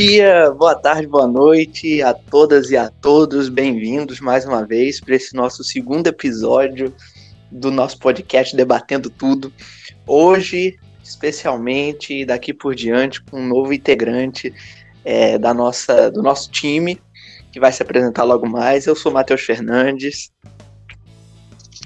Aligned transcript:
dia, 0.00 0.50
boa 0.52 0.74
tarde, 0.74 1.06
boa 1.06 1.26
noite 1.26 2.00
a 2.00 2.14
todas 2.14 2.70
e 2.70 2.76
a 2.76 2.88
todos. 2.88 3.50
Bem-vindos 3.50 4.18
mais 4.18 4.46
uma 4.46 4.64
vez 4.64 4.98
para 4.98 5.14
esse 5.14 5.36
nosso 5.36 5.62
segundo 5.62 6.06
episódio 6.06 6.90
do 7.50 7.70
nosso 7.70 7.98
podcast 7.98 8.56
Debatendo 8.56 9.10
Tudo. 9.10 9.52
Hoje, 10.06 10.78
especialmente, 11.04 12.24
daqui 12.24 12.54
por 12.54 12.74
diante, 12.74 13.22
com 13.22 13.42
um 13.42 13.46
novo 13.46 13.74
integrante 13.74 14.54
é, 15.04 15.36
da 15.36 15.52
nossa, 15.52 16.10
do 16.10 16.22
nosso 16.22 16.50
time, 16.50 16.98
que 17.52 17.60
vai 17.60 17.70
se 17.70 17.82
apresentar 17.82 18.24
logo 18.24 18.48
mais. 18.48 18.86
Eu 18.86 18.96
sou 18.96 19.12
Matheus 19.12 19.42
Fernandes. 19.42 20.32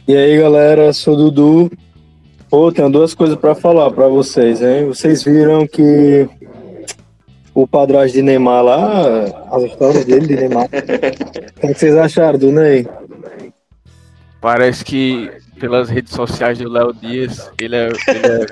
E 0.06 0.16
aí, 0.16 0.38
galera, 0.38 0.92
sou 0.92 1.16
Dudu. 1.16 1.68
Pô, 2.48 2.70
tenho 2.70 2.88
duas 2.88 3.12
coisas 3.12 3.36
para 3.36 3.56
falar 3.56 3.90
para 3.90 4.06
vocês, 4.06 4.62
hein? 4.62 4.86
Vocês 4.86 5.24
viram 5.24 5.66
que 5.66 6.28
o 7.54 7.66
padrasto 7.66 8.16
de 8.16 8.22
Neymar 8.22 8.64
lá, 8.64 9.02
as 9.52 9.62
histórias 9.62 10.04
dele 10.04 10.26
de 10.26 10.36
Neymar. 10.36 10.66
o 11.62 11.68
que 11.68 11.74
vocês 11.74 11.96
acharam 11.96 12.38
do 12.38 12.50
Ney? 12.50 12.86
Parece 14.40 14.84
que 14.84 15.30
pelas 15.58 15.88
redes 15.88 16.12
sociais 16.12 16.58
do 16.58 16.68
Léo 16.68 16.92
Dias, 16.92 17.50
ele 17.58 17.76
é. 17.76 17.86
Ele 17.86 18.26
é... 18.26 18.46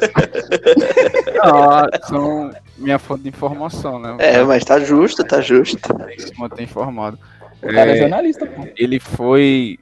ah, 1.42 1.88
são 2.04 2.50
minha 2.78 2.98
fonte 2.98 3.24
de 3.24 3.28
informação, 3.28 3.98
né? 3.98 4.16
É, 4.18 4.42
mas 4.42 4.64
tá 4.64 4.78
justo, 4.78 5.24
tá 5.24 5.40
justo. 5.40 5.76
Tem 5.76 6.16
que 6.16 6.22
se 6.22 6.38
manter 6.38 6.62
informado. 6.62 7.18
O 7.62 7.66
cara 7.66 7.90
é, 7.90 7.96
é 7.96 8.00
jornalista, 8.00 8.46
pô. 8.46 8.66
Ele 8.76 8.98
foi. 8.98 9.78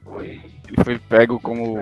Ele 0.67 0.83
foi 0.83 0.99
pego 0.99 1.39
como 1.39 1.81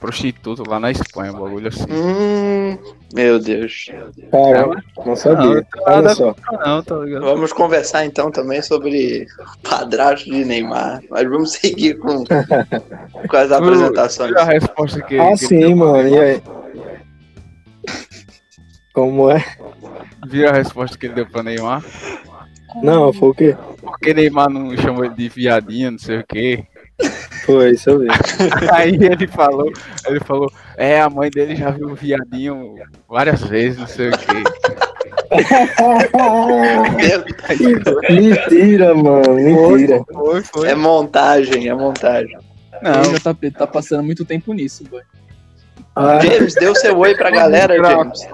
prostituto 0.00 0.64
lá 0.66 0.80
na 0.80 0.90
Espanha, 0.90 1.32
um 1.32 1.38
bagulho 1.38 1.68
assim. 1.68 1.84
Hum, 1.90 2.78
meu 3.12 3.38
Deus. 3.38 3.90
Cara, 4.32 4.82
não 5.04 5.14
sabia. 5.14 5.66
Não, 5.76 5.94
Olha 5.94 6.14
só. 6.14 6.34
Não, 6.64 6.82
tá 6.82 6.96
ligado? 6.96 7.22
Vamos 7.22 7.52
conversar 7.52 8.06
então 8.06 8.30
também 8.30 8.62
sobre 8.62 9.26
o 9.38 9.68
padrasto 9.68 10.30
de 10.30 10.44
Neymar, 10.44 11.02
mas 11.10 11.28
vamos 11.28 11.52
seguir 11.52 11.98
com, 11.98 12.24
com 12.24 13.36
as 13.36 13.52
apresentações. 13.52 14.34
A 14.34 14.44
resposta 14.44 15.02
que, 15.02 15.18
ah, 15.18 15.32
que 15.32 15.46
sim, 15.46 15.74
mano. 15.74 16.08
E 16.08 16.18
aí? 16.18 16.42
Como 18.94 19.30
é? 19.30 19.44
Viu 20.26 20.48
a 20.48 20.52
resposta 20.52 20.96
que 20.98 21.06
ele 21.06 21.14
deu 21.14 21.26
pra 21.26 21.42
Neymar? 21.42 21.84
Não, 22.82 23.12
foi 23.12 23.28
o 23.28 23.34
quê? 23.34 23.56
Porque 23.80 24.14
Neymar 24.14 24.48
não 24.48 24.76
chamou 24.76 25.04
ele 25.04 25.14
de 25.14 25.28
viadinho, 25.28 25.92
não 25.92 25.98
sei 25.98 26.18
o 26.18 26.26
quê. 26.26 26.64
Foi, 27.44 27.72
isso 27.72 27.98
mesmo. 27.98 28.14
Aí 28.72 28.94
ele 28.94 29.26
falou, 29.26 29.72
ele 30.06 30.20
falou, 30.20 30.50
é, 30.76 31.00
a 31.00 31.10
mãe 31.10 31.30
dele 31.30 31.56
já 31.56 31.70
viu 31.70 31.88
o 31.88 31.94
viadinho 31.94 32.76
várias 33.08 33.42
vezes, 33.42 33.78
não 33.78 33.86
sei 33.86 34.10
o 34.10 34.18
quê. 34.18 34.26
mentira, 38.10 38.94
mano, 38.94 39.34
mentira. 39.34 40.04
Foi, 40.12 40.42
foi. 40.42 40.68
É 40.68 40.74
montagem, 40.74 41.68
é 41.68 41.74
montagem. 41.74 42.36
Não, 42.82 43.02
o 43.02 43.34
JP 43.34 43.50
tá 43.52 43.66
passando 43.66 44.02
muito 44.02 44.24
tempo 44.24 44.52
nisso, 44.52 44.84
boy. 44.84 45.02
Ah. 45.94 46.20
James, 46.20 46.54
deu 46.54 46.74
seu 46.74 46.98
oi 46.98 47.14
pra 47.14 47.30
galera, 47.30 47.76
James. 47.76 48.26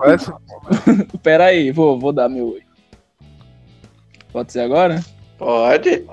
Pera 1.23 1.47
aí, 1.47 1.70
vou, 1.70 1.98
vou 1.98 2.13
dar 2.13 2.29
meu 2.29 2.53
oi. 2.53 2.63
Pode 4.33 4.53
ser 4.53 4.61
agora? 4.61 5.01
Pode. 5.39 6.05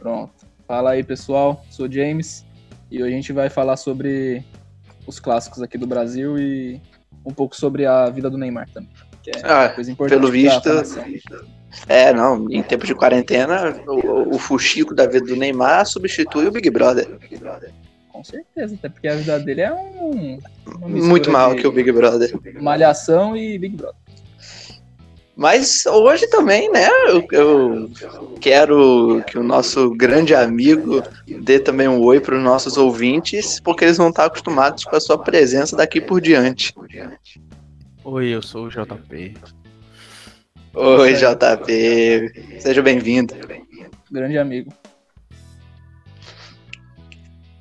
Pronto. 0.00 0.33
Fala 0.66 0.92
aí, 0.92 1.04
pessoal. 1.04 1.64
Sou 1.70 1.90
James 1.90 2.44
e 2.90 3.02
hoje 3.02 3.12
a 3.12 3.16
gente 3.16 3.32
vai 3.32 3.50
falar 3.50 3.76
sobre 3.76 4.42
os 5.06 5.20
clássicos 5.20 5.60
aqui 5.60 5.76
do 5.76 5.86
Brasil 5.86 6.38
e 6.38 6.80
um 7.24 7.32
pouco 7.32 7.54
sobre 7.54 7.84
a 7.84 8.08
vida 8.08 8.30
do 8.30 8.38
Neymar 8.38 8.68
também. 8.72 8.90
Que 9.22 9.30
é 9.30 9.40
ah, 9.44 9.68
coisa 9.68 9.90
importante 9.90 10.18
pelo 10.18 10.30
visto. 10.30 10.68
É, 11.88 12.12
não, 12.12 12.50
em 12.50 12.62
tempo 12.62 12.86
de 12.86 12.94
quarentena, 12.94 13.82
o, 13.86 14.36
o 14.36 14.38
fuxico 14.38 14.94
da 14.94 15.06
vida 15.06 15.26
do 15.26 15.36
Neymar 15.36 15.86
substitui 15.86 16.46
o 16.46 16.52
Big 16.52 16.70
Brother. 16.70 17.18
Com 18.08 18.22
certeza, 18.22 18.74
até 18.76 18.88
porque 18.88 19.08
a 19.08 19.16
vida 19.16 19.40
dele 19.40 19.62
é 19.62 19.74
um. 19.74 20.38
Muito 20.86 21.30
mal 21.30 21.54
que 21.56 21.66
o 21.66 21.72
Big 21.72 21.90
Brother. 21.90 22.32
Malhação 22.62 23.36
e 23.36 23.58
Big 23.58 23.76
Brother. 23.76 24.03
Mas 25.36 25.84
hoje 25.86 26.28
também, 26.28 26.70
né? 26.70 26.88
Eu, 27.08 27.26
eu, 27.32 27.90
quero 28.40 29.22
que 29.26 29.36
o 29.36 29.42
nosso 29.42 29.90
grande 29.90 30.32
amigo 30.32 31.02
dê 31.26 31.58
também 31.58 31.88
um 31.88 32.00
oi 32.00 32.20
para 32.20 32.36
os 32.36 32.42
nossos 32.42 32.76
ouvintes, 32.76 33.58
porque 33.58 33.84
eles 33.84 33.96
vão 33.96 34.10
estar 34.10 34.26
acostumados 34.26 34.84
com 34.84 34.94
a 34.94 35.00
sua 35.00 35.18
presença 35.18 35.76
daqui 35.76 36.00
por 36.00 36.20
diante. 36.20 36.72
Oi, 38.04 38.28
eu 38.28 38.42
sou 38.42 38.66
o 38.66 38.68
JP. 38.68 39.34
Oi, 40.74 41.14
JP. 41.14 42.60
Seja 42.60 42.82
bem-vindo. 42.82 43.34
Grande 44.10 44.38
amigo. 44.38 44.72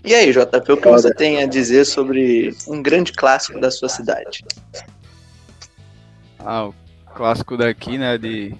E 0.05 0.13
aí, 0.13 0.31
JP, 0.31 0.71
o 0.73 0.77
que 0.77 0.89
você 0.89 1.13
tem 1.13 1.41
a 1.41 1.47
dizer 1.47 1.85
sobre 1.85 2.55
um 2.67 2.83
grande 2.83 3.13
clássico 3.13 3.59
da 3.59 3.71
sua 3.71 3.87
cidade? 3.87 4.43
Ah, 6.37 6.65
o 6.65 6.82
clássico 7.13 7.55
daqui, 7.55 7.97
né, 7.97 8.17
de 8.17 8.53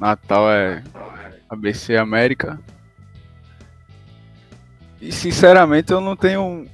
Natal 0.00 0.50
é 0.50 0.82
ABC 1.48 1.96
América. 1.96 2.58
E 5.00 5.12
sinceramente 5.12 5.92
eu 5.92 6.00
não 6.00 6.16
tenho 6.16 6.66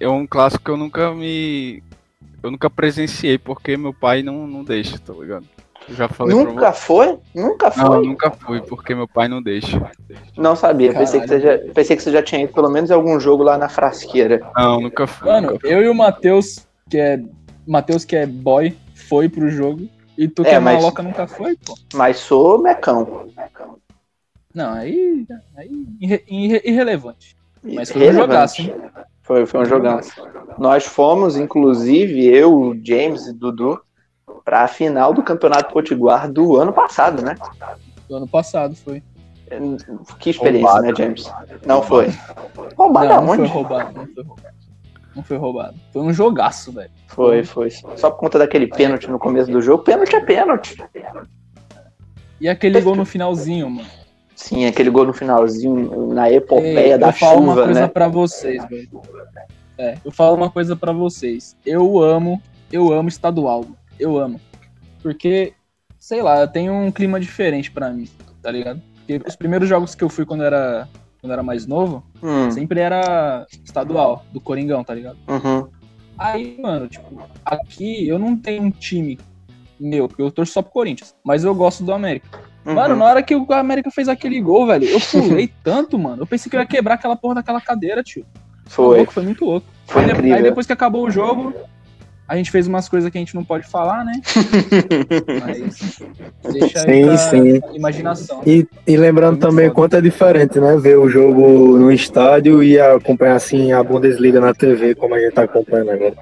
é 0.00 0.08
um 0.08 0.26
clássico 0.26 0.64
que 0.64 0.70
eu 0.70 0.76
nunca 0.76 1.12
me 1.12 1.82
eu 2.42 2.50
nunca 2.50 2.68
presenciei 2.68 3.38
porque 3.38 3.76
meu 3.76 3.94
pai 3.94 4.22
não, 4.22 4.46
não 4.46 4.64
deixa, 4.64 4.98
tá 4.98 5.12
ligado? 5.12 5.46
Eu 5.88 5.94
já 5.94 6.08
falei 6.08 6.34
Nunca 6.34 6.72
foi? 6.72 7.18
Nunca 7.34 7.70
foi? 7.70 7.84
Não, 7.84 8.02
nunca 8.02 8.30
fui, 8.30 8.60
porque 8.62 8.94
meu 8.94 9.06
pai 9.06 9.28
não 9.28 9.42
deixa. 9.42 9.90
Não 10.36 10.56
sabia, 10.56 10.92
pensei 10.94 11.20
que, 11.20 11.28
você 11.28 11.40
já, 11.40 11.58
pensei 11.74 11.96
que 11.96 12.02
você 12.02 12.10
já 12.10 12.22
tinha 12.22 12.42
ido 12.42 12.52
pelo 12.52 12.70
menos 12.70 12.90
em 12.90 12.94
algum 12.94 13.20
jogo 13.20 13.42
lá 13.42 13.58
na 13.58 13.68
frasqueira. 13.68 14.40
Não, 14.56 14.80
nunca 14.80 15.06
fui. 15.06 15.28
Mano, 15.28 15.52
nunca 15.52 15.60
fui. 15.60 15.74
eu 15.74 15.82
e 15.82 15.88
o 15.88 15.94
Matheus, 15.94 16.66
que 16.88 16.98
é. 16.98 17.20
Matheus, 17.66 18.04
que 18.04 18.16
é 18.16 18.26
boy, 18.26 18.76
foi 18.94 19.28
pro 19.28 19.50
jogo. 19.50 19.88
E 20.16 20.28
tu 20.28 20.42
que 20.42 20.48
é, 20.48 20.54
é 20.54 20.58
mas, 20.58 20.76
maloca 20.76 21.02
nunca 21.02 21.26
foi, 21.26 21.56
pô. 21.56 21.76
Mas 21.92 22.18
sou 22.18 22.58
mecão. 22.58 23.26
Não, 24.54 24.72
aí. 24.72 25.26
aí 25.56 25.86
irre, 26.00 26.24
irre, 26.28 26.62
irrelevante. 26.64 27.36
Mas 27.62 27.90
foi 27.90 28.10
um 28.10 28.12
jogaço, 28.12 28.62
hein? 28.62 28.74
Foi, 29.22 29.46
foi 29.46 29.60
um 29.60 29.64
jogaço. 29.64 30.12
Nós 30.58 30.84
fomos, 30.84 31.36
inclusive, 31.36 32.24
eu, 32.24 32.78
James 32.84 33.26
e 33.26 33.32
Dudu, 33.32 33.80
para 34.44 34.62
a 34.62 34.68
final 34.68 35.12
do 35.12 35.22
Campeonato 35.22 35.72
Potiguar 35.72 36.30
do 36.30 36.56
ano 36.56 36.72
passado, 36.72 37.22
né? 37.22 37.34
Do 38.08 38.16
ano 38.16 38.28
passado, 38.28 38.76
foi. 38.76 39.02
Que 40.18 40.30
experiência, 40.30 40.68
roubado. 40.68 40.86
né, 40.86 40.94
James? 40.96 41.32
Não 41.66 41.82
foi. 41.82 42.12
Roubado 42.76 43.08
não, 43.08 43.20
não 43.22 43.34
foi 43.34 43.46
roubado, 43.46 43.92
não 43.94 44.06
foi 44.06 44.24
roubado. 44.24 44.53
Não 45.14 45.22
foi 45.22 45.36
roubado. 45.36 45.76
Foi 45.92 46.02
um 46.02 46.12
jogaço, 46.12 46.72
velho. 46.72 46.90
Foi, 47.06 47.44
foi. 47.44 47.70
Só 47.70 48.10
por 48.10 48.18
conta 48.18 48.38
daquele 48.38 48.66
pênalti 48.66 49.08
no 49.08 49.18
começo 49.18 49.50
do 49.50 49.62
jogo. 49.62 49.84
Pênalti 49.84 50.16
é 50.16 50.20
pênalti. 50.20 50.76
E 52.40 52.48
aquele 52.48 52.80
gol 52.80 52.96
no 52.96 53.04
finalzinho, 53.04 53.70
mano. 53.70 53.88
Sim, 54.34 54.66
aquele 54.66 54.90
gol 54.90 55.06
no 55.06 55.14
finalzinho, 55.14 56.12
na 56.12 56.30
epopeia 56.30 56.94
Ei, 56.94 56.98
da 56.98 57.12
chuva, 57.12 57.32
né? 57.32 57.32
Eu 57.32 57.38
falo 57.38 57.40
uma 57.40 57.54
coisa 57.54 57.80
né? 57.80 57.88
pra 57.88 58.08
vocês, 58.08 58.68
velho. 58.68 59.02
É, 59.78 59.98
eu 60.04 60.10
falo 60.10 60.36
uma 60.36 60.50
coisa 60.50 60.76
para 60.76 60.92
vocês. 60.92 61.56
Eu 61.64 62.02
amo, 62.02 62.42
eu 62.70 62.92
amo 62.92 63.08
estadual. 63.08 63.64
Eu 63.98 64.18
amo. 64.18 64.40
Porque, 65.02 65.52
sei 65.98 66.20
lá, 66.20 66.46
tem 66.46 66.68
um 66.68 66.90
clima 66.90 67.20
diferente 67.20 67.70
para 67.70 67.90
mim, 67.90 68.08
tá 68.42 68.50
ligado? 68.50 68.82
Porque 68.96 69.20
os 69.26 69.36
primeiros 69.36 69.68
jogos 69.68 69.94
que 69.94 70.02
eu 70.02 70.08
fui 70.08 70.26
quando 70.26 70.42
era 70.42 70.88
quando 71.24 71.32
era 71.32 71.42
mais 71.42 71.66
novo, 71.66 72.04
hum. 72.22 72.50
sempre 72.50 72.80
era 72.80 73.46
estadual, 73.64 74.26
do 74.30 74.38
Coringão, 74.38 74.84
tá 74.84 74.92
ligado? 74.92 75.16
Uhum. 75.26 75.66
Aí, 76.18 76.58
mano, 76.60 76.86
tipo, 76.86 77.18
aqui 77.42 78.06
eu 78.06 78.18
não 78.18 78.36
tenho 78.36 78.62
um 78.62 78.70
time 78.70 79.18
meu, 79.80 80.06
porque 80.06 80.20
eu 80.20 80.30
torço 80.30 80.52
só 80.52 80.60
pro 80.60 80.70
Corinthians, 80.70 81.14
mas 81.24 81.42
eu 81.42 81.54
gosto 81.54 81.82
do 81.82 81.94
América. 81.94 82.28
Uhum. 82.66 82.74
Mano, 82.74 82.96
na 82.96 83.06
hora 83.06 83.22
que 83.22 83.34
o 83.34 83.50
América 83.54 83.90
fez 83.90 84.06
aquele 84.06 84.38
gol, 84.38 84.66
velho, 84.66 84.84
eu 84.84 85.00
pulei 85.00 85.50
tanto, 85.64 85.98
mano. 85.98 86.22
Eu 86.22 86.26
pensei 86.26 86.50
que 86.50 86.56
eu 86.56 86.60
ia 86.60 86.66
quebrar 86.66 86.96
aquela 86.96 87.16
porra 87.16 87.36
daquela 87.36 87.60
cadeira, 87.60 88.02
tio. 88.02 88.26
Foi. 88.66 88.84
Foi, 88.84 88.96
louco, 88.98 89.12
foi 89.14 89.22
muito 89.22 89.44
louco. 89.46 89.66
Foi 89.86 90.04
aí, 90.04 90.32
aí 90.34 90.42
depois 90.42 90.66
que 90.66 90.74
acabou 90.74 91.06
o 91.06 91.10
jogo, 91.10 91.54
a 92.26 92.36
gente 92.36 92.50
fez 92.50 92.66
umas 92.66 92.88
coisas 92.88 93.10
que 93.10 93.18
a 93.18 93.20
gente 93.20 93.34
não 93.34 93.44
pode 93.44 93.66
falar, 93.66 94.04
né? 94.04 94.12
Mas 95.44 96.00
deixa 96.52 96.78
sim, 96.80 97.08
aí 97.08 97.18
sim. 97.18 97.60
imaginação. 97.74 98.40
E, 98.46 98.66
e 98.86 98.96
lembrando 98.96 99.38
também 99.38 99.66
foda. 99.66 99.74
quanto 99.74 99.96
é 99.96 100.00
diferente, 100.00 100.58
né? 100.58 100.76
Ver 100.78 100.96
o 100.96 101.08
jogo 101.08 101.76
no 101.76 101.92
estádio 101.92 102.62
e 102.62 102.80
acompanhar 102.80 103.36
assim 103.36 103.72
a 103.72 103.82
Bundesliga 103.82 104.40
na 104.40 104.54
TV, 104.54 104.94
como 104.94 105.14
a 105.14 105.20
gente 105.20 105.34
tá 105.34 105.42
acompanhando 105.42 105.90
agora. 105.90 106.14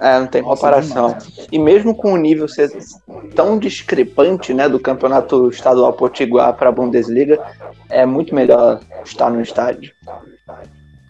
É, 0.00 0.18
não 0.18 0.26
tem 0.26 0.42
Nossa, 0.42 0.56
comparação. 0.56 1.16
E 1.52 1.58
mesmo 1.58 1.94
com 1.94 2.12
o 2.12 2.16
nível 2.16 2.48
ser 2.48 2.72
tão 3.36 3.58
discrepante, 3.58 4.52
né, 4.52 4.68
do 4.68 4.80
campeonato 4.80 5.48
estadual 5.48 5.92
potiguar 5.92 6.52
para 6.54 6.68
a 6.68 6.72
Bundesliga, 6.72 7.38
é 7.88 8.04
muito 8.04 8.34
melhor 8.34 8.80
estar 9.04 9.30
no 9.30 9.40
estádio. 9.40 9.92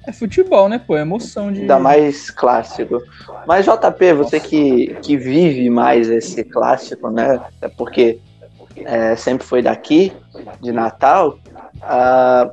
É 0.07 0.13
futebol, 0.13 0.69
né, 0.69 0.79
pô? 0.79 0.97
É 0.97 1.03
emoção 1.03 1.53
de. 1.53 1.61
Ainda 1.61 1.79
mais 1.79 2.31
clássico. 2.31 3.01
Mas, 3.47 3.65
JP, 3.65 4.13
você 4.15 4.41
que, 4.41 4.97
que 5.03 5.17
vive 5.17 5.71
mais 5.71 6.09
esse 6.09 6.43
clássico, 6.43 7.09
né? 7.09 7.41
É 7.61 7.69
porque 7.69 8.19
é, 8.77 9.15
sempre 9.17 9.47
foi 9.47 9.63
daqui, 9.63 10.13
de 10.61 10.73
Natal, 10.73 11.39
ah, 11.83 12.51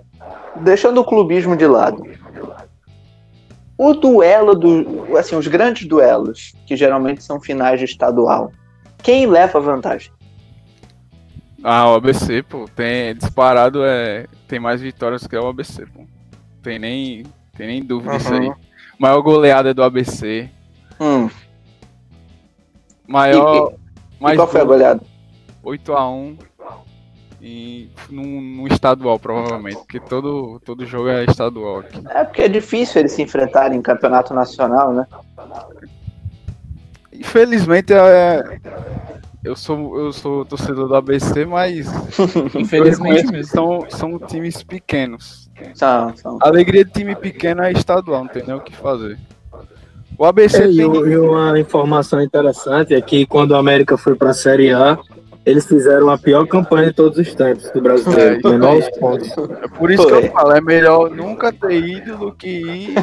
deixando 0.58 1.02
o 1.02 1.06
clubismo 1.06 1.56
de 1.56 1.66
lado. 1.66 2.04
O 3.78 3.94
duelo 3.94 4.56
do. 4.56 5.18
Assim, 5.18 5.36
os 5.36 5.48
grandes 5.48 5.88
duelos, 5.88 6.54
que 6.68 6.76
geralmente 6.76 7.24
são 7.24 7.40
finais 7.40 7.80
de 7.80 7.86
estadual, 7.86 8.52
quem 9.02 9.26
leva 9.26 9.60
vantagem? 9.60 10.12
Ah, 11.64 11.90
o 11.92 11.96
ABC, 11.96 12.44
pô, 12.44 12.66
tem 12.74 13.16
disparado, 13.16 13.84
é, 13.84 14.28
tem 14.48 14.60
mais 14.60 14.82
vitórias 14.82 15.26
que 15.26 15.36
o 15.36 15.48
ABC, 15.48 15.86
pô. 15.86 16.06
Tem 16.62 16.78
nem, 16.78 17.24
tem 17.60 17.68
nem 17.68 17.84
dúvida 17.84 18.18
disso 18.18 18.34
aí. 18.34 18.48
Uhum. 18.48 18.56
Maior 18.98 19.22
goleada 19.22 19.74
do 19.74 19.84
ABC. 19.84 20.50
Hum, 20.98 21.30
Maior. 23.06 23.74
e 23.74 24.24
mais 24.24 24.38
qual 24.38 24.48
foi 24.48 24.62
a 24.62 24.64
gol, 24.64 24.74
goleada? 24.74 25.02
8x1 25.66 26.38
e 27.42 27.90
num, 28.10 28.42
num 28.42 28.68
estadual, 28.68 29.20
provavelmente, 29.20 29.76
porque 29.76 30.00
todo, 30.00 30.62
todo 30.64 30.86
jogo 30.86 31.10
é 31.10 31.26
estadual 31.26 31.80
aqui. 31.80 32.02
É 32.10 32.24
porque 32.24 32.44
é 32.44 32.48
difícil 32.48 33.02
eles 33.02 33.12
se 33.12 33.22
enfrentarem 33.22 33.78
em 33.78 33.82
campeonato 33.82 34.34
nacional, 34.34 34.94
né? 34.94 35.06
Infelizmente, 37.12 37.92
é, 37.92 38.42
eu, 39.44 39.56
sou, 39.56 40.00
eu 40.00 40.14
sou 40.14 40.46
torcedor 40.46 40.88
do 40.88 40.96
ABC, 40.96 41.44
mas 41.44 41.88
Infelizmente 42.56 43.44
são, 43.46 43.86
são 43.90 44.18
times 44.18 44.64
pequenos. 44.64 45.49
São, 45.74 46.16
são. 46.16 46.38
A 46.42 46.48
alegria 46.48 46.84
de 46.86 46.92
time 46.92 47.16
pequeno 47.16 47.62
é 47.64 47.72
estadual, 47.72 48.22
não 48.24 48.28
tem 48.28 48.44
nem 48.46 48.56
o 48.56 48.60
que 48.62 48.76
fazer. 48.76 49.18
O 50.18 50.26
ABC 50.26 50.64
É, 50.64 50.68
e, 50.68 50.76
tem. 50.78 50.86
e 50.86 51.18
uma 51.18 51.58
informação 51.60 52.22
interessante 52.22 52.94
é 52.94 53.02
que 53.02 53.26
quando 53.26 53.52
o 53.52 53.56
América 53.56 53.98
foi 53.98 54.16
para 54.16 54.32
a 54.32 54.34
Série 54.34 54.72
A, 54.74 54.98
eles 55.46 55.66
fizeram 55.66 56.10
a 56.10 56.18
pior 56.18 56.46
campanha 56.46 56.88
de 56.88 56.94
todos 56.94 57.18
os 57.18 57.34
tempos 57.34 57.72
do 57.72 57.82
brasileiro, 57.82 58.42
É, 58.46 58.52
menores 58.52 58.90
pontos. 59.00 59.30
É 59.64 59.68
por 59.70 59.90
isso 59.90 60.06
que 60.06 60.12
eu 60.14 60.32
falo, 60.32 60.52
é 60.52 60.60
melhor 60.62 61.10
nunca 61.10 61.54
ter 61.54 61.72
ido 61.82 62.18
do 62.18 62.34
que 62.34 62.50
ir. 62.50 62.96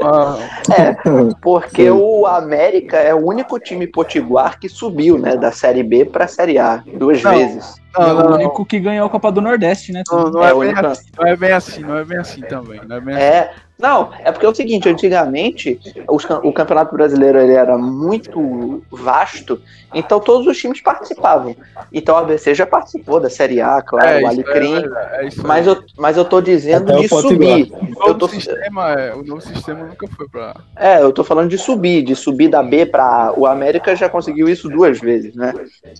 uma- 0.00 0.38
É, 0.78 0.96
porque 1.42 1.90
o 1.90 2.24
América 2.26 2.96
é 2.98 3.12
o 3.14 3.26
único 3.26 3.58
time 3.58 3.86
potiguar 3.86 4.58
que 4.60 4.68
subiu, 4.68 5.18
né, 5.18 5.36
da 5.36 5.50
Série 5.50 5.82
B 5.82 6.04
pra 6.04 6.26
Série 6.28 6.58
A 6.58 6.82
duas 6.96 7.22
Não. 7.22 7.32
vezes. 7.32 7.74
É 7.94 8.00
Não, 8.00 8.10
o 8.10 8.14
não, 8.14 8.24
não, 8.30 8.34
único 8.36 8.64
que 8.66 8.78
ganhou 8.80 9.06
a 9.06 9.10
Copa 9.10 9.30
do 9.32 9.40
Nordeste, 9.40 9.92
né? 9.92 10.02
não, 10.10 10.30
não 10.30 10.44
É 10.44 10.50
é, 10.50 10.54
o 10.54 10.60
bem 10.60 10.68
único- 10.70 10.86
assim, 10.86 11.10
não 11.18 11.26
é 11.26 11.36
bem 11.36 11.52
assim, 11.52 11.82
não 11.82 11.96
é 11.98 12.04
bem 12.04 12.18
assim 12.18 12.40
também. 12.42 12.80
Não 12.86 12.96
é 12.96 13.00
bem 13.00 13.14
assim. 13.14 13.24
É, 13.24 13.50
não, 13.78 14.10
é 14.24 14.32
porque 14.32 14.46
é 14.46 14.48
o 14.48 14.54
seguinte, 14.54 14.88
antigamente 14.88 15.78
os 16.08 16.24
o 16.42 16.52
Campeonato 16.52 16.94
Brasileiro 16.94 17.38
ele 17.38 17.52
era 17.52 17.76
muito 17.76 18.82
vasto, 18.90 19.60
então 19.92 20.18
todos 20.18 20.46
os 20.46 20.56
times 20.56 20.80
participavam. 20.80 21.54
Então 21.92 22.14
o 22.14 22.18
ABC 22.18 22.54
já 22.54 22.66
participou 22.66 23.20
da 23.20 23.28
Série 23.28 23.60
A, 23.60 23.82
claro, 23.82 24.08
É, 24.08 24.22
o 24.22 24.26
Alecrim, 24.26 24.76
é, 24.76 25.26
é 25.26 25.28
mas 25.44 25.66
eu, 25.66 25.82
mas 25.98 26.16
eu 26.16 26.24
tô 26.24 26.40
dizendo 26.40 26.84
Até 26.90 26.96
o 26.98 27.02
de 27.02 27.08
subir. 27.08 27.70
o 27.72 27.84
Eu 27.84 28.08
novo 28.08 28.14
tô, 28.14 28.28
sistema, 28.28 28.92
é, 28.92 29.14
o 29.14 29.22
novo 29.22 29.40
sistema 29.42 29.84
nunca 29.84 30.06
foi 30.16 30.26
pra. 30.28 30.54
é, 30.78 31.02
eu 31.02 31.12
tô 31.12 31.22
falando 31.22 31.50
de 31.50 31.58
subir, 31.58 32.02
de 32.02 32.16
subir 32.16 32.48
da 32.48 32.62
B 32.62 32.86
pra 32.86 33.04
A. 33.04 33.32
O 33.38 33.46
América 33.46 33.94
já 33.94 34.08
conseguiu 34.08 34.48
isso 34.48 34.70
duas 34.70 34.98
vezes, 34.98 35.34
né? 35.34 35.52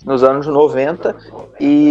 Nos 0.04 0.22
anos 0.24 0.46
90 0.46 1.14
e 1.60 1.85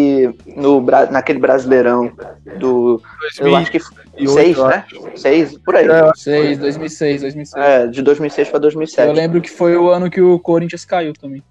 no, 0.56 0.81
naquele 1.12 1.39
Brasileirão 1.39 2.12
do. 2.59 3.01
Eu 3.39 3.56
acho 3.56 3.71
que 3.71 3.80
2008, 4.18 4.33
seis, 4.33 4.57
eu 4.57 4.68
né? 4.68 4.86
Seis, 5.15 5.57
por 5.59 5.75
aí. 5.75 5.88
É, 5.88 6.12
6, 6.15 6.57
2006, 6.59 7.21
2006. 7.21 7.65
É, 7.65 7.88
de 7.88 8.01
2006 8.01 8.50
pra 8.50 8.57
Eu 8.57 8.62
2007. 8.62 9.13
lembro 9.13 9.42
que 9.42 9.50
foi 9.50 9.75
o 9.75 9.89
ano 9.89 10.09
que 10.09 10.21
o 10.21 10.39
Corinthians 10.39 10.86
caiu 10.86 11.13
também. 11.13 11.44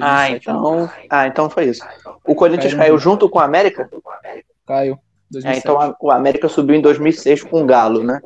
Ah, 0.00 0.28
2007. 0.28 0.42
então. 0.42 0.90
Ah, 1.08 1.26
então 1.26 1.50
foi 1.50 1.64
isso. 1.66 1.84
O 2.24 2.34
Corinthians 2.34 2.72
Caiu 2.74 2.78
caiu 2.84 2.98
junto. 2.98 3.28
com 3.28 3.38
o 3.38 3.42
América? 3.42 3.88
Caiu. 4.66 4.94
É, 4.94 4.98
2007. 5.32 5.58
então 5.58 5.80
a- 5.80 5.96
o 6.00 6.10
América 6.10 6.48
subiu 6.48 6.74
em 6.76 6.80
2006 6.80 7.42
com 7.42 7.62
o 7.62 7.66
Galo, 7.66 8.02
né? 8.02 8.20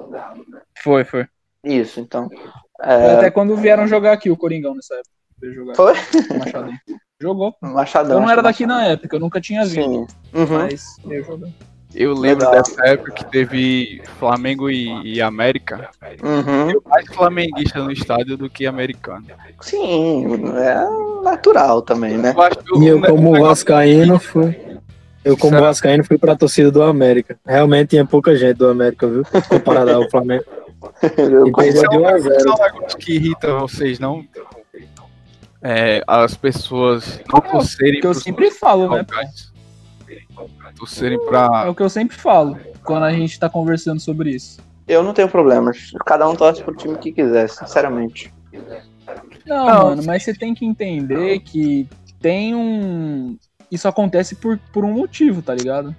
Foi, 0.83 1.05
foi. 1.05 1.27
Isso, 1.63 2.01
então. 2.01 2.29
Foi 2.29 2.39
É, 2.83 3.13
Até 3.17 3.31
quando 3.31 3.57
vieram 3.57 3.87
jogar 3.87 4.13
aqui 4.13 4.31
o 4.31 4.37
Coringão 4.37 4.75
nessa 4.75 4.95
época. 4.95 5.75
Foi? 5.77 5.95
Jogou. 7.25 7.57
Machadão. 7.59 8.17
Eu 8.17 8.21
não 8.21 8.31
era 8.31 8.43
daqui 8.43 8.67
na 8.67 8.85
época, 8.85 9.17
eu 9.17 9.21
nunca 9.21 9.41
tinha 9.41 9.65
visto. 9.65 9.83
Sim. 9.83 10.07
Uhum. 10.35 10.59
Mas 10.59 10.97
eu 11.09 11.25
joguei. 11.25 11.55
Eu 11.95 12.13
lembro 12.13 12.45
Legal. 12.45 12.63
dessa 12.63 12.87
época 12.87 13.13
que 13.13 13.25
teve 13.25 14.03
Flamengo 14.19 14.69
e, 14.69 15.15
e 15.15 15.23
América. 15.23 15.89
Uhum. 16.23 16.71
Eu 16.71 16.83
mais 16.85 17.07
flamenguista 17.07 17.83
no 17.83 17.91
estádio 17.91 18.37
do 18.37 18.51
que 18.51 18.67
americano. 18.67 19.25
Sim, 19.61 20.27
é 20.57 21.23
natural 21.23 21.81
também, 21.81 22.19
né? 22.19 22.35
Eu 22.69 22.83
E 22.83 22.87
eu, 22.89 23.01
como 23.01 23.41
Vascaíno, 23.41 24.19
fui. 24.19 24.55
Eu, 25.25 25.39
como 25.39 25.55
Será? 25.55 25.69
Vascaíno, 25.69 26.05
fui 26.05 26.19
pra 26.19 26.37
torcida 26.37 26.71
do 26.71 26.83
América. 26.83 27.39
Realmente 27.47 27.91
tinha 27.91 28.05
pouca 28.05 28.37
gente 28.37 28.57
do 28.59 28.69
América, 28.69 29.07
viu? 29.07 29.25
Comparado 29.49 29.93
ao 29.93 30.11
Flamengo. 30.11 30.45
Eu 31.17 31.47
E 31.47 31.53
perdeu 31.53 31.89
de 31.89 31.97
1 31.97 32.07
a 32.07 32.19
0 32.19 32.37
Isso 32.37 32.49
é 32.49 32.53
um 32.53 32.63
negócio 32.63 32.99
que 32.99 33.15
irrita 33.15 33.55
vocês, 33.55 33.99
não? 33.99 34.25
É, 35.67 36.05
as 36.07 36.35
pessoas 36.35 37.21
não 37.33 37.41
torcerem 37.41 37.99
O 37.99 38.01
que 38.03 38.07
eu 38.07 38.15
sempre 38.15 38.51
falo, 38.51 38.91
né? 38.91 38.99
locais. 38.99 39.53
Torcerem 40.77 41.19
É 41.19 41.27
pra. 41.27 41.71
o 41.71 41.75
que 41.75 41.83
eu 41.83 41.89
sempre 41.89 42.17
falo 42.17 42.59
quando 42.83 43.05
a 43.05 43.13
gente 43.13 43.39
tá 43.41 43.49
conversando 43.49 43.99
sobre 44.01 44.31
isso. 44.31 44.61
Eu 44.87 45.03
não 45.03 45.15
tenho 45.15 45.29
problemas. 45.29 45.93
Cada 46.05 46.29
um 46.29 46.37
torce 46.37 46.63
pro 46.63 46.75
time 46.77 46.99
que 46.99 47.11
quiser, 47.13 47.49
sinceramente. 47.49 48.33
Não, 49.47 49.67
Não, 49.67 49.85
mano, 49.91 50.03
mas 50.05 50.23
você 50.23 50.35
tem 50.35 50.55
que 50.55 50.67
entender 50.67 51.39
que 51.41 51.89
tem 52.21 52.55
um. 52.55 53.39
Isso 53.71 53.89
acontece 53.89 54.35
por, 54.35 54.59
por 54.73 54.85
um 54.85 54.93
motivo, 54.93 55.41
tá 55.41 55.55
ligado? 55.55 55.95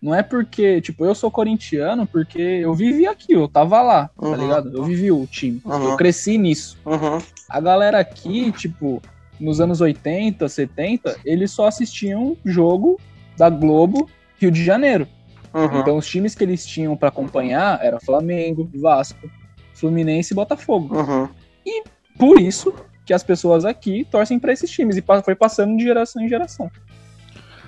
Não 0.00 0.14
é 0.14 0.22
porque, 0.22 0.80
tipo, 0.80 1.04
eu 1.04 1.14
sou 1.14 1.30
corintiano 1.30 2.06
porque 2.06 2.40
eu 2.40 2.74
vivi 2.74 3.06
aquilo, 3.06 3.42
eu 3.44 3.48
tava 3.48 3.80
lá, 3.82 4.08
tá 4.18 4.26
Uhum. 4.26 4.34
ligado? 4.34 4.76
Eu 4.76 4.82
vivi 4.84 5.12
o 5.12 5.26
time. 5.26 5.60
Uhum. 5.64 5.90
Eu 5.90 5.96
cresci 5.96 6.38
nisso. 6.38 6.76
Uhum. 6.84 7.18
A 7.52 7.60
galera 7.60 7.98
aqui, 7.98 8.50
tipo, 8.52 9.02
nos 9.38 9.60
anos 9.60 9.82
80, 9.82 10.48
70, 10.48 11.18
eles 11.22 11.50
só 11.50 11.66
assistiam 11.66 12.34
jogo 12.42 12.98
da 13.36 13.50
Globo 13.50 14.08
Rio 14.40 14.50
de 14.50 14.64
Janeiro. 14.64 15.06
Uhum. 15.52 15.80
Então 15.80 15.98
os 15.98 16.06
times 16.06 16.34
que 16.34 16.42
eles 16.42 16.64
tinham 16.64 16.96
pra 16.96 17.10
acompanhar 17.10 17.78
era 17.84 18.00
Flamengo, 18.00 18.70
Vasco, 18.74 19.30
Fluminense 19.74 20.32
e 20.32 20.34
Botafogo. 20.34 20.96
Uhum. 20.96 21.28
Por 22.18 22.40
isso 22.40 22.74
que 23.04 23.12
as 23.12 23.22
pessoas 23.22 23.66
aqui 23.66 24.06
torcem 24.10 24.38
pra 24.38 24.54
esses 24.54 24.70
times 24.70 24.96
e 24.96 25.04
foi 25.22 25.34
passando 25.34 25.76
de 25.76 25.84
geração 25.84 26.22
em 26.22 26.28
geração. 26.30 26.70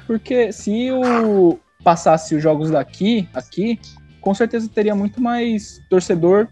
Porque 0.07 0.51
se 0.51 0.91
o 0.93 1.59
passasse 1.83 2.35
os 2.35 2.43
jogos 2.43 2.71
daqui, 2.71 3.29
aqui, 3.35 3.79
com 4.23 4.33
certeza 4.33 4.67
teria 4.67 4.95
muito 4.95 5.21
mais 5.21 5.83
torcedor 5.91 6.49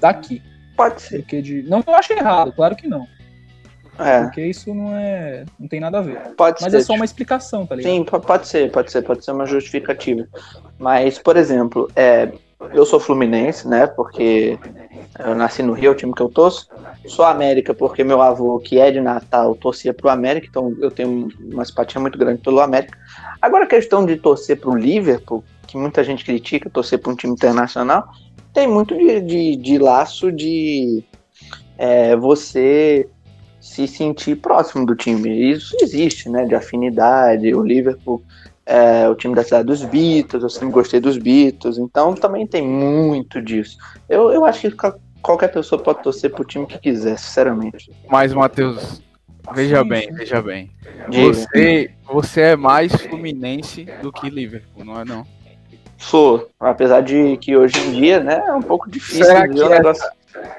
daqui 0.00 0.42
Pode 0.90 1.02
ser. 1.02 1.18
do 1.18 1.24
que 1.24 1.42
de. 1.42 1.62
Não 1.62 1.82
que 1.82 1.90
eu 1.90 1.94
ache 1.94 2.12
errado, 2.12 2.52
claro 2.52 2.74
que 2.76 2.86
não. 2.86 3.06
É, 3.98 4.22
Porque 4.22 4.40
isso 4.46 4.72
não 4.74 4.96
é. 4.96 5.44
não 5.60 5.68
tem 5.68 5.78
nada 5.78 5.98
a 5.98 6.00
ver. 6.00 6.18
pode 6.36 6.62
Mas 6.62 6.72
ser. 6.72 6.78
é 6.78 6.80
só 6.82 6.94
uma 6.94 7.04
explicação, 7.04 7.66
tá 7.66 7.74
ligado? 7.74 7.92
Sim, 7.92 8.04
po- 8.04 8.20
pode 8.20 8.48
ser, 8.48 8.70
pode 8.72 8.90
ser, 8.90 9.02
pode 9.02 9.22
ser 9.24 9.32
uma 9.32 9.44
justificativa. 9.44 10.26
Mas, 10.78 11.18
por 11.18 11.36
exemplo, 11.36 11.90
é, 11.94 12.32
eu 12.72 12.86
sou 12.86 12.98
fluminense, 12.98 13.68
né? 13.68 13.86
Porque 13.86 14.58
eu 15.18 15.34
nasci 15.34 15.62
no 15.62 15.74
Rio, 15.74 15.88
é 15.88 15.92
o 15.92 15.94
time 15.94 16.14
que 16.14 16.22
eu 16.22 16.30
torço. 16.30 16.68
Sou 17.06 17.24
América 17.24 17.74
porque 17.74 18.02
meu 18.02 18.22
avô, 18.22 18.58
que 18.60 18.78
é 18.78 18.90
de 18.90 19.00
Natal, 19.00 19.54
torcia 19.56 19.92
pro 19.92 20.08
América, 20.08 20.46
então 20.48 20.74
eu 20.80 20.90
tenho 20.90 21.28
uma 21.52 21.64
simpatia 21.64 22.00
muito 22.00 22.16
grande 22.16 22.40
pelo 22.40 22.60
América. 22.60 22.96
Agora 23.42 23.64
a 23.64 23.68
questão 23.68 24.06
de 24.06 24.16
torcer 24.16 24.58
pro 24.58 24.74
Liverpool, 24.74 25.44
que 25.66 25.76
muita 25.76 26.02
gente 26.02 26.24
critica, 26.24 26.70
torcer 26.70 26.98
para 26.98 27.12
um 27.12 27.16
time 27.16 27.34
internacional, 27.34 28.08
tem 28.52 28.68
muito 28.68 28.96
de, 28.96 29.20
de, 29.20 29.56
de 29.56 29.78
laço 29.78 30.30
de 30.30 31.02
é, 31.78 32.14
você 32.16 33.08
se 33.60 33.86
sentir 33.86 34.36
próximo 34.36 34.84
do 34.84 34.94
time. 34.94 35.52
Isso 35.52 35.76
existe, 35.80 36.28
né? 36.28 36.44
De 36.44 36.54
afinidade. 36.54 37.54
O 37.54 37.62
Liverpool 37.62 38.22
é 38.66 39.08
o 39.08 39.14
time 39.14 39.34
da 39.34 39.42
cidade 39.42 39.66
dos 39.66 39.84
Beatles, 39.84 40.42
eu 40.42 40.50
sempre 40.50 40.70
gostei 40.70 41.00
dos 41.00 41.18
Beatles, 41.18 41.78
então 41.78 42.14
também 42.14 42.46
tem 42.46 42.66
muito 42.66 43.42
disso. 43.42 43.76
Eu, 44.08 44.30
eu 44.30 44.44
acho 44.44 44.70
que 44.70 44.76
qualquer 45.20 45.48
pessoa 45.48 45.82
pode 45.82 46.02
torcer 46.02 46.30
pro 46.30 46.44
time 46.44 46.66
que 46.66 46.78
quiser, 46.78 47.18
sinceramente. 47.18 47.90
Mas, 48.08 48.32
Matheus, 48.32 49.02
veja 49.52 49.82
Sim, 49.82 49.88
bem, 49.88 50.02
sim. 50.02 50.14
veja 50.14 50.42
bem. 50.42 50.70
Você, 51.08 51.90
você 52.04 52.40
é 52.40 52.56
mais 52.56 52.92
Fluminense 52.92 53.86
do 54.00 54.12
que 54.12 54.30
Liverpool, 54.30 54.84
não 54.84 55.00
é 55.00 55.04
não? 55.04 55.26
Sou, 56.02 56.50
apesar 56.58 57.00
de 57.00 57.36
que 57.36 57.56
hoje 57.56 57.78
em 57.78 57.92
dia, 57.92 58.18
né, 58.18 58.42
é 58.44 58.52
um 58.52 58.60
pouco 58.60 58.90
difícil 58.90 59.24
Será 59.24 59.48
que 59.48 59.60
o 59.60 59.68
negócio. 59.68 60.04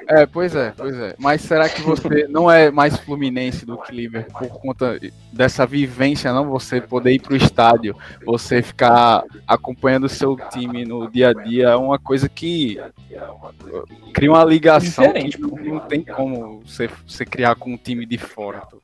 É, 0.08 0.24
pois 0.24 0.56
é, 0.56 0.72
pois 0.74 0.98
é. 0.98 1.14
Mas 1.18 1.42
será 1.42 1.68
que 1.68 1.82
você 1.82 2.26
não 2.30 2.50
é 2.50 2.70
mais 2.70 2.96
Fluminense 2.96 3.66
do 3.66 3.76
que 3.76 3.94
Liverpool 3.94 4.48
por 4.48 4.60
conta 4.60 4.98
dessa 5.30 5.66
vivência, 5.66 6.32
não? 6.32 6.48
Você 6.48 6.80
poder 6.80 7.12
ir 7.12 7.20
pro 7.20 7.36
estádio, 7.36 7.94
você 8.24 8.62
ficar 8.62 9.22
acompanhando 9.46 10.04
o 10.04 10.08
seu 10.08 10.34
time 10.50 10.84
no 10.86 11.10
dia 11.10 11.28
a 11.28 11.32
dia, 11.34 11.68
é 11.68 11.76
uma 11.76 11.98
coisa 11.98 12.26
que 12.26 12.80
cria 14.14 14.30
uma 14.30 14.44
ligação 14.44 15.08
Diferente, 15.08 15.36
que 15.36 15.68
não 15.68 15.80
tem 15.80 16.02
como 16.02 16.62
você, 16.64 16.88
você 17.06 17.26
criar 17.26 17.54
com 17.56 17.74
um 17.74 17.76
time 17.76 18.06
de 18.06 18.16
fora. 18.16 18.60
tá 18.60 18.78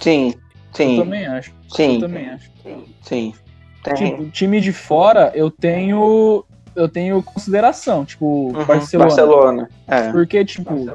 Sim, 0.00 0.28
Eu 0.34 0.72
Sim, 0.72 0.96
também 0.96 1.26
acho. 1.26 1.50
Eu 1.50 1.76
sim, 1.76 2.00
também 2.00 2.28
acho. 2.30 2.50
sim. 2.62 2.84
Tem. 3.06 3.47
Tipo, 3.82 4.24
time 4.30 4.60
de 4.60 4.72
fora, 4.72 5.32
eu 5.34 5.50
tenho. 5.50 6.44
Eu 6.74 6.88
tenho 6.88 7.20
consideração, 7.22 8.04
tipo, 8.04 8.52
Uhum, 8.56 8.64
Barcelona. 8.64 9.08
Barcelona. 9.08 9.70
É. 9.88 10.12
Porque, 10.12 10.44
tipo, 10.44 10.86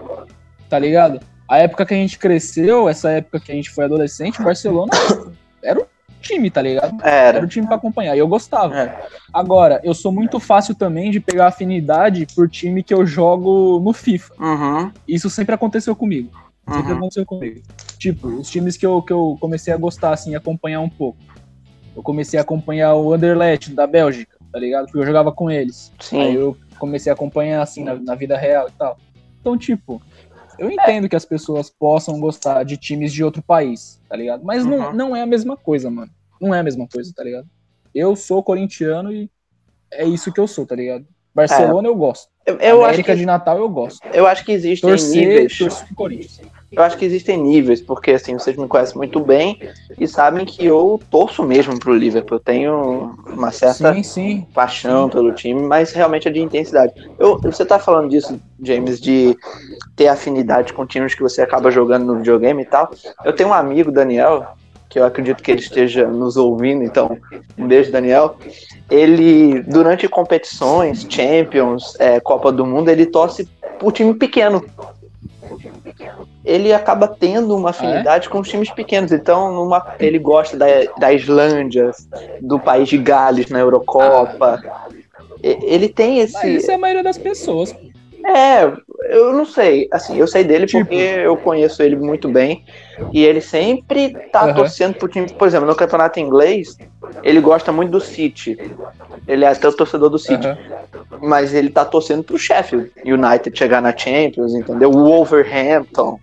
tá 0.70 0.80
ligado? 0.80 1.20
A 1.48 1.58
época 1.58 1.86
que 1.86 1.94
a 1.94 1.98
gente 1.98 2.18
cresceu, 2.18 2.88
essa 2.88 3.12
época 3.12 3.40
que 3.40 3.52
a 3.52 3.56
gente 3.56 3.70
foi 3.70 3.84
adolescente, 3.84 4.42
Barcelona 4.42 4.92
era 5.62 5.80
o 5.82 5.88
time, 6.22 6.50
tá 6.50 6.62
ligado? 6.62 6.96
Era 7.04 7.38
Era. 7.38 7.46
o 7.46 7.48
time 7.48 7.68
pra 7.68 7.76
acompanhar. 7.76 8.16
E 8.16 8.20
eu 8.20 8.28
gostava. 8.28 8.76
É. 8.76 9.08
Agora, 9.34 9.82
eu 9.84 9.94
sou 9.94 10.12
muito 10.12 10.40
fácil 10.40 10.74
também 10.74 11.12
de 11.12 11.20
pegar 11.20 11.48
afinidade 11.48 12.26
por 12.34 12.50
time 12.50 12.82
que 12.82 12.94
eu 12.94 13.06
jogo 13.06 13.80
no 13.84 13.92
FIFA. 13.92 14.34
Uhum, 14.40 14.92
Isso 15.06 15.30
sempre 15.30 15.54
aconteceu 15.54 15.96
comigo. 15.96 16.32
Sempre 16.68 16.92
uhum. 16.92 16.98
aconteceu 16.98 17.26
comigo. 17.26 17.62
Tipo, 17.98 18.28
os 18.28 18.50
times 18.50 18.78
que 18.78 18.86
eu, 18.86 19.02
que 19.02 19.12
eu 19.12 19.38
comecei 19.40 19.74
a 19.74 19.78
gostar, 19.78 20.14
assim, 20.14 20.34
acompanhar 20.34 20.80
um 20.80 20.90
pouco. 20.90 21.18
Eu 21.96 22.02
comecei 22.04 22.40
a 22.40 22.42
acompanhar 22.42 22.96
o 22.96 23.14
Anderlecht 23.14 23.72
da 23.74 23.86
Bélgica, 23.86 24.38
tá 24.52 24.60
ligado? 24.60 24.86
Porque 24.86 24.98
eu 25.00 25.06
jogava 25.06 25.32
com 25.32 25.50
eles. 25.52 25.92
Aí 26.00 26.08
Sim. 26.08 26.34
eu 26.34 26.58
comecei 26.80 27.12
a 27.12 27.14
acompanhar, 27.16 27.62
assim, 27.62 27.84
na, 27.84 27.96
na 27.96 28.16
vida 28.16 28.38
real 28.38 28.68
e 28.68 28.72
tal. 28.72 28.98
Então, 29.40 29.58
tipo, 29.58 30.02
eu 30.58 30.72
entendo 30.72 31.08
que 31.08 31.16
as 31.16 31.26
pessoas 31.26 31.70
possam 31.70 32.20
gostar 32.20 32.64
de 32.64 32.78
times 32.78 33.14
de 33.14 33.24
outro 33.24 33.42
país, 33.44 34.00
tá 34.10 34.16
ligado? 34.16 34.44
Mas 34.44 34.66
não, 34.66 34.78
Uhum. 34.90 34.94
não 34.94 35.16
é 35.16 35.22
a 35.22 35.26
mesma 35.26 35.56
coisa, 35.56 35.90
mano. 35.90 36.12
Não 36.42 36.54
é 36.54 36.60
a 36.60 36.64
mesma 36.64 36.88
coisa, 36.92 37.12
tá 37.16 37.24
ligado? 37.24 37.48
Eu 37.94 38.16
sou 38.16 38.42
corintiano 38.44 39.12
e 39.14 39.30
é 39.92 40.06
isso 40.06 40.32
que 40.34 40.40
eu 40.40 40.48
sou, 40.48 40.66
tá 40.66 40.76
ligado? 40.76 41.06
Barcelona 41.34 41.88
eu 41.88 41.96
gosto. 41.96 42.28
Eu, 42.46 42.58
eu 42.58 42.78
acho 42.82 42.86
América 42.90 43.14
que, 43.14 43.20
de 43.20 43.26
Natal 43.26 43.58
eu 43.58 43.70
gosto. 43.70 44.00
eu 44.14 44.28
acho 44.28 44.44
que 44.44 44.52
existem 44.52 44.90
Torcer, 44.90 45.16
níveis. 45.28 45.58
torcer 45.58 45.88
Corinthians. 45.96 46.42
Eu 46.76 46.84
acho 46.84 46.98
que 46.98 47.06
existem 47.06 47.38
níveis, 47.38 47.82
porque 47.82 48.12
assim, 48.12 48.34
vocês 48.34 48.58
me 48.58 48.68
conhecem 48.68 48.98
muito 48.98 49.20
bem 49.20 49.60
e 49.98 50.08
sabem 50.08 50.46
que 50.46 50.66
eu 50.66 51.00
torço 51.10 51.44
mesmo 51.44 51.80
pro 51.80 51.94
Liverpool. 51.94 52.38
Eu 52.38 52.44
tenho 52.44 53.16
uma 53.28 53.52
certa 53.52 53.94
Sim, 53.94 54.04
sim. 54.04 54.48
paixão 54.54 55.08
pelo 55.08 55.32
time, 55.34 55.62
mas 55.62 55.92
realmente 55.92 56.28
é 56.28 56.32
de 56.32 56.42
intensidade. 56.42 56.94
Eu, 57.20 57.40
você 57.40 57.64
tá 57.64 57.78
falando 57.78 58.10
disso, 58.10 58.40
James, 58.62 59.00
de 59.00 59.38
ter 59.96 60.08
afinidade 60.08 60.74
com 60.74 60.86
times 60.86 61.14
que 61.14 61.22
você 61.22 61.42
acaba 61.42 61.70
jogando 61.70 62.06
no 62.06 62.18
videogame 62.18 62.64
e 62.64 62.66
tal. 62.66 62.92
Eu 63.24 63.34
tenho 63.34 63.50
um 63.50 63.54
amigo, 63.54 63.92
Daniel, 63.92 64.56
que 64.90 65.00
eu 65.00 65.06
acredito 65.06 65.42
que 65.42 65.52
ele 65.52 65.60
esteja 65.60 66.08
nos 66.08 66.38
ouvindo, 66.38 66.84
então 66.84 67.18
um 67.58 67.68
beijo, 67.68 67.92
Daniel. 67.92 68.38
Ele, 68.90 69.62
durante 69.62 70.08
competições, 70.08 71.06
Champions, 71.10 71.96
é, 72.00 72.20
Copa 72.20 72.52
do 72.52 72.66
Mundo, 72.66 72.90
ele 72.90 73.06
torce 73.06 73.48
pro 73.80 73.92
time 73.92 74.14
pequeno. 74.14 74.64
Ele 76.46 76.74
acaba 76.74 77.08
tendo 77.08 77.56
uma 77.56 77.70
afinidade 77.70 78.28
com 78.30 78.40
os 78.40 78.50
times 78.50 78.70
pequenos. 78.70 79.12
Então, 79.12 79.52
numa, 79.54 79.96
ele 80.00 80.20
gosta 80.20 80.58
da, 80.58 80.66
da 80.98 81.14
Islândia, 81.14 81.92
do 82.42 82.60
país 82.60 82.90
de 82.90 82.98
Gales 82.98 83.50
na 83.50 83.60
Eurocopa. 83.60 84.62
E- 85.42 85.58
Ele 85.62 85.88
tem 85.90 86.20
Mas 86.20 86.34
esse. 86.36 86.56
isso 86.56 86.72
é 86.72 86.76
a 86.76 86.78
maioria 86.78 87.04
das 87.04 87.18
pessoas. 87.18 87.74
É, 88.26 88.64
eu 89.10 89.34
não 89.34 89.46
sei. 89.46 89.88
Assim, 89.92 90.18
eu 90.18 90.28
sei 90.28 90.44
dele 90.44 90.66
Tipo- 90.66 90.86
porque 90.86 90.96
eu 90.96 91.36
conheço 91.38 91.84
ele 91.84 91.96
muito 91.96 92.30
bem. 92.30 92.64
E 93.12 93.24
ele 93.24 93.42
sempre 93.42 94.14
tá 94.32 94.44
Aham. 94.46 94.54
torcendo 94.56 94.96
pro 94.96 95.08
time. 95.08 95.30
Por 95.34 95.48
exemplo, 95.48 95.68
no 95.68 95.76
campeonato 95.76 96.20
inglês, 96.20 96.78
ele 97.22 97.42
gosta 97.42 97.72
muito 97.72 97.92
do 97.92 98.00
City. 98.00 98.58
Ele 99.28 99.44
é 99.46 99.50
até 99.50 99.68
o 99.68 99.74
torcedor 99.74 100.10
do 100.10 100.18
City. 100.20 100.48
Aham. 100.48 100.58
Mas 101.22 101.54
ele 101.54 101.70
tá 101.70 101.86
torcendo 101.86 102.24
pro 102.24 102.38
Sheffield 102.38 102.92
United 103.06 103.58
chegar 103.58 103.82
na 103.82 103.96
Champions, 103.96 104.54
entendeu? 104.54 104.90
O 104.90 105.04
Wolverhampton. 105.06 106.20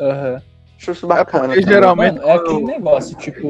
Aham. 0.00 0.42
Acho 0.78 0.90
isso 0.90 1.06
É 1.06 1.08
bacana. 1.08 1.48
também. 1.48 1.62
geralmente 1.62 2.16
Mano, 2.16 2.28
é 2.28 2.32
aquele 2.34 2.64
negócio, 2.64 3.16
tipo. 3.16 3.48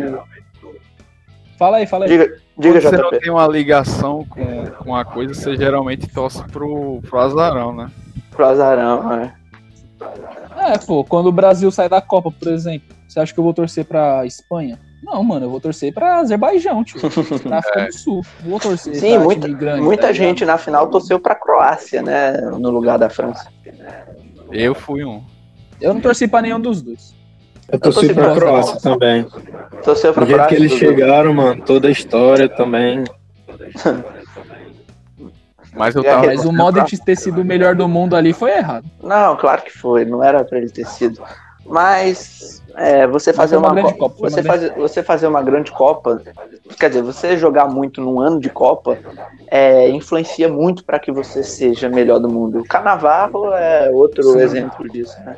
Fala 1.59 1.79
aí, 1.79 1.87
fala 1.87 2.05
aí. 2.05 2.11
Diga, 2.11 2.37
diga 2.59 2.81
quando 2.81 2.97
você 2.97 3.03
não 3.03 3.11
tem 3.11 3.31
uma 3.31 3.47
ligação 3.47 4.25
com, 4.25 4.67
com 4.83 4.97
a 4.97 5.05
coisa, 5.05 5.35
você 5.35 5.57
geralmente 5.57 6.07
torce 6.09 6.43
pro, 6.45 7.01
pro 7.03 7.19
azarão, 7.19 7.75
né? 7.75 7.91
Pro 8.31 8.47
azarão, 8.47 9.09
né? 9.09 9.35
É, 10.57 10.79
pô, 10.79 11.05
quando 11.05 11.27
o 11.27 11.33
Brasil 11.33 11.71
sai 11.71 11.89
da 11.89 12.01
Copa, 12.01 12.31
por 12.31 12.49
exemplo, 12.49 12.95
você 13.07 13.21
acha 13.21 13.33
que 13.33 13.39
eu 13.39 13.45
vou 13.45 13.55
torcer 13.55 13.85
pra 13.85 14.25
Espanha? 14.27 14.79
Não, 15.05 15.23
mano, 15.23 15.47
eu 15.47 15.51
vou 15.51 15.61
torcer 15.61 15.93
pra 15.93 16.17
Azerbaijão, 16.17 16.83
tio. 16.83 16.99
Pra 17.43 17.59
África 17.59 17.87
do 17.87 17.93
Sul. 17.93 18.23
Vou 18.41 18.59
torcer 18.59 18.95
Sim, 18.97 19.19
muita, 19.19 19.47
grande, 19.49 19.83
muita 19.83 20.03
tá 20.03 20.13
ligado? 20.13 20.27
gente 20.29 20.45
na 20.47 20.57
final 20.57 20.89
torceu 20.89 21.21
pra 21.21 21.35
Croácia, 21.35 22.01
né? 22.01 22.33
No 22.59 22.71
lugar 22.71 22.99
da 22.99 23.11
França. 23.11 23.53
Eu 24.51 24.75
fui 24.75 25.05
um. 25.05 25.23
Eu 25.79 25.93
não 25.93 26.01
torci 26.01 26.27
pra 26.27 26.41
nenhum 26.41 26.59
dos 26.59 26.81
dois. 26.81 27.15
Eu 27.71 27.79
torci 27.79 28.01
torci 28.07 28.15
pra 28.15 28.35
Croácia 28.35 28.81
também. 28.81 29.27
Torceu 29.83 30.13
pra 30.13 30.25
Do 30.25 30.29
jeito 30.29 30.47
que 30.47 30.55
Croácia. 30.57 30.57
eles 30.57 30.73
chegaram, 30.73 31.35
mano, 31.35 31.63
toda 31.63 31.89
a 31.89 31.91
história 31.91 32.49
também. 32.49 33.05
Mas 35.77 35.95
eu 35.95 36.05
tava. 36.05 36.27
Mas 36.27 36.45
o 36.45 36.53
Modric 36.53 36.97
ter 37.05 37.17
sido 37.17 37.41
o 37.41 37.45
melhor 37.45 37.75
do 37.75 37.89
mundo 37.89 38.15
ali 38.15 38.33
foi 38.33 38.53
errado. 38.53 38.87
Não, 39.03 39.37
claro 39.37 39.63
que 39.63 39.77
foi. 39.77 40.05
Não 40.05 40.23
era 40.23 40.45
pra 40.45 40.59
ele 40.59 40.71
ter 40.71 40.87
sido. 40.87 41.21
Mas 41.67 42.63
é, 42.77 43.07
você 43.07 43.33
fazer 43.33 43.57
uma 43.57 43.73
uma, 43.73 43.93
Copa, 43.95 44.15
você, 44.19 44.41
uma 44.41 44.47
fazer, 44.47 44.75
você 44.75 45.03
fazer 45.03 45.27
uma 45.27 45.43
grande 45.43 45.73
Copa, 45.73 46.21
quer 46.79 46.89
dizer, 46.89 47.03
você 47.03 47.37
jogar 47.39 47.67
muito 47.67 48.01
num 48.01 48.21
ano 48.21 48.39
de 48.39 48.51
Copa, 48.51 48.99
é, 49.49 49.89
influencia 49.89 50.49
muito 50.49 50.85
para 50.85 50.99
que 50.99 51.11
você 51.11 51.43
seja 51.43 51.89
melhor 51.89 52.19
do 52.19 52.29
mundo. 52.29 52.61
O 52.61 52.65
Cannavaro 52.65 53.53
é 53.55 53.91
outro 53.91 54.23
Sim. 54.25 54.41
exemplo 54.41 54.89
disso, 54.91 55.17
né? 55.25 55.37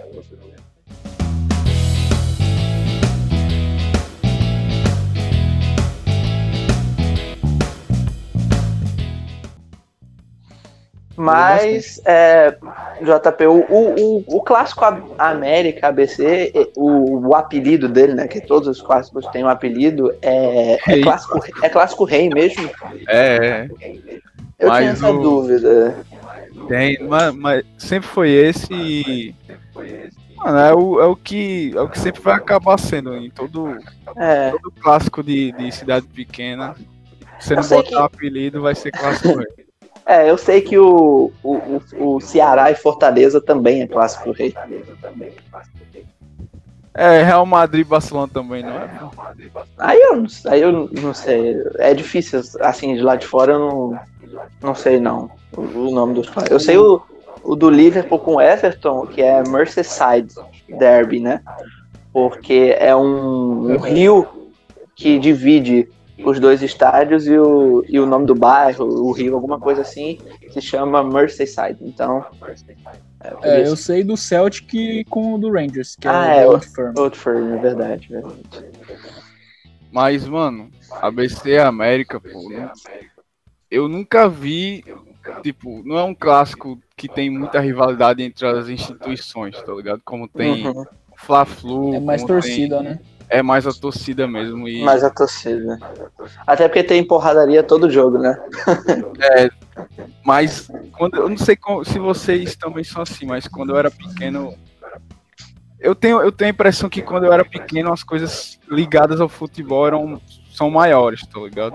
Mas, 11.17 12.01
é, 12.05 12.51
JP, 13.01 13.47
o, 13.47 13.65
o, 13.71 14.25
o, 14.37 14.41
clássico 14.43 14.85
América 15.19 15.89
ABC, 15.89 16.53
o, 16.77 17.29
o 17.29 17.35
apelido 17.35 17.89
dele, 17.89 18.15
né? 18.15 18.29
Que 18.29 18.41
todos 18.41 18.69
os 18.69 18.83
clássicos 18.83 19.27
têm 19.29 19.43
um 19.45 19.49
apelido, 19.49 20.15
é, 20.21 20.79
é, 20.87 21.01
clássico, 21.03 21.41
é 21.63 21.69
clássico 21.69 22.05
rei 22.05 22.29
mesmo? 22.29 22.71
É, 23.09 23.37
é. 23.37 23.69
Eu 24.59 24.69
Mas 24.69 24.79
tinha 24.79 24.91
essa 24.93 25.11
o- 25.11 25.21
dúvida. 25.21 25.97
Tem, 26.69 26.99
mas, 27.07 27.35
mas 27.35 27.65
sempre 27.79 28.09
foi 28.09 28.31
esse. 28.31 29.35
Mano, 30.37 30.59
é 30.59 30.75
o, 30.75 31.01
é 31.01 31.05
o 31.07 31.17
que 31.17 31.73
é 31.77 31.81
o 31.81 31.89
que 31.89 31.99
sempre 31.99 32.21
vai 32.23 32.35
acabar 32.35 32.79
sendo 32.79 33.15
em 33.17 33.31
todo, 33.31 33.77
É, 34.17 34.51
todo 34.51 34.73
clássico 34.81 35.23
de, 35.23 35.53
de 35.53 35.71
cidade 35.73 36.07
pequena. 36.07 36.75
Se 37.39 37.55
não 37.55 37.63
botar 37.63 37.89
que- 37.89 37.95
apelido, 38.17 38.63
vai 38.63 38.75
ser 38.75 38.91
clássico. 38.93 39.37
rei. 39.37 39.66
É, 40.07 40.31
eu 40.31 40.39
sei 40.39 40.61
que 40.61 40.79
o, 40.79 41.33
o, 41.43 41.55
o, 41.55 42.17
o 42.17 42.21
Ceará 42.21 42.71
e 42.71 42.77
Fortaleza 42.77 43.41
também 43.41 43.83
é 43.83 43.89
clássico 43.89 44.31
rei. 44.31 44.55
É, 46.95 47.23
Real 47.25 47.45
Madrid 47.45 47.85
e 47.85 47.89
Barcelona 47.89 48.31
também, 48.33 48.63
não 48.63 48.71
é? 48.71 48.89
Aí 49.79 50.01
eu, 50.01 50.25
aí 50.47 50.63
eu 50.63 50.89
não 50.93 51.13
sei. 51.13 51.57
É 51.79 51.93
difícil, 51.93 52.41
assim, 52.61 52.95
de 52.95 53.03
lá 53.03 53.17
de 53.17 53.27
fora 53.27 53.53
eu 53.53 53.59
não, 53.59 54.01
não 54.63 54.75
sei 54.75 55.01
não 55.01 55.31
o, 55.57 55.91
nome 55.91 56.15
dos. 56.15 56.31
Eu 56.51 56.61
sei 56.61 56.79
o, 56.79 57.03
o 57.43 57.57
do 57.57 57.69
Liverpool 57.69 58.19
com 58.19 58.37
o 58.37 58.41
Everton, 58.41 59.07
que 59.07 59.21
é 59.21 59.43
Merseyside 59.43 60.35
Derby, 60.69 61.21
né? 61.21 61.43
Porque 62.13 62.77
é 62.79 62.95
um, 62.95 63.73
um 63.73 63.79
rio 63.79 64.27
que 64.95 65.19
divide 65.19 65.89
os 66.25 66.41
dois 66.41 66.63
estádios 66.63 67.27
e 67.27 67.39
o, 67.39 67.85
e 67.89 67.99
o 68.01 68.07
nome 68.07 68.27
do 68.27 68.35
bairro, 68.35 68.85
o 68.85 69.13
rio, 69.13 69.35
alguma 69.35 69.59
coisa 69.59 69.83
assim, 69.83 70.19
se 70.51 70.61
chama 70.61 71.03
Merseyside. 71.05 71.79
Então. 71.81 72.25
É, 73.21 73.35
É, 73.43 73.67
eu 73.67 73.77
sei 73.77 74.05
do 74.05 74.17
Celtic 74.17 75.05
com 75.09 75.35
o 75.35 75.39
do 75.39 75.51
Rangers, 75.51 75.97
que 75.97 76.09
Ah, 76.09 76.35
é 76.35 76.43
é, 76.43 76.47
Old 76.47 76.67
Firm. 76.67 76.93
Old 76.97 77.19
Firm, 77.19 77.55
é 77.55 77.59
verdade, 77.59 78.09
é 78.11 78.21
verdade. 78.21 78.67
Mas, 79.93 80.27
mano, 80.27 80.71
ABC 81.01 81.59
América, 81.59 82.21
pô. 82.21 82.49
né? 82.49 82.71
Eu 83.71 83.89
nunca 83.89 84.29
vi. 84.29 84.85
Tipo, 85.43 85.83
não 85.85 85.99
é 85.99 86.05
um 86.05 86.15
clássico 86.15 86.79
que 86.97 87.09
tem 87.09 87.29
muita 87.31 87.61
rivalidade 87.61 88.23
entre 88.23 88.47
as 88.47 88.69
instituições, 88.69 89.61
tá 89.63 89.73
ligado? 89.73 90.01
Como 90.05 90.29
tem 90.29 90.67
Uhum. 90.69 90.85
Fla-Flu. 91.17 91.95
É 91.95 92.01
mais 92.01 92.23
torcida, 92.25 92.83
né? 92.83 93.01
É 93.29 93.43
mais 93.43 93.67
a 93.67 93.73
torcida 93.73 94.27
mesmo. 94.27 94.69
E 94.69 94.83
Mais 94.85 95.03
a 95.03 95.11
torcida. 95.11 95.79
Até 96.47 96.69
porque 96.69 96.85
tem 96.85 97.05
porradaria 97.05 97.63
todo 97.63 97.91
jogo, 97.91 98.19
né? 98.19 98.39
Mas 100.25 100.71
quando 100.93 101.17
eu 101.17 101.29
não 101.29 101.37
sei 101.37 101.57
se 101.85 101.99
vocês 101.99 102.57
também 102.57 102.83
são 102.83 103.03
assim, 103.03 103.27
mas 103.27 103.47
quando 103.47 103.71
eu 103.71 103.77
era 103.77 103.91
pequeno, 103.91 104.55
eu 105.79 105.95
tenho 105.95 106.21
eu 106.21 106.33
tenho 106.33 106.49
a 106.49 106.53
impressão 106.53 106.89
que 106.89 107.03
quando 107.03 107.25
eu 107.25 107.33
era 107.33 107.45
pequeno 107.45 107.93
as 107.93 108.03
coisas 108.03 108.59
ligadas 108.69 109.21
ao 109.21 109.29
futebol 109.29 109.87
eram 109.87 110.21
são 110.57 110.71
maiores, 110.71 111.21
tá 111.27 111.39
ligado? 111.41 111.75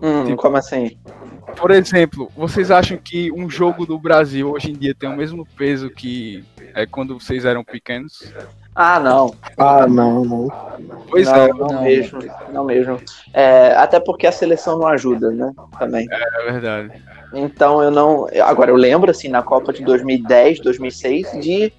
Hum, 0.00 0.24
Tipo- 0.26 0.36
como 0.42 0.56
assim? 0.56 0.96
Por 1.56 1.70
exemplo, 1.70 2.30
vocês 2.36 2.70
acham 2.70 2.98
que 2.98 3.32
um 3.32 3.48
jogo 3.48 3.86
do 3.86 3.98
Brasil 3.98 4.50
hoje 4.50 4.70
em 4.70 4.74
dia 4.74 4.94
tem 4.94 5.08
o 5.08 5.16
mesmo 5.16 5.46
peso 5.56 5.88
que 5.90 6.44
é 6.74 6.84
quando 6.86 7.18
vocês 7.18 7.44
eram 7.44 7.64
pequenos? 7.64 8.32
Ah, 8.74 9.00
não. 9.00 9.34
Ah, 9.56 9.86
não, 9.88 10.24
não. 10.24 10.48
Pois 11.08 11.26
não, 11.26 11.34
é, 11.34 11.48
não, 11.48 11.66
Não. 11.66 11.82
mesmo. 11.82 12.18
Não 12.52 12.64
mesmo. 12.64 13.00
É, 13.32 13.72
até 13.74 13.98
porque 13.98 14.26
a 14.26 14.30
seleção 14.30 14.78
não 14.78 14.86
ajuda, 14.86 15.30
né? 15.32 15.50
Também. 15.78 16.06
é 16.08 16.52
verdade. 16.52 17.02
Então 17.34 17.82
eu 17.82 17.90
não. 17.90 18.28
Agora 18.44 18.70
eu 18.70 18.76
lembro, 18.76 19.10
assim, 19.10 19.28
na 19.28 19.42
Copa 19.42 19.72
de 19.72 19.82
2010, 19.84 20.60
2006, 20.60 21.32
de 21.40 21.72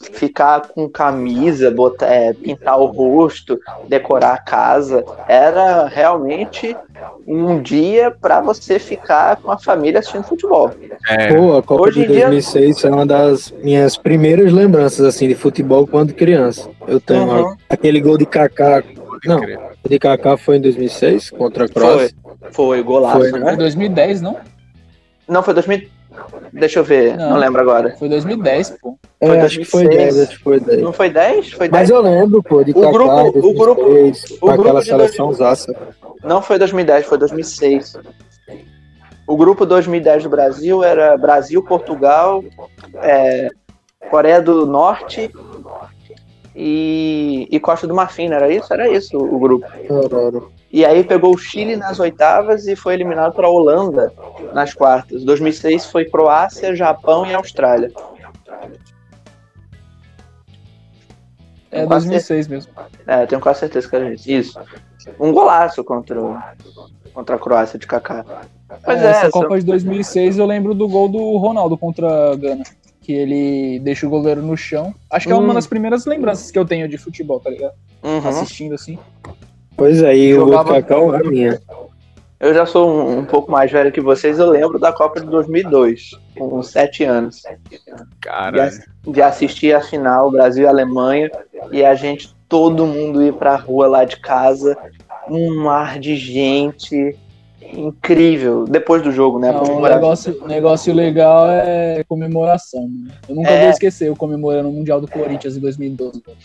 ficar 0.00 0.68
com 0.68 0.88
camisa, 0.88 1.70
botar, 1.70 2.06
é, 2.06 2.32
pintar 2.32 2.78
o 2.78 2.86
rosto, 2.86 3.58
decorar 3.88 4.34
a 4.34 4.38
casa. 4.38 5.04
Era 5.26 5.86
realmente 5.86 6.76
um 7.26 7.60
dia 7.62 8.10
para 8.10 8.40
você 8.40 8.78
ficar 8.78 9.36
com 9.36 9.50
a 9.50 9.58
família 9.58 10.00
assistindo 10.00 10.24
futebol. 10.24 10.70
É, 11.08 11.34
Pô, 11.34 11.56
a 11.56 11.62
Copa 11.62 11.84
Hoje 11.84 12.00
de 12.00 12.06
em 12.06 12.12
dia- 12.12 12.20
2006 12.28 12.84
é 12.84 12.90
uma 12.90 13.06
das 13.06 13.50
minhas 13.62 13.96
primeiras 13.96 14.52
lembranças, 14.52 15.04
assim, 15.06 15.26
de 15.28 15.34
futebol 15.34 15.86
quando 15.86 16.12
criança. 16.12 16.68
Eu 16.86 17.00
tenho 17.00 17.24
Uhum. 17.48 17.56
aquele 17.68 18.00
gol 18.00 18.18
de 18.18 18.26
Kaká. 18.26 18.82
Não, 19.24 19.40
o 19.84 19.88
de 19.88 19.98
Kaká 19.98 20.36
foi 20.36 20.58
em 20.58 20.60
2006 20.60 21.30
contra 21.30 21.64
a 21.64 21.68
Croácia. 21.68 22.14
Foi 22.52 22.82
golaço, 22.82 23.18
Foi, 23.18 23.30
Foi 23.30 23.40
né? 23.40 23.56
2010, 23.56 24.20
não? 24.20 24.36
Não, 25.26 25.42
foi 25.42 25.52
2000. 25.54 25.88
Deixa 26.52 26.78
eu 26.80 26.84
ver, 26.84 27.16
não, 27.16 27.30
Não. 27.30 27.36
lembro 27.38 27.60
agora. 27.60 27.94
Foi 27.98 28.08
2010, 28.08 28.70
pô. 28.80 28.98
É, 29.20 29.26
Foi 29.26 29.40
acho 29.40 29.58
que 29.58 29.64
foi 29.64 29.82
2006. 29.84 30.14
10, 30.16 30.28
acho 30.28 30.36
que 30.38 30.42
foi 30.44 30.60
10. 30.60 30.82
Não 30.82 30.92
foi 30.92 31.10
10? 31.10 31.52
Foi 31.52 31.68
10? 31.68 31.70
Mas 31.70 31.90
eu 31.90 32.00
lembro, 32.00 32.42
pô, 32.42 32.62
de 32.64 32.70
O 32.72 32.74
Kaká, 32.74 32.90
grupo- 32.92 33.28
o 33.28 33.32
2006, 33.32 33.58
grupo- 33.58 33.84
com 34.40 34.46
o 34.46 34.50
aquela 34.50 34.56
grupo 34.56 34.80
de 34.80 34.86
seleção 34.86 35.32
zaça. 35.32 35.74
Não 36.24 36.40
foi 36.42 36.58
2010, 36.58 37.06
foi 37.06 37.18
2006. 37.18 37.96
O 39.26 39.36
grupo 39.36 39.66
2010 39.66 40.22
do 40.22 40.28
Brasil 40.28 40.82
era 40.84 41.16
Brasil, 41.16 41.62
Portugal, 41.62 42.44
é, 43.02 43.48
Coreia 44.10 44.40
do 44.40 44.64
Norte 44.66 45.30
e, 46.54 47.46
e 47.50 47.60
Costa 47.60 47.86
do 47.86 47.94
Marfim, 47.94 48.28
não 48.28 48.36
era 48.36 48.50
isso? 48.52 48.72
Era 48.72 48.88
isso 48.88 49.16
o 49.18 49.38
grupo. 49.38 49.66
Caralho. 49.66 50.48
E 50.72 50.84
aí 50.84 51.04
pegou 51.04 51.34
o 51.34 51.38
Chile 51.38 51.76
nas 51.76 51.98
oitavas 52.00 52.66
e 52.66 52.74
foi 52.76 52.94
eliminado 52.94 53.32
para 53.32 53.46
a 53.46 53.50
Holanda 53.50 54.12
nas 54.52 54.74
quartas. 54.74 55.24
2006 55.24 55.86
foi 55.86 56.04
Croácia, 56.04 56.74
Japão 56.74 57.24
e 57.26 57.32
Austrália. 57.34 57.90
É 61.70 61.76
Tenho 61.78 61.88
quase 61.88 62.06
2006 62.08 62.48
mesmo. 62.48 62.72
É, 63.06 63.26
tenho 63.26 63.40
quase 63.40 63.60
certeza 63.60 63.88
que 63.88 63.96
era 63.96 64.12
isso. 64.12 64.30
Isso. 64.30 64.60
Um 65.20 65.32
golaço 65.32 65.84
contra, 65.84 66.20
o- 66.20 66.36
contra 67.12 67.36
a 67.36 67.38
Croácia 67.38 67.78
de 67.78 67.86
Kaká. 67.86 68.24
Pois 68.84 69.00
é, 69.02 69.10
essa 69.10 69.30
só- 69.30 69.42
Copa 69.42 69.58
de 69.58 69.64
2006 69.66 70.38
eu 70.38 70.46
lembro 70.46 70.74
do 70.74 70.88
gol 70.88 71.08
do 71.08 71.36
Ronaldo 71.36 71.76
contra 71.78 72.32
a 72.32 72.36
Gana. 72.36 72.64
Que 73.00 73.12
ele 73.12 73.78
deixa 73.80 74.04
o 74.04 74.10
goleiro 74.10 74.42
no 74.42 74.56
chão. 74.56 74.92
Acho 75.08 75.28
que 75.28 75.32
é 75.32 75.36
Hum. 75.36 75.44
uma 75.44 75.54
das 75.54 75.66
primeiras 75.66 76.06
lembranças 76.06 76.50
que 76.50 76.58
eu 76.58 76.64
tenho 76.64 76.88
de 76.88 76.98
futebol, 76.98 77.38
tá 77.38 77.50
ligado? 77.50 77.74
Uhum. 78.02 78.28
Assistindo 78.28 78.74
assim. 78.74 78.98
Pois 79.76 80.02
é, 80.02 80.16
e 80.16 80.34
o 80.38 80.46
de 80.46 80.64
Kaká 80.64 80.96
é 80.96 81.22
minha. 81.22 81.60
Eu 82.38 82.52
já 82.52 82.66
sou 82.66 82.90
um, 82.90 83.18
um 83.18 83.24
pouco 83.24 83.50
mais 83.50 83.70
velho 83.72 83.90
que 83.90 84.00
vocês, 84.00 84.38
eu 84.38 84.50
lembro 84.50 84.78
da 84.78 84.92
Copa 84.92 85.20
de 85.20 85.26
2002, 85.26 86.10
com 86.36 86.62
7 86.62 87.02
anos, 87.04 87.42
de, 87.70 87.80
Caralho. 88.20 88.62
ass- 88.62 88.86
de 89.06 89.22
assistir 89.22 89.74
a 89.74 89.80
final 89.80 90.30
Brasil 90.30 90.64
e 90.64 90.68
Alemanha 90.68 91.30
e 91.72 91.82
a 91.84 91.94
gente, 91.94 92.34
todo 92.46 92.86
mundo 92.86 93.22
ir 93.22 93.32
pra 93.32 93.56
rua 93.56 93.86
lá 93.86 94.04
de 94.04 94.18
casa, 94.20 94.76
um 95.30 95.56
mar 95.62 95.98
de 95.98 96.14
gente 96.16 97.16
incrível, 97.74 98.64
depois 98.64 99.02
do 99.02 99.10
jogo, 99.12 99.38
né? 99.38 99.50
Não, 99.52 99.78
o 99.78 99.80
negócio, 99.82 100.38
o 100.42 100.46
negócio 100.46 100.92
legal 100.94 101.48
é 101.50 102.04
comemoração. 102.08 102.82
Mano. 102.88 103.12
Eu 103.28 103.34
nunca 103.34 103.50
É. 103.50 103.60
vou 103.62 103.70
esquecer 103.70 104.08
eu 104.08 104.16
comemorando 104.16 104.68
o 104.68 104.72
Mundial 104.72 105.00
do 105.00 105.08
Corinthians 105.08 105.56
em 105.56 105.60
2012. 105.60 106.22
velho. 106.24 106.38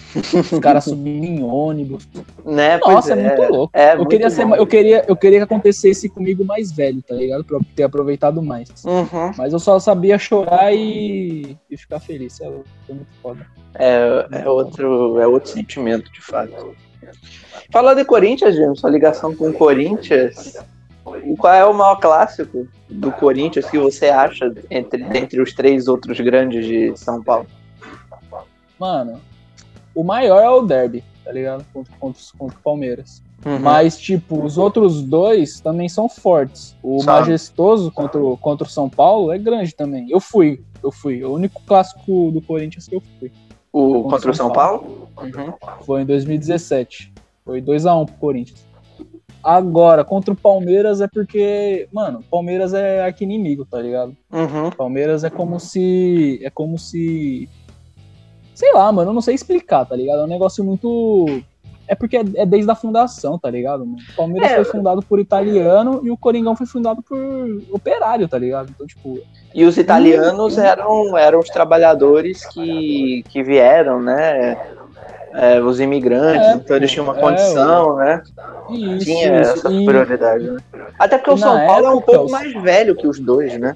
Os 0.51 0.59
caras 0.59 0.85
subindo 0.85 1.25
em 1.25 1.43
ônibus. 1.43 2.07
né? 2.45 2.77
Nossa, 2.79 3.13
é, 3.13 3.15
muito 3.15 3.51
louco. 3.53 3.77
É, 3.77 3.93
eu, 3.93 3.97
muito 3.97 4.09
queria 4.09 4.29
ser, 4.29 4.47
eu, 4.47 4.67
queria, 4.67 5.05
eu 5.07 5.15
queria 5.15 5.39
que 5.39 5.43
acontecesse 5.43 6.09
comigo 6.09 6.43
mais 6.45 6.71
velho, 6.71 7.01
tá 7.01 7.15
ligado? 7.15 7.43
Pra 7.43 7.57
eu 7.57 7.61
ter 7.75 7.83
aproveitado 7.83 8.41
mais. 8.41 8.69
Uhum. 8.85 9.31
Mas 9.37 9.53
eu 9.53 9.59
só 9.59 9.79
sabia 9.79 10.17
chorar 10.17 10.73
e, 10.73 11.57
e 11.69 11.77
ficar 11.77 11.99
feliz. 11.99 12.39
É, 12.41 12.45
foi 12.85 12.95
muito 12.95 13.11
foda. 13.21 13.45
É, 13.75 14.27
é, 14.43 14.49
outro, 14.49 15.19
é 15.19 15.27
outro 15.27 15.49
sentimento, 15.51 16.11
de 16.11 16.21
fato. 16.21 16.75
Falar 17.71 17.93
de 17.93 18.05
Corinthians, 18.05 18.55
James, 18.55 18.79
sua 18.79 18.89
ligação 18.89 19.35
com 19.35 19.49
o 19.49 19.53
Corinthians. 19.53 20.57
Qual 21.03 21.53
é 21.53 21.65
o 21.65 21.73
maior 21.73 21.95
clássico 21.95 22.67
do 22.89 23.11
Corinthians 23.11 23.69
que 23.69 23.77
você 23.77 24.09
acha 24.09 24.53
entre, 24.69 25.03
dentre 25.03 25.41
os 25.41 25.53
três 25.53 25.87
outros 25.87 26.19
grandes 26.19 26.65
de 26.65 26.95
São 26.95 27.23
Paulo? 27.23 27.47
Mano, 28.79 29.19
o 29.95 30.03
maior 30.03 30.41
é 30.41 30.49
o 30.49 30.61
derby, 30.61 31.03
tá 31.23 31.31
ligado? 31.31 31.65
Contra, 31.73 31.93
contra, 31.99 32.21
contra 32.37 32.57
o 32.57 32.61
Palmeiras. 32.61 33.21
Uhum. 33.45 33.59
Mas, 33.59 33.99
tipo, 33.99 34.43
os 34.43 34.57
outros 34.57 35.01
dois 35.01 35.59
também 35.59 35.89
são 35.89 36.07
fortes. 36.07 36.75
O 36.83 37.01
São. 37.01 37.13
majestoso 37.13 37.91
contra 37.91 38.21
o, 38.21 38.37
contra 38.37 38.67
o 38.67 38.69
São 38.69 38.87
Paulo 38.89 39.31
é 39.31 39.37
grande 39.37 39.73
também. 39.73 40.07
Eu 40.09 40.19
fui, 40.19 40.63
eu 40.83 40.91
fui. 40.91 41.23
O 41.23 41.33
único 41.33 41.61
clássico 41.65 42.31
do 42.31 42.41
Corinthians 42.41 42.87
que 42.87 42.95
eu 42.95 43.01
fui. 43.19 43.31
o 43.73 44.03
contra 44.03 44.29
o 44.29 44.33
São 44.33 44.51
Paulo? 44.51 45.09
Uhum. 45.17 45.53
Foi 45.83 46.03
em 46.03 46.05
2017. 46.05 47.11
Foi 47.43 47.61
2x1 47.61 48.05
pro 48.05 48.15
Corinthians. 48.15 48.70
Agora, 49.43 50.03
contra 50.03 50.33
o 50.33 50.37
Palmeiras 50.37 51.01
é 51.01 51.07
porque, 51.07 51.87
mano, 51.91 52.23
Palmeiras 52.29 52.73
é 52.73 53.01
arqui-inimigo, 53.03 53.65
tá 53.65 53.81
ligado? 53.81 54.15
Uhum. 54.31 54.69
Palmeiras 54.71 55.23
é 55.23 55.29
como 55.29 55.59
se. 55.59 56.39
É 56.43 56.49
como 56.49 56.77
se. 56.77 57.49
Sei 58.53 58.71
lá, 58.73 58.91
mano, 58.91 59.09
eu 59.09 59.13
não 59.13 59.21
sei 59.21 59.33
explicar, 59.33 59.85
tá 59.85 59.95
ligado? 59.95 60.21
É 60.21 60.23
um 60.23 60.27
negócio 60.27 60.63
muito. 60.63 61.41
É 61.87 61.95
porque 61.95 62.17
é, 62.17 62.23
é 62.35 62.45
desde 62.45 62.69
a 62.69 62.75
fundação, 62.75 63.37
tá 63.39 63.49
ligado? 63.49 63.85
Mano? 63.85 63.97
O 64.13 64.15
Palmeiras 64.15 64.51
É. 64.51 64.55
foi 64.55 64.65
fundado 64.65 65.01
por 65.01 65.19
italiano 65.19 66.01
e 66.03 66.11
o 66.11 66.15
Coringão 66.17 66.55
foi 66.55 66.67
fundado 66.67 67.01
por 67.01 67.17
operário, 67.71 68.27
tá 68.27 68.37
ligado? 68.37 68.69
Então, 68.69 68.85
tipo. 68.85 69.19
E 69.53 69.65
os 69.65 69.77
italianos 69.77 70.57
eram, 70.57 71.17
eram 71.17 71.39
os 71.39 71.49
trabalhadores 71.49 72.45
que, 72.45 73.23
que 73.27 73.43
vieram, 73.43 74.01
né? 74.01 74.55
É, 75.33 75.61
os 75.61 75.79
imigrantes, 75.79 76.47
É, 76.47 76.53
então 76.55 76.75
eles 76.75 76.91
tinham 76.91 77.05
uma 77.05 77.17
é, 77.17 77.21
condição, 77.21 77.95
né? 77.97 78.21
Isso, 78.69 79.05
Tinha 79.05 79.41
isso. 79.41 79.51
essa 79.51 79.71
E- 79.71 79.85
prioridade, 79.85 80.43
né? 80.49 80.57
Até 80.99 81.17
porque 81.17 81.31
o 81.31 81.37
São 81.37 81.57
Paulo 81.65 81.85
é 81.85 81.89
um 81.91 82.01
pouco 82.01 82.25
os- 82.25 82.31
mais 82.31 82.53
velho 82.53 82.95
que 82.95 83.07
os 83.07 83.19
dois, 83.19 83.57
né? 83.57 83.75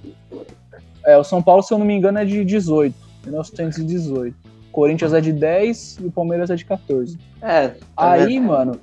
É, 1.05 1.17
o 1.17 1.23
São 1.23 1.41
Paulo, 1.41 1.61
se 1.63 1.73
eu 1.73 1.77
não 1.77 1.85
me 1.85 1.93
engano, 1.93 2.19
é 2.19 2.25
de 2.25 2.43
18. 2.43 2.95
1918. 3.23 4.35
O 4.69 4.71
Corinthians 4.71 5.13
é 5.13 5.21
de 5.21 5.31
10 5.31 5.97
e 6.01 6.05
o 6.07 6.11
Palmeiras 6.11 6.49
é 6.49 6.55
de 6.55 6.65
14. 6.65 7.17
É. 7.41 7.69
tá 7.69 7.77
Aí, 7.95 8.39
mano, 8.39 8.79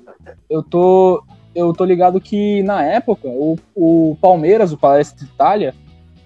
eu 0.49 0.63
tô. 0.63 1.23
Eu 1.55 1.71
tô 1.71 1.85
ligado 1.85 2.19
que 2.19 2.63
na 2.63 2.83
época, 2.83 3.27
o, 3.27 3.55
o 3.75 4.17
Palmeiras, 4.19 4.73
o 4.73 4.77
Palestra 4.77 5.23
Itália, 5.23 5.75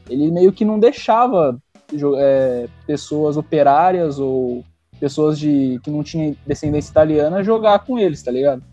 ele 0.10 0.31
meio 0.31 0.53
que 0.53 0.63
não 0.63 0.79
deixava 0.79 1.57
é, 2.17 2.67
pessoas 2.86 3.36
operárias 3.36 4.19
ou 4.19 4.63
pessoas 4.99 5.38
de 5.39 5.79
que 5.83 5.89
não 5.91 6.03
tinham 6.03 6.36
descendência 6.45 6.89
italiana 6.91 7.43
jogar 7.43 7.79
com 7.79 7.97
eles, 7.99 8.21
tá 8.23 8.31
ligado? 8.31 8.63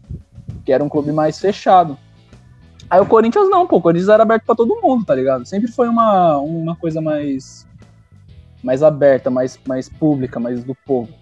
Que 0.64 0.72
era 0.72 0.82
um 0.82 0.88
clube 0.88 1.12
mais 1.12 1.38
fechado. 1.38 1.96
Aí 2.88 3.00
o 3.00 3.06
Corinthians 3.06 3.48
não, 3.50 3.66
pô, 3.66 3.76
o 3.76 3.82
Corinthians 3.82 4.08
era 4.08 4.22
aberto 4.22 4.44
pra 4.44 4.54
todo 4.54 4.80
mundo, 4.82 5.04
tá 5.04 5.14
ligado? 5.14 5.44
Sempre 5.46 5.70
foi 5.70 5.88
uma, 5.88 6.38
uma 6.38 6.76
coisa 6.76 7.00
mais 7.00 7.66
mais 8.62 8.82
aberta, 8.82 9.30
mais, 9.30 9.58
mais 9.68 9.88
pública, 9.90 10.40
mais 10.40 10.64
do 10.64 10.74
povo. 10.74 11.12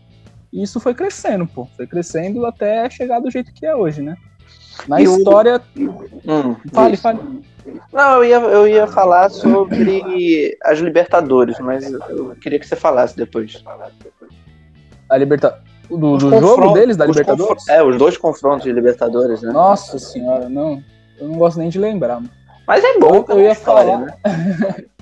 E 0.52 0.62
isso 0.62 0.78
foi 0.78 0.94
crescendo, 0.94 1.44
pô. 1.46 1.66
Foi 1.76 1.86
crescendo 1.88 2.46
até 2.46 2.88
chegar 2.88 3.18
do 3.18 3.30
jeito 3.30 3.52
que 3.52 3.66
é 3.66 3.74
hoje, 3.74 4.00
né? 4.00 4.16
Na 4.86 5.00
E 5.00 5.08
o- 5.08 5.16
história. 5.16 5.60
Hum, 5.76 6.54
Fale, 6.72 6.92
diz. 6.92 7.00
fale. 7.00 7.18
Não, 7.92 8.16
eu 8.16 8.24
ia, 8.24 8.36
eu 8.36 8.68
ia 8.68 8.86
falar 8.86 9.28
sobre 9.30 10.56
as 10.62 10.78
Libertadores, 10.78 11.58
mas 11.58 11.90
eu 11.92 12.36
queria 12.40 12.58
que 12.60 12.66
você 12.66 12.76
falasse 12.76 13.16
depois. 13.16 13.62
A 15.12 15.16
Liberta... 15.18 15.60
Do, 15.90 16.16
do 16.16 16.18
jogo 16.40 16.72
deles, 16.72 16.96
da 16.96 17.04
Libertadores? 17.04 17.68
É, 17.68 17.82
os 17.82 17.98
dois 17.98 18.16
confrontos 18.16 18.62
de 18.64 18.72
Libertadores, 18.72 19.42
né? 19.42 19.52
Nossa 19.52 19.98
senhora, 19.98 20.48
não. 20.48 20.82
Eu 21.18 21.28
não 21.28 21.34
gosto 21.36 21.58
nem 21.58 21.68
de 21.68 21.78
lembrar, 21.78 22.14
mano. 22.14 22.30
Mas 22.66 22.82
é 22.82 22.98
bom 22.98 23.16
Eu- 23.16 23.26
eu 23.28 23.40
ia 23.40 23.52
história, 23.52 23.92
falar- 23.92 24.06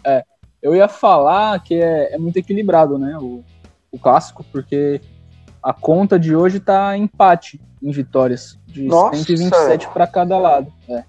né? 0.04 0.22
Eu 0.62 0.74
ia 0.74 0.88
falar 0.88 1.62
que 1.62 1.74
é, 1.74 2.14
é 2.14 2.18
muito 2.18 2.36
equilibrado, 2.36 2.98
né? 2.98 3.16
O, 3.18 3.42
o 3.90 3.98
clássico, 3.98 4.44
porque 4.52 5.00
a 5.62 5.72
conta 5.72 6.18
de 6.18 6.36
hoje 6.36 6.60
tá 6.60 6.94
empate 6.98 7.58
em 7.82 7.90
vitórias. 7.90 8.58
De 8.66 8.82
Nossa! 8.82 9.16
127 9.24 9.88
para 9.88 10.06
cada 10.06 10.36
lado. 10.36 10.70
É, 10.88 11.02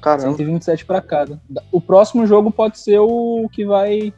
Caramba. 0.00 0.30
127 0.30 0.84
para 0.84 1.00
cada. 1.00 1.40
O 1.70 1.80
próximo 1.80 2.26
jogo 2.26 2.50
pode 2.50 2.78
ser 2.80 2.98
o 2.98 3.48
que 3.52 3.64
vai 3.64 4.12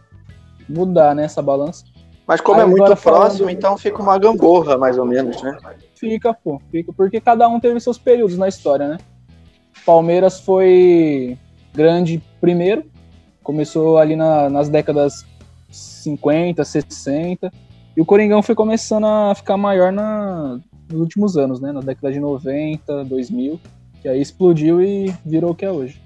mudar, 0.69 1.15
né? 1.15 1.25
Essa 1.25 1.43
balança. 1.43 1.85
Mas 2.29 2.43
como 2.43 2.61
é 2.61 2.67
muito 2.67 2.83
agora 2.83 2.95
falando- 2.95 3.21
próximo, 3.23 3.49
então 3.49 3.79
fica 3.79 4.03
uma 4.03 4.19
gangorra, 4.19 4.77
mais 4.77 4.99
ou 4.99 5.07
menos, 5.07 5.43
né? 5.43 5.57
Fica, 5.95 6.35
pô, 6.35 6.61
fica. 6.71 6.93
Porque 6.93 7.23
cada 7.23 7.49
um 7.49 7.59
teve 7.59 7.81
seus 7.81 7.97
períodos 7.97 8.37
na 8.37 8.47
história, 8.47 8.87
né? 8.87 8.99
Palmeiras 9.87 10.39
foi 10.39 11.39
grande 11.73 12.23
primeiro, 12.39 12.85
começou 13.43 13.97
ali 13.97 14.15
na, 14.15 14.51
nas 14.51 14.69
décadas 14.69 15.25
50, 15.71 16.63
60, 16.63 17.51
e 17.97 18.01
o 18.03 18.05
Coringão 18.05 18.43
foi 18.43 18.55
começando 18.55 19.07
a 19.07 19.35
ficar 19.35 19.57
maior 19.57 19.91
na, 19.91 20.61
nos 20.91 21.01
últimos 21.01 21.39
anos, 21.39 21.61
né? 21.61 21.73
Na 21.73 21.81
década 21.81 22.13
de 22.13 22.21
90, 22.21 23.05
2000, 23.05 23.59
que 24.03 24.09
aí 24.09 24.21
explodiu 24.21 24.83
e 24.83 25.15
virou 25.25 25.53
o 25.53 25.55
que 25.55 25.65
é 25.65 25.71
hoje. 25.71 25.99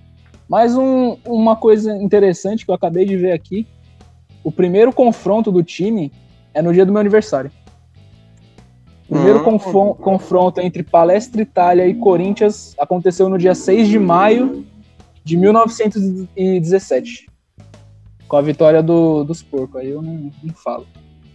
Mais 0.49 0.77
um, 0.77 1.17
uma 1.27 1.57
coisa 1.57 1.97
interessante 1.97 2.65
que 2.65 2.71
eu 2.71 2.77
acabei 2.77 3.05
de 3.05 3.17
ver 3.17 3.33
aqui, 3.33 3.67
o 4.45 4.51
primeiro 4.53 4.93
confronto 4.93 5.51
do 5.53 5.63
time 5.63 6.13
é 6.55 6.61
no 6.63 6.73
dia 6.73 6.85
do 6.85 6.93
meu 6.93 7.01
aniversário. 7.01 7.51
O 9.09 9.15
primeiro 9.15 9.41
Hum. 9.41 9.45
confron- 9.45 9.95
confronto 9.95 10.61
entre 10.61 10.83
Palestra 10.83 11.43
Itália 11.43 11.87
e 11.87 11.95
Corinthians 11.95 12.75
aconteceu 12.79 13.29
no 13.29 13.37
dia 13.39 13.55
6 13.55 13.89
de 13.89 13.99
maio 13.99 14.65
de 15.25 15.37
1917. 15.37 17.27
Com 18.27 18.37
a 18.37 18.41
vitória 18.43 18.83
do, 18.83 19.25
dos 19.25 19.43
porcos. 19.43 19.77
Aí 19.81 19.91
eu 19.91 20.01
não, 20.01 20.31
não 20.43 20.55
falo. 20.55 20.87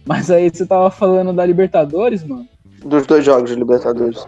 Mas 0.04 0.30
aí 0.30 0.50
você 0.50 0.66
tava 0.66 0.90
falando 0.90 1.32
da 1.32 1.44
Libertadores, 1.46 2.24
mano. 2.24 2.46
Dos 2.84 3.06
dois 3.06 3.24
jogos 3.24 3.50
de 3.50 3.56
Libertadores. 3.56 4.26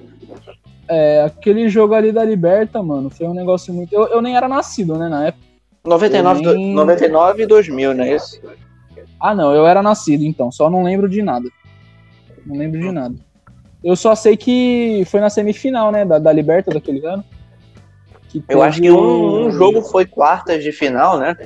É, 0.88 1.22
aquele 1.22 1.68
jogo 1.68 1.94
ali 1.94 2.12
da 2.12 2.24
Liberta, 2.24 2.82
mano, 2.82 3.10
foi 3.10 3.26
um 3.26 3.34
negócio 3.34 3.72
muito. 3.72 3.92
Eu, 3.92 4.06
eu 4.08 4.20
nem 4.22 4.36
era 4.36 4.46
nascido, 4.48 4.96
né, 4.98 5.08
na 5.08 5.26
época. 5.28 5.44
99, 5.84 6.44
Eu 6.44 6.54
nem- 6.54 6.74
99 6.74 7.42
e 7.42 7.46
2000, 7.46 7.94
não 7.94 8.04
é 8.04 8.14
isso? 8.14 8.40
Ah, 9.20 9.34
não, 9.34 9.54
eu 9.54 9.66
era 9.66 9.82
nascido, 9.82 10.24
então, 10.24 10.50
só 10.50 10.70
não 10.70 10.82
lembro 10.82 11.08
de 11.08 11.22
nada. 11.22 11.48
Não 12.46 12.56
lembro 12.56 12.80
de 12.80 12.90
nada. 12.90 13.14
Eu 13.84 13.94
só 13.96 14.14
sei 14.14 14.36
que 14.36 15.04
foi 15.06 15.20
na 15.20 15.28
semifinal, 15.30 15.92
né, 15.92 16.04
da, 16.04 16.18
da 16.18 16.32
Liberta 16.32 16.70
daquele 16.70 17.04
ano. 17.06 17.24
Eu 18.48 18.62
acho 18.62 18.80
que 18.80 18.90
um, 18.90 19.46
um 19.46 19.50
jogo 19.50 19.82
foi 19.82 20.06
quartas 20.06 20.62
de 20.62 20.70
final, 20.70 21.18
né? 21.18 21.36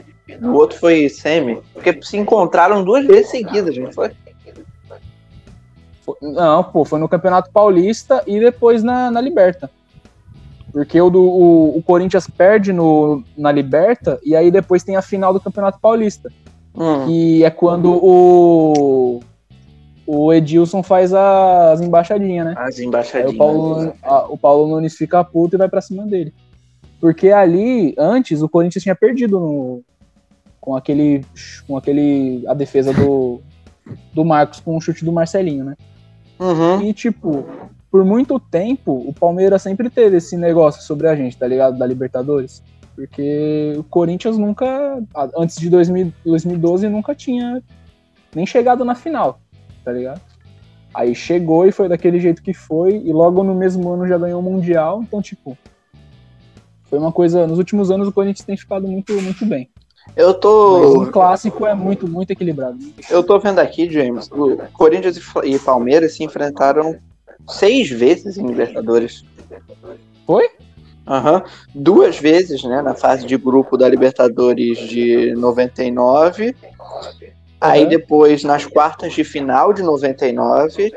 O 0.43 0.51
outro 0.53 0.79
foi 0.79 1.09
semi. 1.09 1.59
Porque 1.73 1.99
se 2.03 2.17
encontraram 2.17 2.85
duas 2.85 3.07
vezes 3.07 3.31
seguidas, 3.31 3.77
não 3.77 3.91
foi? 3.91 4.11
Foi- 6.03 6.17
Não, 6.21 6.63
pô, 6.63 6.85
foi 6.85 6.99
no 6.99 7.09
Campeonato 7.09 7.51
Paulista 7.51 8.23
e 8.27 8.39
depois 8.39 8.83
na, 8.83 9.11
na 9.11 9.21
Liberta. 9.21 9.71
Porque 10.73 11.01
o, 11.01 11.09
do, 11.09 11.23
o, 11.23 11.79
o 11.79 11.83
Corinthians 11.83 12.29
perde 12.29 12.73
no, 12.73 13.23
na 13.37 13.51
Liberta 13.51 14.19
e 14.23 14.37
aí 14.37 14.51
depois 14.51 14.83
tem 14.83 14.97
a 14.97 15.03
final 15.03 15.33
do 15.33 15.41
Campeonato 15.41 15.79
Paulista. 15.81 16.31
Hum. 16.77 17.07
Que 17.07 17.45
é 17.45 17.51
quando 17.51 17.93
o, 17.93 19.21
o 20.07 20.33
Edilson 20.33 20.83
faz 20.83 21.13
as 21.15 21.81
embaixadinhas, 21.81 22.47
né? 22.47 22.55
As 22.57 22.79
Aí 22.79 22.85
embaixadinhas. 22.85 23.35
o 23.35 23.39
Paulo, 23.39 23.93
a- 24.03 24.27
o 24.29 24.37
Paulo 24.39 24.69
Nunes 24.69 24.97
fica 24.97 25.23
puto 25.23 25.57
e 25.57 25.59
vai 25.59 25.69
pra 25.69 25.81
cima 25.81 26.05
dele. 26.07 26.35
Porque 27.01 27.31
ali, 27.31 27.95
antes, 27.99 28.43
o 28.43 28.49
Corinthians 28.49 28.83
tinha 28.83 28.95
perdido 28.95 29.39
no, 29.39 29.83
com 30.61 30.75
aquele. 30.75 31.25
com 31.67 31.77
aquele. 31.77 32.45
a 32.49 32.55
defesa 32.55 32.93
do, 32.93 33.41
do 34.15 34.25
Marcos 34.25 34.61
com 34.61 34.77
o 34.77 34.81
chute 34.81 35.05
do 35.05 35.13
Marcelinho, 35.13 35.65
né? 35.65 35.77
Uhum. 36.41 36.83
E, 36.83 36.93
tipo, 36.93 37.45
por 37.91 38.05
muito 38.05 38.41
tempo, 38.41 39.05
o 39.07 39.13
Palmeiras 39.13 39.63
sempre 39.63 39.89
teve 39.91 40.17
esse 40.17 40.37
negócio 40.37 40.83
sobre 40.83 41.07
a 41.07 41.15
gente, 41.15 41.37
tá 41.37 41.47
ligado? 41.47 41.79
Da 41.79 41.87
Libertadores. 41.87 42.63
Porque 42.95 43.75
o 43.77 43.85
Corinthians 43.85 44.39
nunca, 44.39 45.03
antes 45.37 45.57
de 45.57 45.69
2000 45.69 46.13
2012, 46.25 46.89
nunca 46.89 47.15
tinha 47.15 47.63
nem 48.35 48.47
chegado 48.47 48.85
na 48.85 48.95
final, 48.95 49.41
tá 49.85 49.93
ligado? 49.93 50.21
Aí 50.93 51.15
chegou 51.15 51.67
e 51.67 51.73
foi 51.73 51.89
daquele 51.89 52.21
jeito 52.21 52.43
que 52.43 52.55
foi, 52.55 53.03
e 53.05 53.13
logo 53.13 53.43
no 53.43 53.55
mesmo 53.55 53.93
ano 53.93 54.07
já 54.07 54.17
ganhou 54.17 54.41
o 54.41 54.43
Mundial, 54.43 55.03
então, 55.03 55.21
tipo, 55.21 55.59
foi 56.85 56.99
uma 57.01 57.11
coisa. 57.11 57.47
Nos 57.47 57.59
últimos 57.59 57.91
anos 57.91 58.07
o 58.07 58.13
Corinthians 58.13 58.47
tem 58.47 58.57
ficado 58.57 58.87
muito, 58.87 59.13
muito 59.21 59.45
bem. 59.45 59.69
Eu 60.15 60.29
Mas 60.29 60.39
tô. 60.39 61.03
o 61.03 61.11
clássico 61.11 61.67
é 61.67 61.75
muito, 61.75 62.07
muito 62.07 62.31
equilibrado. 62.31 62.79
Eu 63.11 63.25
tô 63.25 63.39
vendo 63.41 63.59
aqui, 63.59 63.91
James. 63.91 64.31
O 64.31 64.57
Corinthians 64.73 65.17
e 65.17 65.55
e 65.55 65.59
Palmeiras 65.59 66.15
se 66.15 66.23
enfrentaram 66.23 66.97
seis 67.49 67.91
vezes 67.91 68.39
em 68.39 68.47
Libertadores. 68.47 69.25
Foi? 70.25 70.49
Aham. 71.07 71.43
Duas 71.75 72.19
vezes, 72.19 72.63
né, 72.65 72.81
na 72.83 72.95
fase 72.95 73.27
de 73.27 73.37
grupo 73.37 73.77
da 73.77 73.89
Libertadores 73.89 74.79
de 74.79 75.35
99. 75.37 76.57
Aí 77.61 77.81
Aham. 77.83 77.89
depois 77.89 78.43
nas 78.43 78.67
quartas 78.67 79.13
de 79.13 79.25
final 79.25 79.73
de 79.73 79.83
99. 79.83 80.93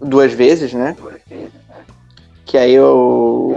Duas 0.00 0.32
vezes, 0.32 0.72
né? 0.72 0.96
Que 2.44 2.56
aí 2.56 2.72
eu. 2.72 3.54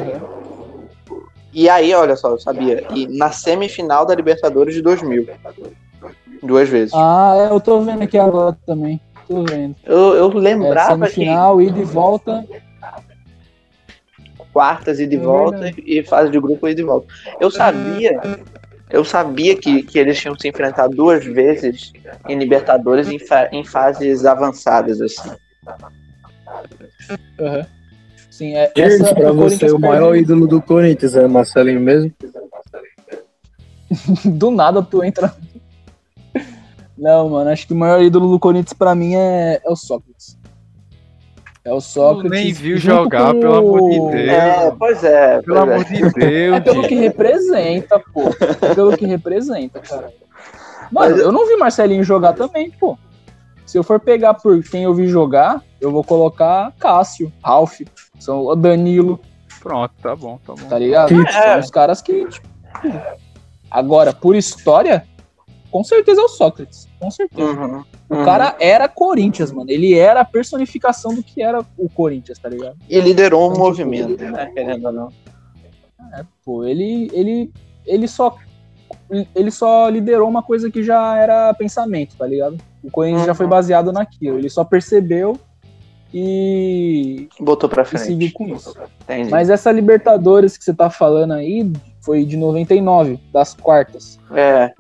E 1.54 1.70
aí, 1.70 1.94
olha 1.94 2.16
só, 2.16 2.30
eu 2.30 2.40
sabia. 2.40 2.84
E 2.94 3.08
na 3.18 3.32
semifinal 3.32 4.06
da 4.06 4.16
Libertadores 4.16 4.74
de 4.74 4.82
2000. 4.82 5.28
Duas 6.42 6.68
vezes. 6.68 6.94
Ah, 6.96 7.36
é, 7.38 7.54
eu 7.54 7.60
tô 7.60 7.82
vendo 7.82 8.02
aqui 8.02 8.18
agora 8.18 8.58
também. 8.66 9.00
Tô 9.28 9.44
vendo. 9.44 9.76
Eu, 9.86 10.14
eu 10.16 10.32
É, 10.32 10.36
lembrava 10.36 11.06
que 11.06 11.14
semifinal, 11.14 11.62
ida 11.62 11.80
e 11.80 11.84
volta. 11.84 12.46
Quartas 14.54 15.00
e 15.00 15.08
de 15.08 15.16
É 15.16 15.20
volta 15.20 15.72
e 15.78 16.04
fase 16.04 16.32
de 16.32 16.40
grupo 16.40 16.68
e 16.68 16.76
de 16.76 16.84
volta. 16.84 17.08
Eu 17.40 17.50
sabia, 17.52 18.20
eu 18.90 19.04
sabia 19.06 19.56
que, 19.56 19.84
que 19.84 19.98
eles 20.00 20.20
tinham 20.20 20.38
se 20.38 20.48
enfrentado 20.48 20.96
duas 20.96 21.24
vezes 21.26 21.94
em 22.28 22.38
Libertadores 22.38 23.10
em, 23.10 23.20
fa- 23.20 23.50
em 23.52 23.64
fases 23.64 24.26
avançadas 24.26 25.02
assim. 25.02 25.32
Aham. 27.40 27.66
Sim, 28.30 28.56
é. 28.56 28.72
Essa- 28.76 29.14
pra 29.14 29.32
o 29.32 29.36
você, 29.36 29.70
o 29.72 29.80
maior 29.80 30.16
ídolo 30.16 30.48
do 30.48 30.62
Corinthians 30.62 31.16
é 31.16 31.28
Marcelinho 31.28 31.80
mesmo? 31.82 32.12
Do 34.26 34.50
nada 34.52 34.82
tu 34.82 35.04
entra. 35.04 35.36
Não, 36.98 37.30
mano, 37.30 37.50
acho 37.50 37.68
que 37.68 37.74
o 37.74 37.76
maior 37.76 38.02
ídolo 38.02 38.32
do 38.32 38.40
Corinthians 38.40 38.74
pra 38.74 38.94
mim 38.96 39.16
é, 39.16 39.60
é 39.64 39.70
o 39.70 39.76
Sócrates. 39.76 40.38
É 41.64 41.72
o 41.72 41.80
Sócrates. 41.80 42.32
nem 42.32 42.52
viu 42.52 42.78
jogar, 42.78 43.34
com 43.34 43.40
pelo 43.40 43.56
amor 43.56 43.90
de 43.92 44.00
Deus. 44.00 44.30
É, 44.30 44.72
pois 44.80 45.04
é. 45.04 45.42
Pelo 45.42 45.58
pois 45.58 45.58
é. 45.58 45.74
amor 45.74 45.86
de 45.86 46.20
Deus. 46.20 46.56
É 46.56 46.60
pelo 46.60 46.88
que 46.88 46.96
representa, 46.96 48.00
pô. 48.14 48.24
É 48.62 48.74
pelo 48.74 48.98
que 48.98 49.06
representa, 49.06 49.80
cara. 49.80 50.12
Mano, 50.92 51.12
Mas- 51.16 51.20
eu 51.20 51.32
não 51.32 51.48
vi 51.48 51.56
Marcelinho 51.58 52.04
jogar 52.04 52.34
também, 52.34 52.72
pô. 52.72 52.98
Se 53.66 53.78
eu 53.78 53.84
for 53.84 54.00
pegar 54.00 54.34
por 54.34 54.62
quem 54.64 54.84
eu 54.84 54.94
vi 54.94 55.08
jogar, 55.08 55.62
eu 55.80 55.92
vou 55.92 56.04
colocar 56.04 56.74
Cássio, 56.80 57.32
Ralf, 57.44 57.80
são 58.20 58.46
o 58.46 58.56
Danilo, 58.56 59.20
Pronto, 59.62 59.94
tá 60.02 60.16
bom, 60.16 60.40
tá 60.46 60.54
bom. 60.56 60.68
tá 60.68 60.80
ligado? 60.80 61.10
Tite. 61.10 61.32
São 61.32 61.60
os 61.60 61.70
caras 61.70 62.02
que. 62.02 62.26
tipo, 62.28 62.48
Agora, 63.70 64.12
por 64.12 64.36
história, 64.36 65.06
com 65.72 65.84
certeza 65.84 66.22
é 66.22 66.24
o 66.24 66.28
Sócrates. 66.28 66.88
Com 67.00 67.10
certeza. 67.10 67.50
Uhum, 67.50 67.84
O 68.10 68.16
uhum. 68.16 68.26
cara 68.26 68.56
era 68.60 68.88
Corinthians, 68.88 69.52
mano. 69.52 69.72
Ele 69.72 69.98
era 69.98 70.22
a 70.22 70.26
personificação 70.26 71.16
do 71.16 71.24
que 71.24 71.42
era 71.42 71.66
o 71.78 71.90
Corinthians, 71.90 72.38
tá 72.38 72.50
ligado? 72.50 72.76
E 72.90 73.00
liderou 73.00 73.52
um 73.52 73.58
movimento, 73.58 74.22
né? 74.24 74.52
Querendo 74.54 74.86
ou 74.86 74.92
não. 74.92 75.10
Pô, 76.44 76.66
ele, 76.66 77.10
ele, 77.14 77.52
ele 77.86 78.08
só 78.08 78.36
ele 79.36 79.52
só 79.52 79.88
liderou 79.90 80.28
uma 80.28 80.44
coisa 80.44 80.70
que 80.70 80.84
já 80.84 81.18
era 81.18 81.54
pensamento, 81.54 82.16
tá 82.18 82.26
ligado? 82.26 82.58
O 82.84 82.92
Corinthians 82.92 83.26
já 83.26 83.34
foi 83.34 83.48
baseado 83.48 83.92
naquilo. 83.92 84.38
Ele 84.38 84.50
só 84.50 84.64
percebeu 84.64 85.40
e, 86.14 87.30
Botou 87.40 87.70
pra 87.70 87.84
e 87.84 87.98
seguiu 87.98 88.30
frente. 88.30 88.34
com 88.34 88.48
isso. 88.48 88.76
Entendi. 89.04 89.30
Mas 89.30 89.50
essa 89.50 89.72
Libertadores 89.72 90.58
que 90.58 90.64
você 90.64 90.74
tá 90.74 90.90
falando 90.90 91.34
aí 91.34 91.72
foi 92.02 92.26
de 92.26 92.36
99, 92.36 93.20
das 93.32 93.54
quartas. 93.54 94.20
É. 94.34 94.74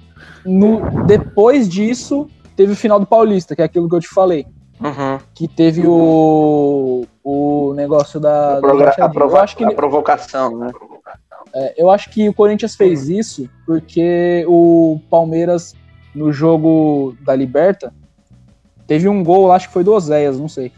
No, 0.46 1.06
depois 1.06 1.70
disso, 1.70 2.28
teve 2.56 2.74
o 2.74 2.76
final 2.76 3.00
do 3.00 3.06
Paulista, 3.06 3.56
que 3.56 3.62
é 3.62 3.66
aquilo 3.66 3.88
que 3.88 3.96
eu 3.96 4.00
te 4.00 4.08
falei. 4.08 4.46
Uhum. 4.80 5.20
Que 5.36 5.48
teve 5.48 5.84
o, 5.86 7.06
o 7.24 7.74
negócio 7.76 8.20
da. 8.20 8.58
A, 8.58 8.60
da 8.60 8.68
a 8.68 9.44
acho 9.44 9.56
que, 9.56 9.64
a 9.64 9.72
provocação, 9.72 10.58
né? 10.58 10.72
é, 11.54 11.76
eu 11.78 11.92
acho 11.92 12.10
que 12.10 12.28
o 12.28 12.34
Corinthians 12.34 12.76
fez 12.76 13.08
isso 13.08 13.48
porque 13.66 14.44
o 14.48 15.00
Palmeiras, 15.10 15.76
no 16.16 16.34
jogo 16.34 17.16
da 17.22 17.36
Liberta, 17.36 17.94
teve 18.88 19.08
um 19.08 19.24
gol 19.24 19.52
acho 19.52 19.68
que 19.68 19.74
foi 19.74 19.84
do 19.84 19.94
Oséias, 19.94 20.40
não 20.40 20.50
sei. 20.50 20.72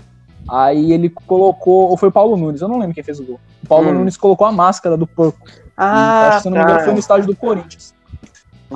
Aí 0.49 0.91
ele 0.91 1.09
colocou. 1.09 1.89
Ou 1.89 1.97
foi 1.97 2.09
o 2.09 2.11
Paulo 2.11 2.35
Nunes, 2.35 2.61
eu 2.61 2.67
não 2.67 2.79
lembro 2.79 2.93
quem 2.93 3.03
fez 3.03 3.19
o 3.19 3.23
gol. 3.23 3.39
O 3.63 3.67
Paulo 3.67 3.89
Hum. 3.89 3.93
Nunes 3.93 4.17
colocou 4.17 4.45
a 4.45 4.51
máscara 4.51 4.97
do 4.97 5.07
porco. 5.07 5.47
Ah, 5.77 6.27
acho 6.27 6.37
que, 6.37 6.41
se 6.43 6.47
eu 6.47 6.51
não 6.51 6.57
me 6.57 6.63
engano, 6.63 6.79
tá. 6.79 6.85
foi 6.85 6.93
no 6.93 6.99
estádio 6.99 7.27
do 7.27 7.35
Corinthians. 7.35 7.95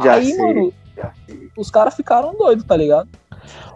Já 0.04 0.14
aí, 0.14 0.32
sei. 0.34 0.38
mano, 0.38 0.74
os 1.58 1.70
caras 1.72 1.96
ficaram 1.96 2.36
doidos, 2.36 2.66
tá 2.66 2.76
ligado? 2.76 3.08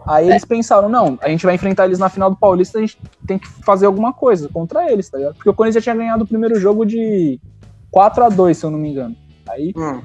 Aí 0.06 0.28
eles 0.28 0.44
pensaram, 0.44 0.88
não, 0.88 1.16
a 1.22 1.28
gente 1.28 1.46
vai 1.46 1.54
enfrentar 1.54 1.84
eles 1.86 1.98
na 1.98 2.08
final 2.08 2.28
do 2.30 2.36
Paulista, 2.36 2.78
a 2.78 2.80
gente 2.80 2.98
tem 3.26 3.38
que 3.38 3.46
fazer 3.64 3.86
alguma 3.86 4.12
coisa 4.12 4.48
contra 4.48 4.90
eles, 4.90 5.08
tá 5.08 5.18
ligado? 5.18 5.34
Porque 5.34 5.48
o 5.48 5.54
Corinthians 5.54 5.84
já 5.84 5.92
tinha 5.92 6.02
ganhado 6.02 6.24
o 6.24 6.26
primeiro 6.26 6.58
jogo 6.58 6.84
de 6.84 7.40
4 7.90 8.24
a 8.24 8.28
2 8.28 8.56
se 8.56 8.66
eu 8.66 8.70
não 8.70 8.78
me 8.78 8.88
engano. 8.90 9.16
Aí, 9.48 9.72
Hum. 9.76 10.02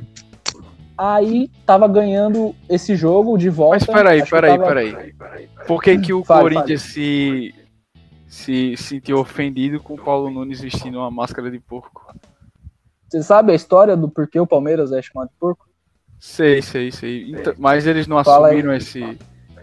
aí 0.97 1.49
tava 1.65 1.88
ganhando 1.88 2.56
esse 2.69 2.95
jogo 2.95 3.38
de 3.38 3.49
volta. 3.49 3.77
Mas 3.77 3.86
peraí, 3.86 4.17
acho 4.21 4.25
que 4.25 4.32
peraí, 4.32 4.51
tava- 4.58 4.67
peraí. 4.67 5.15
Por 5.67 5.82
que, 5.82 5.97
que 5.97 6.13
o 6.13 6.23
Fale, 6.23 6.43
Corinthians 6.56 6.82
se, 6.84 7.53
se 8.27 8.77
sentiu 8.77 9.17
ofendido 9.19 9.80
com 9.82 9.95
o 9.95 9.97
Paulo 10.01 10.30
Nunes 10.30 10.62
vestindo 10.62 10.99
uma 10.99 11.10
máscara 11.12 11.49
de 11.49 11.60
porco? 11.60 12.13
Você 13.10 13.23
sabe 13.23 13.51
a 13.51 13.56
história 13.56 13.95
do 13.97 14.10
porquê 14.10 14.39
o 14.39 14.45
Palmeiras 14.47 14.91
é 14.91 15.01
chamado 15.01 15.30
de 15.30 15.36
porco? 15.39 15.65
Sei, 16.19 16.62
sei, 16.62 16.91
sei. 16.91 17.32
Então, 17.32 17.53
mas 17.58 17.86
eles 17.86 18.08
não 18.08 18.23
Fala 18.23 18.47
aí. 18.47 18.53
assumiram 18.56 18.75
esse, 18.75 19.17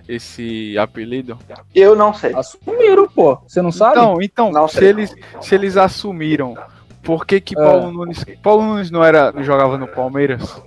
esse 0.08 0.78
apelido? 0.78 1.38
Eu 1.74 1.96
não 1.96 2.14
sei. 2.14 2.34
Assumiram, 2.34 3.08
pô. 3.08 3.38
Você 3.46 3.60
não 3.60 3.72
sabe? 3.72 3.92
Então, 3.98 4.18
então 4.22 4.52
Não 4.52 4.68
se, 4.68 4.78
sei. 4.78 4.88
eles, 4.88 5.14
se 5.40 5.54
eles 5.54 5.76
assumiram, 5.76 6.56
por 7.02 7.26
que 7.26 7.40
que. 7.40 7.54
Paulo 7.54 7.90
Nunes... 7.92 8.24
Paulo 8.42 8.62
Nunes 8.62 8.90
não, 8.90 9.04
era, 9.04 9.32
jogava 9.42 9.76
no 9.76 9.88
Palmeiras? 9.88 10.62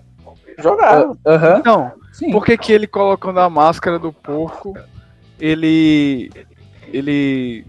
Jogaram. 0.60 1.18
Aham. 1.26 1.62
Não, 1.64 1.92
Sim. 2.12 2.32
por 2.32 2.46
que 2.46 2.58
que 2.58 2.74
ele 2.74 2.88
colocando 2.88 3.40
a 3.40 3.50
máscara 3.50 3.98
do 4.00 4.12
porco, 4.12 4.74
ele... 5.40 6.32
Ele 6.92 7.66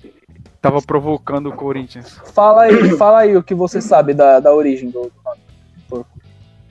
tava 0.61 0.81
provocando 0.81 1.49
o 1.49 1.53
Corinthians? 1.53 2.21
Fala 2.33 2.63
aí, 2.63 2.97
fala 2.97 3.19
aí 3.21 3.37
o 3.37 3.43
que 3.43 3.55
você 3.55 3.81
sabe 3.81 4.15
da, 4.15 4.39
da 4.41 4.53
origem 4.55 4.91
do 4.91 5.11
nome. 5.91 6.05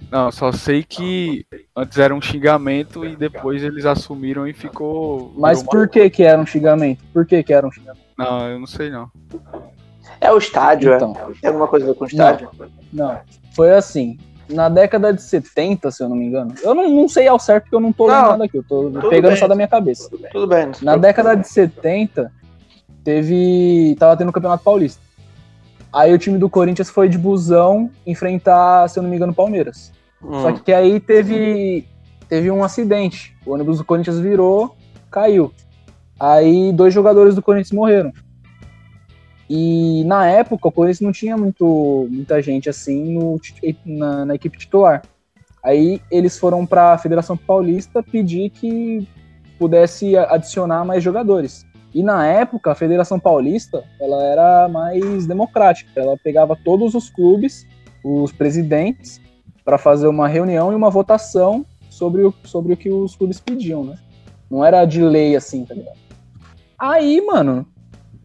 Não, 0.09 0.31
só 0.31 0.51
sei 0.51 0.83
que 0.83 1.45
antes 1.75 1.97
era 1.97 2.15
um 2.15 2.21
xingamento 2.21 3.05
e 3.05 3.15
depois 3.15 3.61
eles 3.61 3.85
assumiram 3.85 4.47
e 4.47 4.53
ficou... 4.53 5.33
Mas 5.37 5.61
por 5.61 5.89
que 5.89 6.09
que 6.09 6.23
era 6.23 6.39
um 6.41 6.45
xingamento? 6.45 7.03
Por 7.13 7.25
que 7.25 7.43
que 7.43 7.53
era 7.53 7.67
um 7.67 7.71
xingamento? 7.71 8.05
Não, 8.17 8.47
eu 8.49 8.59
não 8.59 8.67
sei 8.67 8.89
não. 8.89 9.11
É 10.21 10.31
o 10.31 10.37
estádio, 10.37 10.93
Então, 10.93 11.13
é. 11.15 11.33
Tem 11.41 11.47
alguma 11.49 11.67
coisa 11.67 11.85
a 11.85 11.89
ver 11.89 11.95
com 11.95 12.05
o 12.05 12.07
estádio? 12.07 12.49
não. 12.91 13.19
Foi 13.53 13.73
assim. 13.73 14.17
Na 14.49 14.69
década 14.69 15.11
de 15.13 15.21
70, 15.21 15.91
se 15.91 16.01
eu 16.01 16.07
não 16.07 16.15
me 16.15 16.25
engano. 16.25 16.53
Eu 16.63 16.73
não, 16.73 16.89
não 16.89 17.09
sei 17.09 17.27
ao 17.27 17.37
certo 17.37 17.63
porque 17.63 17.75
eu 17.75 17.81
não 17.81 17.91
tô 17.91 18.07
Não, 18.07 18.29
nada 18.29 18.45
aqui. 18.45 18.57
Eu 18.57 18.63
tô 18.63 18.83
tudo 18.83 19.09
pegando 19.09 19.31
bem. 19.31 19.39
só 19.39 19.47
da 19.47 19.55
minha 19.55 19.67
cabeça. 19.67 20.09
Tudo 20.31 20.47
bem. 20.47 20.67
não 20.67 20.73
se 20.73 20.85
Na 20.85 20.95
década 20.95 21.35
de 21.35 21.47
70, 21.47 22.31
teve. 23.03 23.95
Tava 23.99 24.15
tendo 24.15 24.29
o 24.29 24.31
Campeonato 24.31 24.63
Paulista. 24.63 25.01
Aí 25.91 26.13
o 26.13 26.17
time 26.17 26.37
do 26.37 26.49
Corinthians 26.49 26.89
foi 26.89 27.09
de 27.09 27.17
busão 27.17 27.89
enfrentar, 28.05 28.87
se 28.87 28.99
eu 28.99 29.03
não 29.03 29.09
me 29.09 29.15
engano, 29.17 29.33
o 29.33 29.35
Palmeiras. 29.35 29.91
Só 30.21 30.49
Hum. 30.49 30.53
que 30.57 30.73
aí 30.73 30.99
teve, 30.99 31.87
teve 32.27 32.49
um 32.49 32.63
acidente. 32.63 33.35
O 33.45 33.53
ônibus 33.53 33.77
do 33.77 33.85
Corinthians 33.85 34.19
virou, 34.19 34.75
caiu. 35.11 35.51
Aí 36.19 36.71
dois 36.73 36.93
jogadores 36.93 37.35
do 37.35 37.41
Corinthians 37.41 37.71
morreram. 37.71 38.11
E 39.49 40.03
na 40.05 40.27
época 40.27 40.67
o 40.67 40.71
Corinthians 40.71 41.01
não 41.01 41.11
tinha 41.11 41.37
muito, 41.37 42.07
muita 42.09 42.41
gente 42.41 42.69
assim 42.69 43.13
no 43.13 43.39
na, 43.85 44.25
na 44.25 44.35
equipe 44.35 44.57
titular. 44.57 45.03
Aí 45.63 46.01
eles 46.11 46.37
foram 46.37 46.65
para 46.65 46.93
a 46.93 46.97
Federação 46.97 47.37
Paulista 47.37 48.03
pedir 48.03 48.49
que 48.49 49.07
pudesse 49.57 50.17
adicionar 50.17 50.83
mais 50.83 51.03
jogadores. 51.03 51.65
E 51.93 52.03
na 52.03 52.27
época 52.27 52.71
a 52.71 52.75
Federação 52.75 53.19
Paulista 53.19 53.83
ela 53.99 54.23
era 54.23 54.67
mais 54.67 55.25
democrática. 55.25 55.89
Ela 55.95 56.17
pegava 56.17 56.57
todos 56.63 56.93
os 56.93 57.09
clubes, 57.09 57.65
os 58.03 58.31
presidentes 58.31 59.21
para 59.67 59.77
fazer 59.77 60.07
uma 60.07 60.29
reunião 60.29 60.71
e 60.71 60.75
uma 60.75 60.89
votação 60.89 61.65
sobre 61.89 62.23
o, 62.23 62.33
sobre 62.45 62.71
o 62.71 62.77
que 62.77 62.89
os 62.89 63.17
clubes 63.17 63.37
pediam, 63.37 63.83
né? 63.83 63.97
Não 64.49 64.63
era 64.63 64.85
de 64.85 65.01
lei 65.01 65.35
assim, 65.35 65.65
tá 65.65 65.73
ligado? 65.75 65.97
Aí, 66.79 67.19
mano, 67.19 67.65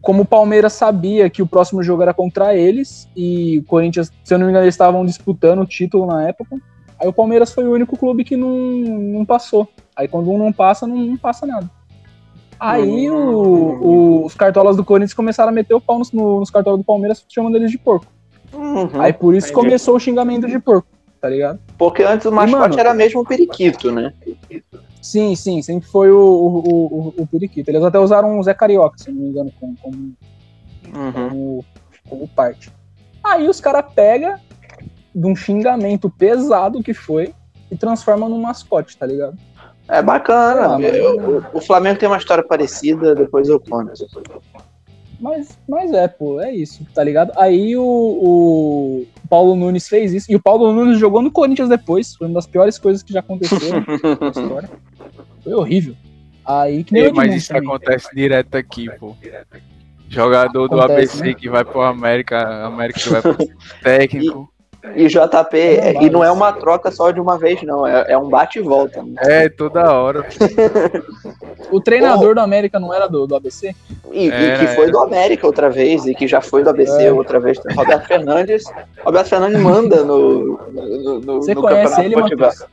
como 0.01 0.21
o 0.21 0.25
Palmeiras 0.25 0.71
sabia 0.71 1.29
que 1.29 1.41
o 1.41 1.45
próximo 1.47 1.83
jogo 1.83 2.01
era 2.01 2.13
contra 2.13 2.55
eles 2.55 3.09
e 3.13 3.57
o 3.59 3.63
Corinthians, 3.63 4.09
se 4.23 4.33
eu 4.33 4.37
não 4.37 4.45
me 4.45 4.51
engano, 4.53 4.63
eles 4.63 4.73
estavam 4.73 5.05
disputando 5.05 5.59
o 5.59 5.65
título 5.65 6.05
na 6.05 6.29
época, 6.29 6.55
aí 6.97 7.09
o 7.09 7.13
Palmeiras 7.13 7.51
foi 7.51 7.65
o 7.67 7.73
único 7.73 7.97
clube 7.97 8.23
que 8.23 8.37
não, 8.37 8.49
não 8.49 9.25
passou. 9.25 9.67
Aí 9.97 10.07
quando 10.07 10.31
um 10.31 10.37
não 10.37 10.53
passa, 10.53 10.87
não, 10.87 10.95
não 10.95 11.17
passa 11.17 11.45
nada. 11.45 11.69
Aí 12.57 13.09
o- 13.09 13.17
o- 13.83 14.25
os 14.25 14.33
cartolas 14.33 14.77
do 14.77 14.85
Corinthians 14.85 15.13
começaram 15.13 15.49
a 15.49 15.53
meter 15.53 15.73
o 15.73 15.81
pau 15.81 15.99
nos, 15.99 16.09
no- 16.13 16.39
nos 16.39 16.49
cartolas 16.49 16.79
do 16.79 16.85
Palmeiras, 16.85 17.25
chamando 17.27 17.57
eles 17.57 17.69
de 17.69 17.77
porco. 17.77 18.05
Uhum. 18.53 19.01
Aí 19.01 19.11
por 19.11 19.35
isso 19.35 19.47
entendi. 19.47 19.65
começou 19.65 19.97
o 19.97 19.99
xingamento 19.99 20.47
de 20.47 20.57
porco, 20.57 20.87
tá 21.23 21.29
ligado? 21.29 21.57
Porque 21.77 22.03
antes 22.03 22.25
o 22.25 22.31
mascote 22.33 22.59
mano- 22.71 22.79
era 22.81 22.93
mesmo 22.93 23.21
o 23.21 23.25
periquito, 23.25 23.89
né? 23.93 24.13
Sim, 25.01 25.33
sim, 25.37 25.61
sempre 25.61 25.87
foi 25.87 26.11
o, 26.11 26.17
o, 26.17 27.07
o, 27.07 27.13
o 27.23 27.27
periquito. 27.27 27.71
Eles 27.71 27.81
até 27.81 27.97
usaram 27.97 28.37
o 28.37 28.43
Zé 28.43 28.53
Carioca, 28.53 28.97
se 28.97 29.09
não 29.09 29.21
me 29.21 29.29
engano, 29.29 29.49
como, 29.57 29.77
como, 29.81 30.13
Uhum. 30.93 31.13
como, 31.29 31.65
como 32.09 32.27
parte. 32.27 32.73
Aí 33.23 33.47
os 33.47 33.61
caras 33.61 33.85
pegam 33.95 34.35
de 35.15 35.25
um 35.25 35.33
xingamento 35.33 36.09
pesado 36.09 36.83
que 36.83 36.93
foi 36.93 37.33
e 37.71 37.77
transformam 37.77 38.27
num 38.27 38.41
mascote, 38.41 38.97
tá 38.97 39.05
ligado? 39.05 39.37
É 39.87 40.01
bacana. 40.01 40.75
Ah, 40.75 40.77
mas- 40.77 40.99
o, 40.99 41.41
o 41.53 41.61
Flamengo 41.61 41.99
tem 41.99 42.09
uma 42.09 42.17
história 42.17 42.43
parecida, 42.45 43.15
depois 43.15 43.47
eu 43.47 43.61
conto. 43.61 43.93
Mas, 45.23 45.57
mas 45.69 45.93
é, 45.93 46.05
pô, 46.05 46.41
é 46.41 46.51
isso, 46.51 46.85
tá 46.93 47.01
ligado? 47.01 47.31
Aí 47.37 47.77
o, 47.77 47.81
o 47.81 49.05
Paulo 49.29 49.55
Nunes 49.55 49.87
fez 49.87 50.13
isso, 50.13 50.29
e 50.29 50.35
o 50.35 50.41
Paulo 50.41 50.73
Nunes 50.73 50.99
jogou 50.99 51.21
no 51.21 51.31
Corinthians 51.31 51.69
depois, 51.69 52.13
foi 52.13 52.27
uma 52.27 52.33
das 52.33 52.45
piores 52.45 52.77
coisas 52.77 53.01
que 53.01 53.13
já 53.13 53.21
aconteceram 53.21 53.85
na 54.19 54.27
história. 54.27 54.69
Foi 55.41 55.53
horrível. 55.53 55.95
Aí 56.43 56.83
que 56.83 56.91
nem 56.91 57.03
Ei, 57.03 57.13
mas 57.13 57.33
isso 57.33 57.53
também. 57.53 57.69
acontece 57.69 58.09
direto 58.13 58.55
aqui, 58.55 58.89
pô. 58.99 59.15
Jogador 60.09 60.67
do 60.67 60.77
Acontece, 60.81 61.13
ABC 61.13 61.23
né? 61.23 61.33
que 61.33 61.49
vai 61.49 61.63
pro 61.63 61.81
América, 61.83 62.65
América 62.65 62.99
que 62.99 63.09
vai 63.09 63.21
pro 63.21 63.37
técnico. 63.81 64.52
E 64.95 65.07
JP, 65.07 65.57
É 65.57 66.03
e 66.03 66.09
não 66.09 66.23
é 66.23 66.29
uma 66.31 66.51
troca 66.51 66.91
só 66.91 67.09
de 67.09 67.19
uma 67.19 67.37
vez, 67.37 67.61
não. 67.63 67.87
É, 67.87 68.11
é 68.11 68.17
um 68.17 68.27
bate 68.27 68.59
e 68.59 68.61
volta. 68.61 69.01
né? 69.01 69.13
É, 69.45 69.49
toda 69.49 69.91
hora. 69.93 70.25
O 71.71 71.79
treinador 71.79 72.35
do 72.35 72.41
América 72.41 72.79
não 72.79 72.93
era 72.93 73.07
do, 73.07 73.25
do 73.25 73.35
ABC? 73.35 73.73
E, 74.11 74.27
e 74.27 74.31
Era, 74.31 74.59
que 74.59 74.75
foi 74.75 74.91
do 74.91 74.99
América 74.99 75.47
outra 75.47 75.69
vez, 75.69 76.05
e 76.05 76.13
que 76.13 76.27
já 76.27 76.41
foi 76.41 76.63
do 76.63 76.69
ABC 76.69 77.05
É. 77.05 77.11
outra 77.13 77.39
vez. 77.39 77.57
Roberto 77.75 78.05
Fernandes. 78.07 78.63
Roberto 79.03 79.27
Fernandes 79.27 79.59
manda 79.61 80.03
no, 80.03 80.57
no, 80.71 81.19
no, 81.19 81.35
Você 81.41 81.55
no 81.55 81.61
conhece 81.61 81.95
Campeonato 81.95 82.33
ele. 82.33 82.35
Matheus? 82.41 82.65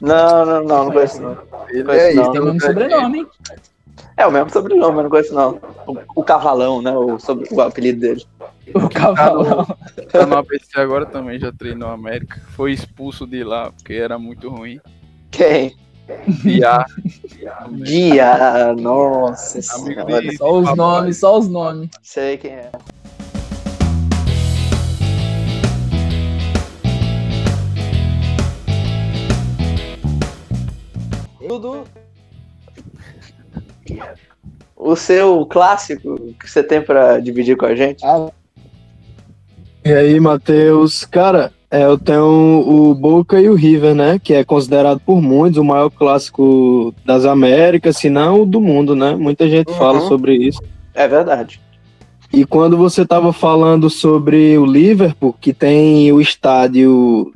Não, 0.00 0.44
não, 0.46 0.64
não, 0.64 0.84
não 0.84 0.92
conheço 0.92 1.20
não. 1.22 1.36
Ele 1.68 1.90
é 1.92 2.14
não. 2.14 2.22
isso. 2.22 2.32
Tem 2.32 2.40
o 2.40 2.44
mesmo 2.44 2.60
tá- 2.60 2.66
sobrenome, 2.66 3.18
hein? 3.18 3.26
É 4.16 4.26
o 4.26 4.30
mesmo 4.32 4.50
sobrenome, 4.50 4.94
mas 4.96 5.02
não 5.04 5.10
conheço 5.10 5.34
não. 5.34 5.60
O, 5.86 5.96
o 6.20 6.24
Cavalão, 6.24 6.82
né? 6.82 6.90
O, 6.96 7.18
sobre, 7.18 7.46
o 7.52 7.60
apelido 7.60 8.00
dele. 8.00 8.24
O 8.74 8.88
Cavalão. 8.88 9.64
Tá 10.10 10.26
no 10.26 10.36
ABC 10.36 10.78
agora 10.80 11.06
também, 11.06 11.38
já 11.38 11.52
treinou 11.52 11.88
América. 11.90 12.40
Foi 12.50 12.72
expulso 12.72 13.26
de 13.26 13.42
lá, 13.44 13.70
porque 13.72 13.94
era 13.94 14.18
muito 14.18 14.48
ruim. 14.50 14.80
Quem? 15.30 15.76
Biá, 16.42 16.86
Guia. 17.82 18.74
Nossa 18.74 19.60
senhora. 19.60 20.20
de- 20.22 20.36
Só 20.38 20.58
os 20.58 20.74
nomes, 20.76 21.18
só 21.18 21.38
os 21.38 21.48
nomes. 21.48 21.90
Sei 22.02 22.36
quem 22.38 22.52
é. 22.52 22.70
Dudu. 31.48 31.84
O 34.76 34.94
seu 34.94 35.44
clássico 35.46 36.34
que 36.40 36.48
você 36.50 36.62
tem 36.62 36.80
pra 36.80 37.18
dividir 37.18 37.56
com 37.56 37.66
a 37.66 37.74
gente? 37.74 38.04
Ah, 38.04 38.30
E 39.84 39.92
aí, 39.92 40.20
Matheus? 40.20 41.04
Cara, 41.04 41.52
é, 41.70 41.84
eu 41.84 41.98
tenho 41.98 42.24
o 42.24 42.94
Boca 42.94 43.40
e 43.40 43.48
o 43.48 43.54
River, 43.54 43.94
né? 43.94 44.18
Que 44.22 44.34
é 44.34 44.44
considerado 44.44 45.00
por 45.00 45.20
muitos 45.20 45.58
o 45.58 45.64
maior 45.64 45.90
clássico 45.90 46.94
das 47.04 47.24
Américas, 47.24 47.96
se 47.96 48.08
não 48.08 48.46
do 48.46 48.60
mundo, 48.60 48.94
né? 48.94 49.14
Muita 49.16 49.48
gente 49.48 49.68
Uhum. 49.72 49.78
fala 49.78 50.00
sobre 50.02 50.34
isso. 50.36 50.60
É 50.94 51.06
verdade. 51.08 51.60
E 52.32 52.44
quando 52.44 52.76
você 52.76 53.02
estava 53.02 53.32
falando 53.32 53.88
sobre 53.88 54.56
o 54.58 54.66
Liverpool, 54.66 55.34
que 55.40 55.52
tem 55.54 56.12
o 56.12 56.20
estádio 56.20 57.32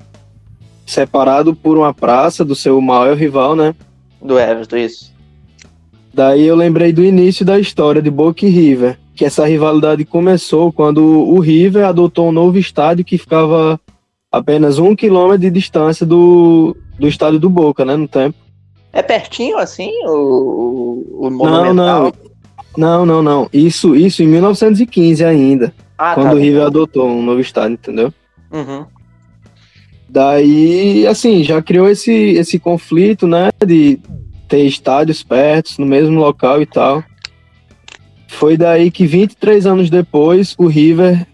separado 0.86 1.54
por 1.54 1.78
uma 1.78 1.94
praça 1.94 2.44
do 2.44 2.54
seu 2.54 2.80
maior 2.80 3.16
rival, 3.16 3.56
né? 3.56 3.74
Do 4.20 4.38
Everton, 4.38 4.76
isso. 4.76 5.11
Daí 6.14 6.42
eu 6.42 6.54
lembrei 6.56 6.92
do 6.92 7.02
início 7.02 7.44
da 7.44 7.58
história 7.58 8.02
de 8.02 8.10
Boca 8.10 8.44
e 8.44 8.48
River, 8.50 8.98
que 9.14 9.24
essa 9.24 9.46
rivalidade 9.46 10.04
começou 10.04 10.70
quando 10.72 11.02
o 11.02 11.38
River 11.40 11.86
adotou 11.86 12.28
um 12.28 12.32
novo 12.32 12.58
estádio 12.58 13.04
que 13.04 13.16
ficava 13.16 13.80
apenas 14.30 14.78
um 14.78 14.94
quilômetro 14.94 15.38
de 15.42 15.50
distância 15.50 16.04
do, 16.04 16.76
do 16.98 17.08
estádio 17.08 17.38
do 17.38 17.48
Boca, 17.48 17.84
né, 17.84 17.96
no 17.96 18.06
tempo. 18.08 18.36
É 18.92 19.02
pertinho 19.02 19.56
assim 19.56 19.90
o, 20.04 20.10
o, 21.20 21.26
o 21.26 21.30
Não, 21.30 21.36
Monumental? 21.38 22.12
não, 22.76 23.06
não, 23.06 23.06
não, 23.06 23.22
não. 23.22 23.48
Isso, 23.52 23.94
isso 23.96 24.22
em 24.22 24.26
1915 24.26 25.24
ainda, 25.24 25.72
Ah, 25.96 26.14
quando 26.14 26.28
tá. 26.30 26.34
o 26.34 26.38
River 26.38 26.62
adotou 26.66 27.08
um 27.08 27.22
novo 27.22 27.40
estádio, 27.40 27.74
entendeu? 27.74 28.12
Uhum. 28.52 28.84
Daí, 30.08 31.06
assim, 31.06 31.42
já 31.42 31.62
criou 31.62 31.88
esse, 31.88 32.12
esse 32.12 32.58
conflito, 32.58 33.26
né, 33.26 33.48
de 33.66 33.98
ter 34.52 34.66
estádios 34.66 35.22
perto, 35.22 35.76
no 35.78 35.86
mesmo 35.86 36.20
local 36.20 36.60
e 36.60 36.66
tal. 36.66 37.02
Foi 38.28 38.54
daí 38.54 38.90
que 38.90 39.06
23 39.06 39.64
anos 39.64 39.88
depois, 39.88 40.54
o 40.58 40.66
River 40.66 41.26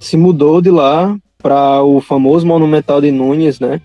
se 0.00 0.16
mudou 0.16 0.62
de 0.62 0.70
lá 0.70 1.14
para 1.36 1.82
o 1.82 2.00
famoso 2.00 2.46
Monumental 2.46 2.98
de 3.02 3.12
Núñez, 3.12 3.60
né, 3.60 3.78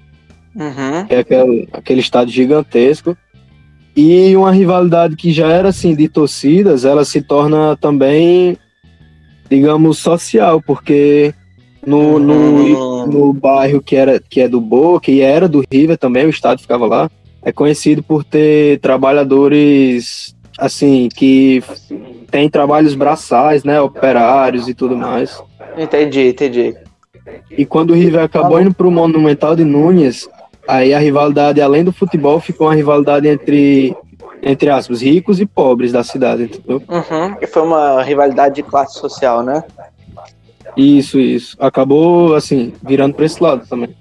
Uhum. 0.55 1.05
que 1.05 1.15
é 1.15 1.19
aquele, 1.19 1.67
aquele 1.73 1.99
estádio 1.99 2.33
gigantesco. 2.33 3.15
E 3.93 4.33
uma 4.37 4.51
rivalidade 4.53 5.17
que 5.17 5.33
já 5.33 5.47
era, 5.51 5.67
assim, 5.69 5.93
de 5.93 6.07
torcidas, 6.07 6.85
ela 6.85 7.03
se 7.03 7.21
torna 7.21 7.75
também, 7.75 8.55
digamos, 9.49 9.97
social, 9.97 10.61
porque 10.65 11.33
no, 11.85 12.19
no, 12.19 12.33
Hum. 12.33 13.05
no 13.07 13.33
bairro 13.33 13.81
que, 13.81 13.97
era, 13.97 14.17
que 14.17 14.39
é 14.39 14.47
do 14.47 14.61
Boca 14.61 15.11
e 15.11 15.19
era 15.19 15.45
do 15.47 15.61
River 15.69 15.97
também, 15.97 16.25
o 16.25 16.29
estádio 16.29 16.61
ficava 16.61 16.85
lá. 16.85 17.11
É 17.47 17.51
conhecido 17.53 18.03
por 18.03 18.25
ter 18.25 18.77
trabalhadores, 18.81 20.35
assim, 20.59 21.07
que 21.07 21.63
tem 22.29 22.49
trabalhos 22.49 22.93
braçais, 22.93 23.63
né? 23.63 23.79
Operários 23.79 24.67
e 24.67 24.73
tudo 24.73 24.97
mais. 24.97 25.41
Entendi, 25.77 26.27
entendi. 26.27 26.75
E 27.49 27.65
quando 27.65 27.91
o 27.91 27.93
River 27.93 28.21
acabou 28.21 28.59
indo 28.59 28.73
pro 28.73 28.91
Monumental 28.91 29.55
de 29.55 29.63
Núñez, 29.63 30.27
aí 30.67 30.93
a 30.93 30.99
rivalidade, 30.99 31.61
além 31.61 31.85
do 31.85 31.93
futebol, 31.93 32.41
ficou 32.41 32.67
uma 32.67 32.75
rivalidade 32.75 33.29
entre, 33.29 33.95
entre 34.43 34.69
aspas, 34.69 35.01
ricos 35.01 35.39
e 35.39 35.45
pobres 35.45 35.93
da 35.93 36.03
cidade, 36.03 36.43
entendeu? 36.43 36.83
Uhum. 36.85 37.37
E 37.41 37.47
foi 37.47 37.61
uma 37.61 38.03
rivalidade 38.03 38.55
de 38.55 38.63
classe 38.63 38.99
social, 38.99 39.41
né? 39.41 39.63
Isso, 40.75 41.17
isso. 41.17 41.55
Acabou, 41.61 42.35
assim, 42.35 42.73
virando 42.83 43.13
pra 43.13 43.25
esse 43.25 43.41
lado 43.41 43.65
também. 43.69 43.95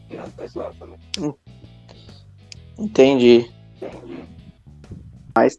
Entendi. 2.79 3.51
Mas, 5.35 5.59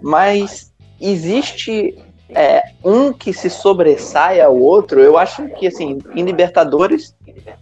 mas 0.00 0.72
existe 1.00 1.98
é, 2.30 2.62
um 2.84 3.12
que 3.12 3.32
se 3.32 3.50
sobressai 3.50 4.40
ao 4.40 4.56
outro. 4.56 5.00
Eu 5.00 5.18
acho 5.18 5.48
que 5.50 5.66
assim, 5.66 5.98
em 6.14 6.24
Libertadores 6.24 7.14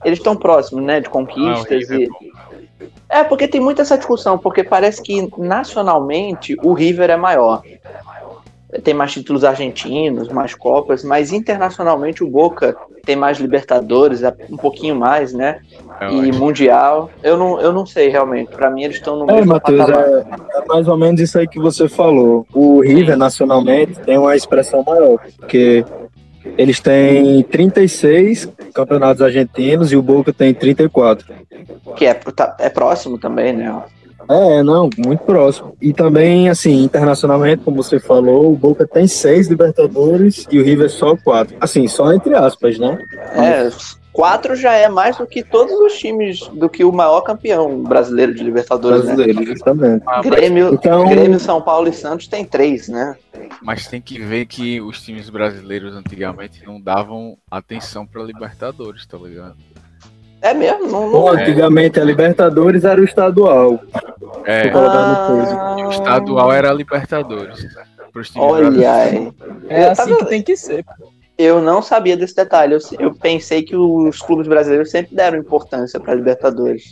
eles 0.05 0.19
estão 0.19 0.37
próximos, 0.37 0.85
né, 0.85 1.01
de 1.01 1.09
conquistas 1.09 1.91
Ah, 1.91 1.97
e 1.97 2.09
é 3.09 3.25
porque 3.25 3.49
tem 3.49 3.61
muita 3.61 3.83
essa 3.83 3.97
discussão, 3.97 4.39
porque 4.39 4.63
parece 4.63 5.03
que 5.03 5.29
nacionalmente 5.39 6.55
o 6.63 6.75
River 6.75 7.11
é 7.11 7.17
maior. 7.17 7.63
Tem 8.85 8.93
mais 8.93 9.13
títulos 9.13 9.45
argentinos, 9.45 10.29
mais 10.29 10.55
copas, 10.55 11.03
mas 11.03 11.33
internacionalmente 11.33 12.23
o 12.23 12.29
Boca 12.29 12.77
tem 13.05 13.17
mais 13.17 13.39
Libertadores, 13.39 14.21
um 14.51 14.59
pouquinho 14.59 14.95
mais, 14.95 15.33
né? 15.33 15.61
É, 16.01 16.11
E 16.13 16.31
Mundial, 16.33 17.11
eu 17.23 17.39
não, 17.39 17.59
eu 17.61 17.73
não 17.73 17.87
sei 17.87 18.09
realmente. 18.11 18.51
Pra 18.55 18.71
mim, 18.71 18.83
eles 18.85 18.97
estão 18.97 19.17
no 19.17 19.31
É, 19.31 19.37
mesmo 19.37 19.53
Matheus, 19.55 19.79
patamar. 19.87 20.07
é, 20.07 20.59
é 20.59 20.67
mais 20.69 20.87
ou 20.87 20.99
menos 20.99 21.19
isso 21.19 21.39
aí 21.39 21.49
que 21.49 21.59
você 21.59 21.89
falou. 21.89 22.47
O 22.53 22.81
River, 22.83 23.17
nacionalmente, 23.17 23.99
tem 24.01 24.19
uma 24.19 24.37
expressão 24.37 24.85
maior, 24.87 25.19
porque 25.39 25.83
eles 26.59 26.79
têm 26.79 27.43
36 27.45 28.49
campeonatos 28.75 29.23
argentinos 29.23 29.91
e 29.93 29.97
o 29.97 30.03
Boca 30.03 30.31
tem 30.31 30.53
34. 30.53 31.27
Que 31.97 32.05
é, 32.05 32.13
tá- 32.13 32.55
é 32.61 32.69
próximo 32.69 33.17
também, 33.19 33.55
né? 33.55 33.83
É, 34.29 34.63
não, 34.63 34.91
muito 34.99 35.25
próximo. 35.25 35.77
E 35.81 35.93
também, 35.93 36.49
assim, 36.49 36.83
internacionalmente, 36.85 37.63
como 37.65 37.83
você 37.83 37.99
falou, 37.99 38.53
o 38.53 38.57
Boca 38.57 38.87
tem 38.87 39.07
seis 39.07 39.49
Libertadores 39.49 40.47
e 40.51 40.59
o 40.59 40.65
River 40.65 40.91
só 40.91 41.17
quatro. 41.17 41.57
Assim, 41.61 41.89
só 41.89 42.13
entre 42.13 42.35
aspas, 42.35 42.79
né? 42.79 42.99
É, 43.33 43.71
quatro 44.13 44.55
já 44.57 44.73
é 44.75 44.89
mais 44.89 45.17
do 45.17 45.27
que 45.27 45.43
todos 45.43 45.73
os 45.73 45.95
times, 45.99 46.41
do 46.49 46.69
que 46.69 46.85
o 46.85 46.93
maior 46.93 47.21
campeão 47.23 47.83
brasileiro 47.83 48.35
de 48.35 48.43
Libertadores, 48.45 49.05
né? 49.05 49.15
Brasileiro, 49.15 49.47
justamente. 49.47 50.03
Ah, 50.07 50.21
Grêmio, 50.21 50.75
Então- 50.75 51.09
Grêmio, 51.09 51.41
São 51.41 51.63
Paulo 51.63 51.89
e 51.89 51.93
Santos 51.93 52.27
tem 52.29 52.45
três, 52.45 52.89
né? 52.89 53.17
mas 53.63 53.87
tem 53.87 54.01
que 54.01 54.19
ver 54.21 54.47
que 54.47 54.81
os 54.81 55.01
times 55.01 55.31
brasileiros 55.31 55.95
antigamente 55.95 56.61
não 56.67 56.81
davam 56.81 57.37
atenção 57.51 58.05
pra 58.05 58.23
Libertadores, 58.23 59.07
tá 59.07 59.17
ligado? 59.17 59.57
É 60.41 60.55
mesmo? 60.55 60.87
Não, 60.87 61.11
Bom, 61.11 61.33
não... 61.33 61.41
antigamente 61.41 61.99
a 61.99 62.05
Libertadores 62.05 62.85
era 62.85 63.01
o 63.01 63.05
estadual. 63.05 63.81
É, 64.45 64.67
e 64.69 65.85
o 65.85 65.91
estadual 65.91 66.53
era 66.53 66.71
a 66.71 66.73
Libertadores. 66.73 67.59
Times 68.13 68.33
Olha 68.37 68.93
aí. 68.93 69.33
É 69.69 69.85
Eu 69.87 69.91
assim 69.91 70.03
tava- 70.11 70.17
que 70.19 70.25
tem 70.27 70.43
que 70.43 70.57
ser. 70.57 70.85
Eu 71.37 71.61
não 71.61 71.81
sabia 71.81 72.17
desse 72.17 72.35
detalhe. 72.35 72.75
Eu, 72.75 72.81
eu 72.99 73.15
pensei 73.15 73.63
que 73.63 73.77
os 73.77 74.21
clubes 74.21 74.49
brasileiros 74.49 74.91
sempre 74.91 75.15
deram 75.15 75.39
importância 75.39 76.01
para 76.01 76.15
Libertadores. 76.15 76.91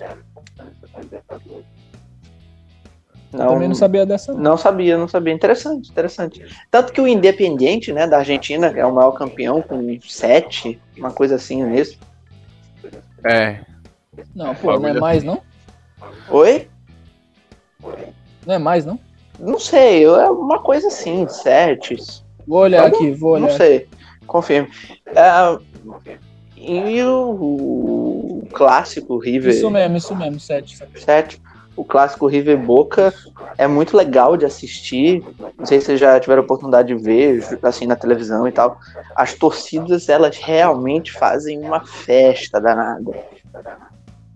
Eu 3.32 3.38
também 3.48 3.68
não 3.68 3.74
sabia 3.74 4.06
dessa. 4.06 4.32
não. 4.32 4.40
Não 4.40 4.56
sabia, 4.56 4.96
não 4.96 5.08
sabia. 5.08 5.34
Interessante, 5.34 5.90
interessante. 5.90 6.44
Tanto 6.70 6.92
que 6.92 7.00
o 7.00 7.08
Independiente, 7.08 7.92
né, 7.92 8.06
da 8.06 8.18
Argentina, 8.18 8.68
é 8.68 8.86
o 8.86 8.94
maior 8.94 9.12
campeão 9.12 9.60
com 9.60 9.98
sete, 10.06 10.80
uma 10.96 11.10
coisa 11.10 11.34
assim 11.34 11.62
nisso. 11.64 11.98
É, 13.28 13.60
Não, 14.34 14.54
pô, 14.54 14.78
não 14.78 14.88
é 14.88 14.92
mais, 14.94 15.24
não? 15.24 15.42
Oi? 16.30 16.68
Não 18.46 18.54
é 18.54 18.58
mais, 18.58 18.84
não? 18.86 18.98
Não 19.38 19.58
sei, 19.58 20.04
é 20.04 20.30
uma 20.30 20.60
coisa 20.60 20.88
assim, 20.88 21.26
sete. 21.28 21.96
Vou 22.46 22.60
olhar 22.60 22.86
aqui, 22.86 23.10
vou 23.12 23.38
Não 23.38 23.46
olhar. 23.48 23.56
sei, 23.56 23.88
confirmo. 24.26 24.68
É, 25.06 25.58
e 26.56 27.02
o, 27.02 28.42
o 28.42 28.48
clássico 28.52 29.18
River 29.18 29.52
Isso 29.52 29.70
mesmo, 29.70 29.96
isso 29.96 30.16
mesmo, 30.16 30.40
sete. 30.40 30.78
sete. 30.96 31.40
7, 31.76 31.80
o 31.80 31.84
clássico 31.84 32.26
River 32.26 32.58
Boca 32.58 33.12
é 33.58 33.66
muito 33.66 33.96
legal 33.96 34.36
de 34.36 34.44
assistir. 34.44 35.22
Não 35.58 35.66
sei 35.66 35.80
se 35.80 35.86
vocês 35.86 36.00
já 36.00 36.18
tiveram 36.18 36.42
oportunidade 36.42 36.88
de 36.88 37.02
ver, 37.02 37.42
assim, 37.62 37.86
na 37.86 37.96
televisão 37.96 38.46
e 38.48 38.52
tal. 38.52 38.78
As 39.14 39.34
torcidas, 39.34 40.08
elas 40.08 40.36
realmente 40.36 41.12
fazem 41.12 41.58
uma 41.60 41.84
festa 41.84 42.60
danada. 42.60 43.12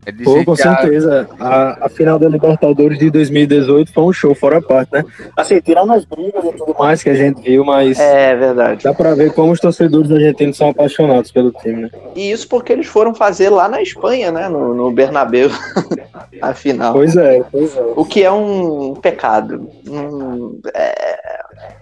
É 0.07 0.13
Pô, 0.13 0.43
com 0.45 0.57
certeza. 0.57 1.29
A, 1.39 1.87
a 1.87 1.89
final 1.89 2.19
da 2.19 2.29
Libertadores 2.29 2.99
de 2.99 3.11
2018 3.11 3.93
foi 3.93 4.05
um 4.05 4.13
show 4.13 4.35
fora 4.35 4.59
a 4.59 4.63
parte, 4.63 4.93
né? 4.93 5.05
Assim, 5.37 5.61
tirando 5.61 5.93
as 5.93 6.05
brigas 6.05 6.43
e 6.45 6.53
tudo 6.53 6.75
mais 6.79 7.03
que 7.03 7.11
a 7.11 7.15
gente 7.15 7.43
viu, 7.43 7.65
mas 7.65 7.99
É 7.99 8.35
verdade. 8.35 8.83
dá 8.85 8.95
pra 8.95 9.15
ver 9.15 9.33
como 9.35 9.53
os 9.53 9.61
torcedores 9.61 10.11
argentinos 10.11 10.57
são 10.57 10.71
apaixonados 10.71 11.31
pelo 11.31 11.53
time, 11.53 11.83
né? 11.83 11.91
E 12.17 12.31
isso 12.31 12.49
porque 12.49 12.73
eles 12.73 12.87
foram 12.87 13.15
fazer 13.15 13.51
lá 13.51 13.69
na 13.69 13.83
Espanha, 13.83 14.33
né? 14.33 14.49
No, 14.49 14.75
no 14.75 14.91
Bernabéu, 14.91 15.51
a 16.41 16.55
final. 16.55 16.93
Pois 16.95 17.15
é, 17.17 17.43
pois 17.53 17.77
é. 17.77 17.83
O 17.95 18.05
que 18.05 18.23
é 18.23 18.33
um 18.33 18.95
pecado. 18.95 19.69
Um- 19.89 20.61
é, 20.75 21.21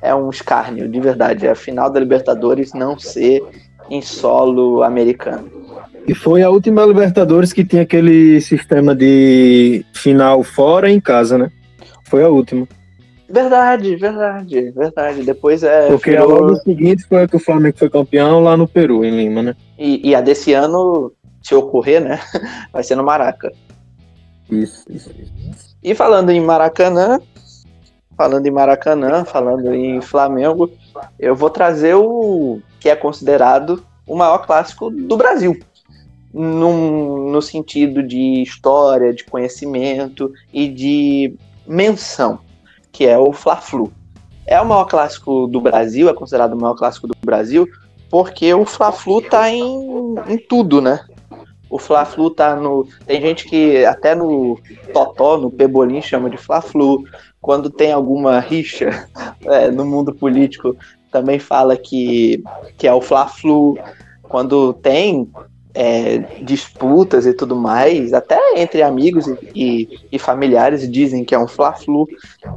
é 0.02 0.14
um 0.14 0.28
escárnio, 0.30 0.88
de 0.88 1.00
verdade. 1.00 1.46
É 1.46 1.50
a 1.50 1.54
final 1.54 1.88
da 1.90 2.00
Libertadores 2.00 2.72
não 2.72 2.98
ser 2.98 3.42
em 3.90 4.00
solo 4.02 4.82
americano. 4.82 5.50
E 6.06 6.14
foi 6.14 6.42
a 6.42 6.48
última 6.50 6.84
Libertadores 6.86 7.52
que 7.52 7.64
tinha 7.64 7.82
aquele 7.82 8.40
sistema 8.40 8.94
de 8.94 9.84
final 9.92 10.42
fora 10.42 10.90
e 10.90 10.94
em 10.94 11.00
casa, 11.00 11.36
né? 11.36 11.50
Foi 12.04 12.24
a 12.24 12.28
última. 12.28 12.66
Verdade, 13.28 13.94
verdade, 13.96 14.70
verdade. 14.70 15.22
Depois 15.22 15.62
é. 15.62 15.88
Porque 15.88 16.12
virou- 16.12 16.28
logo 16.40 16.56
seguinte 16.56 17.04
foi 17.06 17.22
a 17.24 17.28
que 17.28 17.36
o 17.36 17.40
Flamengo 17.40 17.76
foi 17.76 17.90
campeão 17.90 18.40
lá 18.42 18.56
no 18.56 18.66
Peru, 18.66 19.04
em 19.04 19.10
Lima, 19.10 19.42
né? 19.42 19.54
E, 19.78 20.08
e 20.08 20.14
a 20.14 20.22
desse 20.22 20.54
ano, 20.54 21.12
se 21.42 21.54
ocorrer, 21.54 22.00
né? 22.02 22.18
Vai 22.72 22.82
ser 22.82 22.94
no 22.96 23.04
Maraca. 23.04 23.52
Isso, 24.50 24.84
isso. 24.88 25.10
E 25.82 25.94
falando 25.94 26.30
em 26.30 26.40
Maracanã, 26.40 27.20
falando 28.16 28.46
em 28.46 28.50
Maracanã, 28.50 29.24
falando 29.26 29.74
em 29.74 30.00
Flamengo, 30.00 30.70
eu 31.18 31.34
vou 31.34 31.50
trazer 31.50 31.94
o 31.94 32.60
que 32.80 32.88
é 32.88 32.96
considerado 32.96 33.84
o 34.06 34.16
maior 34.16 34.38
clássico 34.38 34.90
do 34.90 35.16
Brasil. 35.16 35.58
Num, 36.32 37.30
no 37.30 37.40
sentido 37.40 38.02
de 38.02 38.42
história, 38.42 39.14
de 39.14 39.24
conhecimento 39.24 40.32
e 40.52 40.68
de 40.68 41.34
menção, 41.66 42.38
que 42.92 43.06
é 43.06 43.18
o 43.18 43.32
Fla-Flu. 43.32 43.92
É 44.46 44.60
o 44.60 44.66
maior 44.66 44.84
clássico 44.84 45.46
do 45.46 45.60
Brasil, 45.60 46.08
é 46.08 46.14
considerado 46.14 46.54
o 46.54 46.60
maior 46.60 46.74
clássico 46.74 47.06
do 47.06 47.14
Brasil, 47.24 47.68
porque 48.10 48.52
o 48.54 48.64
Fla-Flu 48.64 49.22
tá 49.22 49.50
em, 49.50 50.14
em 50.26 50.38
tudo, 50.38 50.80
né? 50.80 51.00
O 51.70 51.78
Fla-Flu 51.78 52.30
tá 52.30 52.56
no. 52.56 52.86
Tem 53.06 53.20
gente 53.20 53.44
que 53.44 53.84
até 53.84 54.14
no 54.14 54.58
Totó, 54.92 55.36
no 55.36 55.50
Pebolim, 55.50 56.00
chama 56.00 56.30
de 56.30 56.36
Fla-Flu. 56.36 57.04
Quando 57.40 57.70
tem 57.70 57.92
alguma 57.92 58.40
rixa 58.40 59.06
é, 59.44 59.70
no 59.70 59.84
mundo 59.84 60.14
político, 60.14 60.76
também 61.10 61.38
fala 61.38 61.76
que, 61.76 62.42
que 62.76 62.86
é 62.86 62.92
o 62.92 63.00
Fla-Flu. 63.00 63.78
Quando 64.22 64.72
tem 64.72 65.30
é, 65.74 66.18
disputas 66.42 67.26
e 67.26 67.32
tudo 67.32 67.54
mais, 67.54 68.12
até 68.12 68.38
entre 68.56 68.82
amigos 68.82 69.26
e, 69.26 69.38
e, 69.54 69.88
e 70.12 70.18
familiares 70.18 70.90
dizem 70.90 71.24
que 71.24 71.34
é 71.34 71.38
um 71.38 71.46
Fla-Flu. 71.46 72.08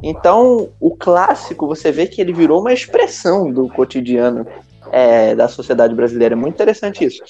Então, 0.01 0.69
o 0.79 0.95
clássico, 0.95 1.67
você 1.67 1.91
vê 1.91 2.07
que 2.07 2.21
ele 2.21 2.33
virou 2.33 2.61
uma 2.61 2.73
expressão 2.73 3.51
do 3.51 3.67
cotidiano 3.67 4.45
é, 4.91 5.35
da 5.35 5.47
sociedade 5.47 5.93
brasileira. 5.93 6.33
É 6.33 6.37
muito 6.37 6.55
interessante 6.55 7.05
isso. 7.05 7.21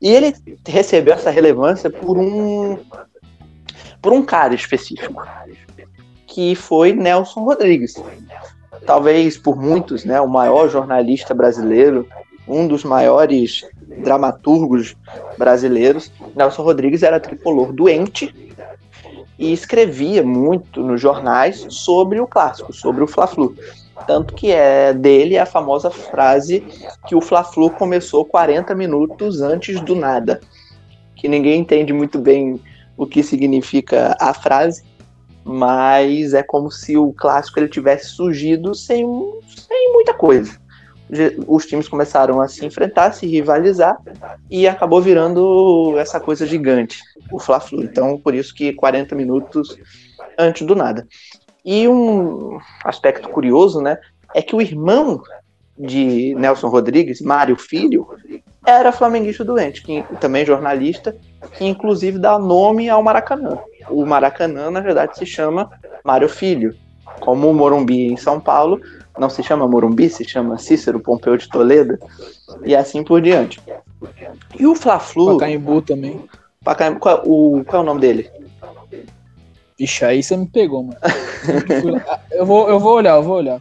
E 0.00 0.08
ele 0.08 0.34
recebeu 0.66 1.14
essa 1.14 1.30
relevância 1.30 1.90
por 1.90 2.16
um 2.16 2.78
por 4.00 4.12
um 4.12 4.22
cara 4.22 4.54
específico, 4.54 5.26
que 6.26 6.54
foi 6.54 6.92
Nelson 6.92 7.42
Rodrigues. 7.42 7.94
Talvez 8.86 9.36
por 9.36 9.60
muitos, 9.60 10.04
né, 10.04 10.20
o 10.20 10.28
maior 10.28 10.68
jornalista 10.68 11.34
brasileiro, 11.34 12.06
um 12.46 12.68
dos 12.68 12.84
maiores 12.84 13.66
dramaturgos 13.98 14.96
brasileiros. 15.36 16.12
Nelson 16.36 16.62
Rodrigues 16.62 17.02
era 17.02 17.18
tricolor 17.18 17.72
doente 17.72 18.32
e 19.38 19.52
escrevia 19.52 20.22
muito 20.22 20.82
nos 20.82 21.00
jornais 21.00 21.66
sobre 21.68 22.20
o 22.20 22.26
clássico, 22.26 22.72
sobre 22.72 23.02
o 23.02 23.06
Fla-Flu. 23.06 23.54
Tanto 24.06 24.34
que 24.34 24.50
é 24.50 24.92
dele 24.92 25.36
a 25.36 25.44
famosa 25.44 25.90
frase 25.90 26.64
que 27.06 27.14
o 27.14 27.20
Fla-Flu 27.20 27.70
começou 27.70 28.24
40 28.24 28.74
minutos 28.74 29.42
antes 29.42 29.80
do 29.80 29.94
nada. 29.94 30.40
que 31.18 31.28
ninguém 31.28 31.60
entende 31.60 31.92
muito 31.92 32.18
bem 32.18 32.60
o 32.96 33.06
que 33.06 33.22
significa 33.22 34.16
a 34.20 34.32
frase, 34.32 34.84
mas 35.44 36.32
é 36.32 36.42
como 36.42 36.70
se 36.70 36.96
o 36.96 37.12
clássico 37.12 37.58
ele 37.58 37.68
tivesse 37.68 38.10
surgido 38.10 38.74
sem, 38.74 39.04
sem 39.46 39.92
muita 39.92 40.14
coisa. 40.14 40.56
Os 41.46 41.66
times 41.66 41.88
começaram 41.88 42.40
a 42.40 42.48
se 42.48 42.64
enfrentar, 42.64 43.12
se 43.12 43.26
rivalizar 43.26 43.96
e 44.50 44.68
acabou 44.68 45.00
virando 45.00 45.96
essa 45.98 46.20
coisa 46.20 46.46
gigante, 46.46 47.00
o 47.32 47.38
Fla-Flu. 47.38 47.82
Então, 47.82 48.18
por 48.18 48.34
isso 48.34 48.54
que 48.54 48.72
40 48.74 49.14
minutos 49.14 49.76
antes 50.38 50.66
do 50.66 50.76
nada. 50.76 51.06
E 51.70 51.86
um 51.86 52.58
aspecto 52.82 53.28
curioso, 53.28 53.82
né, 53.82 53.98
é 54.34 54.40
que 54.40 54.56
o 54.56 54.62
irmão 54.62 55.22
de 55.78 56.34
Nelson 56.34 56.68
Rodrigues, 56.68 57.20
Mário 57.20 57.56
Filho, 57.56 58.08
era 58.64 58.90
flamenguista 58.90 59.44
doente, 59.44 59.82
que, 59.82 60.02
também 60.18 60.46
jornalista, 60.46 61.14
que 61.58 61.66
inclusive 61.66 62.18
dá 62.18 62.38
nome 62.38 62.88
ao 62.88 63.02
Maracanã. 63.02 63.58
O 63.90 64.06
Maracanã, 64.06 64.70
na 64.70 64.80
verdade, 64.80 65.18
se 65.18 65.26
chama 65.26 65.70
Mário 66.02 66.26
Filho. 66.26 66.74
Como 67.20 67.50
o 67.50 67.54
Morumbi 67.54 68.12
em 68.12 68.16
São 68.16 68.40
Paulo, 68.40 68.80
não 69.18 69.28
se 69.28 69.42
chama 69.42 69.68
Morumbi, 69.68 70.08
se 70.08 70.24
chama 70.24 70.56
Cícero 70.56 70.98
Pompeu 70.98 71.36
de 71.36 71.50
Toledo, 71.50 71.98
e 72.64 72.74
assim 72.74 73.04
por 73.04 73.20
diante. 73.20 73.60
E 74.58 74.66
o 74.66 74.74
Fla-Flu... 74.74 75.34
Pacaembu 75.34 75.82
também. 75.82 76.24
Pacaembu, 76.64 76.98
qual, 76.98 77.22
o, 77.26 77.62
qual 77.66 77.82
é 77.82 77.84
o 77.84 77.86
nome 77.86 78.00
dele? 78.00 78.30
Ixi, 79.78 80.04
aí 80.04 80.22
você 80.22 80.36
me 80.36 80.46
pegou, 80.46 80.82
mano. 80.82 80.98
eu, 82.32 82.44
vou, 82.44 82.68
eu 82.68 82.80
vou 82.80 82.94
olhar, 82.94 83.14
eu 83.16 83.22
vou 83.22 83.36
olhar. 83.36 83.60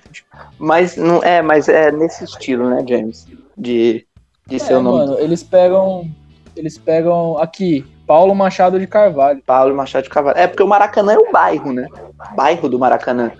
Mas 0.57 0.97
não 0.97 1.21
é, 1.23 1.41
mas 1.41 1.69
é 1.69 1.91
nesse 1.91 2.23
estilo, 2.23 2.69
né, 2.69 2.83
James? 2.87 3.27
De, 3.55 4.05
de 4.47 4.55
é, 4.55 4.59
ser 4.59 4.75
o 4.75 4.81
nome. 4.81 4.97
Mano, 4.97 5.19
eles 5.19 5.43
pegam. 5.43 6.09
Eles 6.55 6.75
pegam 6.75 7.37
aqui, 7.37 7.85
Paulo 8.07 8.33
Machado 8.33 8.79
de 8.79 8.87
Carvalho. 8.87 9.43
Paulo 9.45 9.75
Machado 9.75 10.05
de 10.05 10.09
Carvalho. 10.09 10.39
É 10.39 10.47
porque 10.47 10.63
o 10.63 10.67
Maracanã 10.67 11.13
é 11.13 11.19
o 11.19 11.31
bairro, 11.31 11.71
né? 11.71 11.87
Bairro 12.35 12.67
do 12.67 12.79
Maracanã. 12.79 13.31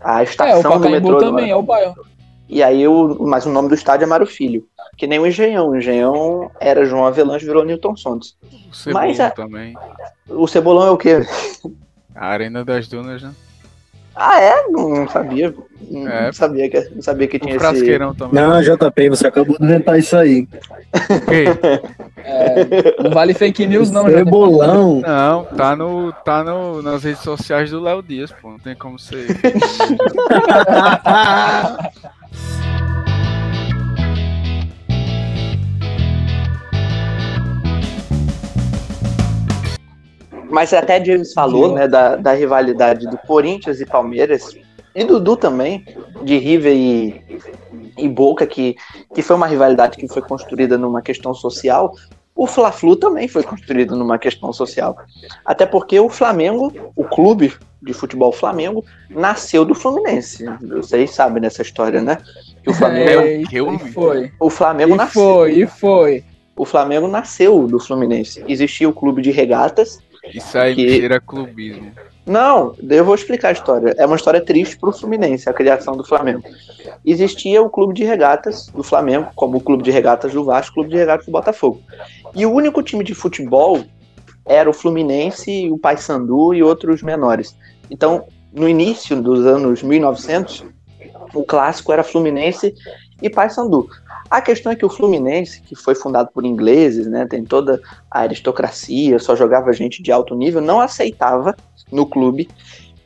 A 0.00 0.22
estação 0.22 0.72
é, 0.72 0.76
o 0.76 0.78
do 0.78 0.90
metrô. 0.90 1.18
também 1.18 1.50
é 1.50 1.56
o 1.56 1.62
bairro. 1.62 1.94
E 2.46 2.62
aí, 2.62 2.86
o, 2.88 3.16
mas 3.20 3.46
o 3.46 3.50
nome 3.50 3.68
do 3.68 3.74
estádio 3.74 4.04
é 4.04 4.06
Mário 4.06 4.26
Filho. 4.26 4.66
Que 4.96 5.06
nem 5.06 5.18
o 5.18 5.26
Engenhão. 5.26 5.70
O 5.70 5.76
Engenhão 5.76 6.50
era 6.60 6.84
João 6.84 7.06
Avelange, 7.06 7.46
virou 7.46 7.64
Newton 7.64 7.96
Santos. 7.96 8.36
O 8.70 8.74
Cebolão 8.74 9.06
mas, 9.06 9.20
a, 9.20 9.30
também. 9.30 9.74
O 10.28 10.46
Cebolão 10.46 10.86
é 10.86 10.90
o 10.90 10.96
quê? 10.96 11.26
A 12.18 12.26
Arena 12.26 12.64
das 12.64 12.88
Dunas, 12.88 13.22
né? 13.22 13.32
Ah, 14.20 14.40
é? 14.40 14.66
Não 14.66 15.08
sabia. 15.08 15.54
Não, 15.88 16.08
é. 16.08 16.32
sabia, 16.32 16.68
que, 16.68 16.90
não 16.92 17.00
sabia 17.00 17.28
que 17.28 17.38
tinha 17.38 17.54
o 17.54 17.60
frasqueirão 17.60 18.10
esse... 18.10 18.18
também. 18.18 18.42
Não, 18.42 18.60
JP, 18.60 19.10
você 19.10 19.28
acabou 19.28 19.56
de 19.56 19.64
inventar 19.64 19.96
isso 19.96 20.16
aí. 20.16 20.48
é, 22.24 23.00
não 23.00 23.12
vale 23.12 23.32
fake 23.32 23.64
news, 23.64 23.92
não, 23.92 24.08
Cebolão. 24.08 25.00
Não, 25.00 25.44
tá, 25.44 25.76
no, 25.76 26.12
tá 26.12 26.42
no, 26.42 26.82
nas 26.82 27.04
redes 27.04 27.22
sociais 27.22 27.70
do 27.70 27.80
Léo 27.80 28.02
Dias, 28.02 28.32
pô. 28.32 28.50
Não 28.50 28.58
tem 28.58 28.74
como 28.74 28.98
ser. 28.98 29.28
Mas 40.50 40.72
até 40.72 41.04
James 41.04 41.32
falou, 41.32 41.74
né, 41.74 41.86
da, 41.86 42.16
da 42.16 42.32
rivalidade 42.32 43.06
do 43.06 43.18
Corinthians 43.18 43.80
e 43.80 43.86
Palmeiras, 43.86 44.56
e 44.94 45.04
Dudu 45.04 45.36
também, 45.36 45.84
de 46.22 46.38
River 46.38 46.74
e, 46.74 47.22
e 47.96 48.08
Boca, 48.08 48.46
que, 48.46 48.76
que 49.14 49.22
foi 49.22 49.36
uma 49.36 49.46
rivalidade 49.46 49.96
que 49.96 50.08
foi 50.08 50.22
construída 50.22 50.76
numa 50.76 51.02
questão 51.02 51.34
social. 51.34 51.94
O 52.34 52.46
Fla-Flu 52.46 52.96
também 52.96 53.28
foi 53.28 53.42
construído 53.42 53.94
numa 53.94 54.18
questão 54.18 54.52
social. 54.52 54.96
Até 55.44 55.66
porque 55.66 56.00
o 56.00 56.08
Flamengo, 56.08 56.72
o 56.96 57.04
clube 57.04 57.52
de 57.82 57.92
futebol 57.92 58.32
Flamengo, 58.32 58.84
nasceu 59.10 59.64
do 59.64 59.74
Fluminense. 59.74 60.44
Vocês 60.62 61.10
sabem 61.10 61.42
dessa 61.42 61.62
história, 61.62 62.00
né? 62.00 62.18
Que 62.62 62.70
o 62.70 62.74
Flamengo. 62.74 63.20
É, 63.20 63.36
e 63.42 63.92
foi. 63.92 64.32
O 64.40 64.50
Flamengo 64.50 64.94
e 64.94 64.96
nasceu. 64.96 65.22
Foi, 65.22 65.52
e 65.52 65.66
foi. 65.66 66.24
O 66.56 66.64
Flamengo 66.64 67.06
nasceu 67.06 67.66
do 67.68 67.78
Fluminense. 67.78 68.44
Existia 68.48 68.88
o 68.88 68.92
clube 68.92 69.22
de 69.22 69.30
regatas 69.30 70.00
isso 70.32 70.58
aí 70.58 70.74
que... 70.74 70.88
cheira 70.88 71.20
clubismo. 71.20 71.92
Não, 72.28 72.74
eu 72.90 73.04
vou 73.04 73.14
explicar 73.14 73.48
a 73.48 73.52
história. 73.52 73.94
É 73.96 74.04
uma 74.04 74.16
história 74.16 74.40
triste 74.44 74.76
para 74.76 74.90
o 74.90 74.92
Fluminense, 74.92 75.48
a 75.48 75.52
criação 75.52 75.96
do 75.96 76.04
Flamengo. 76.04 76.42
Existia 77.04 77.62
o 77.62 77.70
clube 77.70 77.94
de 77.94 78.04
regatas 78.04 78.66
do 78.66 78.82
Flamengo, 78.82 79.30
como 79.34 79.56
o 79.56 79.60
clube 79.60 79.82
de 79.82 79.90
regatas 79.90 80.34
do 80.34 80.44
Vasco, 80.44 80.72
o 80.72 80.74
clube 80.74 80.90
de 80.90 80.96
regatas 80.96 81.24
do 81.24 81.32
Botafogo. 81.32 81.80
E 82.34 82.44
o 82.44 82.52
único 82.52 82.82
time 82.82 83.02
de 83.02 83.14
futebol 83.14 83.82
era 84.44 84.68
o 84.68 84.74
Fluminense, 84.74 85.70
o 85.70 85.78
Paysandu 85.78 86.52
e 86.52 86.62
outros 86.62 87.02
menores. 87.02 87.56
Então, 87.90 88.26
no 88.52 88.68
início 88.68 89.20
dos 89.20 89.46
anos 89.46 89.82
1900, 89.82 90.66
o 91.34 91.44
clássico 91.44 91.92
era 91.92 92.04
Fluminense 92.04 92.74
e 93.20 93.28
Paysandu. 93.28 93.88
A 94.30 94.40
questão 94.40 94.70
é 94.70 94.76
que 94.76 94.84
o 94.84 94.90
Fluminense, 94.90 95.60
que 95.62 95.74
foi 95.74 95.94
fundado 95.94 96.30
por 96.32 96.44
ingleses, 96.44 97.06
né, 97.06 97.26
tem 97.26 97.44
toda 97.44 97.80
a 98.10 98.20
aristocracia, 98.20 99.18
só 99.18 99.34
jogava 99.34 99.72
gente 99.72 100.02
de 100.02 100.12
alto 100.12 100.34
nível, 100.34 100.60
não 100.60 100.80
aceitava 100.80 101.56
no 101.90 102.06
clube 102.06 102.48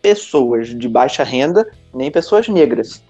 pessoas 0.01 0.69
de 0.69 0.89
baixa 0.89 1.23
renda, 1.23 1.71
nem 1.95 2.11
pessoas 2.11 2.49
negras. 2.49 3.03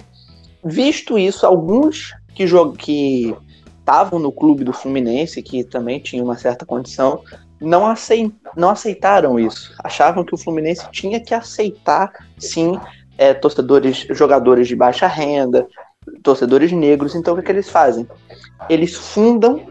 Visto 0.62 1.18
isso, 1.18 1.46
alguns 1.46 2.14
que 2.34 3.34
estavam 3.80 4.18
no 4.18 4.30
clube 4.30 4.62
do 4.62 4.72
Fluminense, 4.72 5.42
que 5.42 5.64
também 5.64 5.98
tinham 5.98 6.24
uma 6.24 6.36
certa 6.36 6.64
condição, 6.64 7.22
não, 7.60 7.86
aceit 7.86 8.32
não 8.56 8.70
aceitaram 8.70 9.38
isso. 9.38 9.74
Achavam 9.82 10.24
que 10.24 10.34
o 10.34 10.38
Fluminense 10.38 10.86
tinha 10.90 11.18
que 11.18 11.34
aceitar, 11.34 12.12
sim, 12.38 12.78
é, 13.16 13.32
torcedores, 13.32 14.06
jogadores 14.10 14.68
de 14.68 14.76
baixa 14.76 15.06
renda, 15.06 15.66
torcedores 16.22 16.72
negros. 16.72 17.14
Então 17.14 17.34
o 17.34 17.36
que, 17.36 17.42
que 17.42 17.52
eles 17.52 17.68
fazem? 17.68 18.06
Eles 18.68 18.94
fundam 18.94 19.62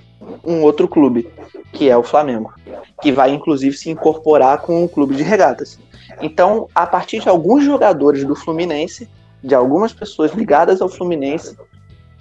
um 0.45 0.61
outro 0.61 0.87
clube, 0.87 1.29
que 1.73 1.89
é 1.89 1.97
o 1.97 2.03
Flamengo, 2.03 2.53
que 3.01 3.11
vai 3.11 3.31
inclusive 3.31 3.75
se 3.75 3.89
incorporar 3.89 4.61
com 4.61 4.83
o 4.83 4.89
clube 4.89 5.15
de 5.15 5.23
regatas. 5.23 5.79
Então, 6.21 6.67
a 6.75 6.85
partir 6.85 7.19
de 7.19 7.29
alguns 7.29 7.63
jogadores 7.63 8.23
do 8.23 8.35
Fluminense, 8.35 9.09
de 9.43 9.55
algumas 9.55 9.93
pessoas 9.93 10.33
ligadas 10.33 10.81
ao 10.81 10.89
Fluminense, 10.89 11.57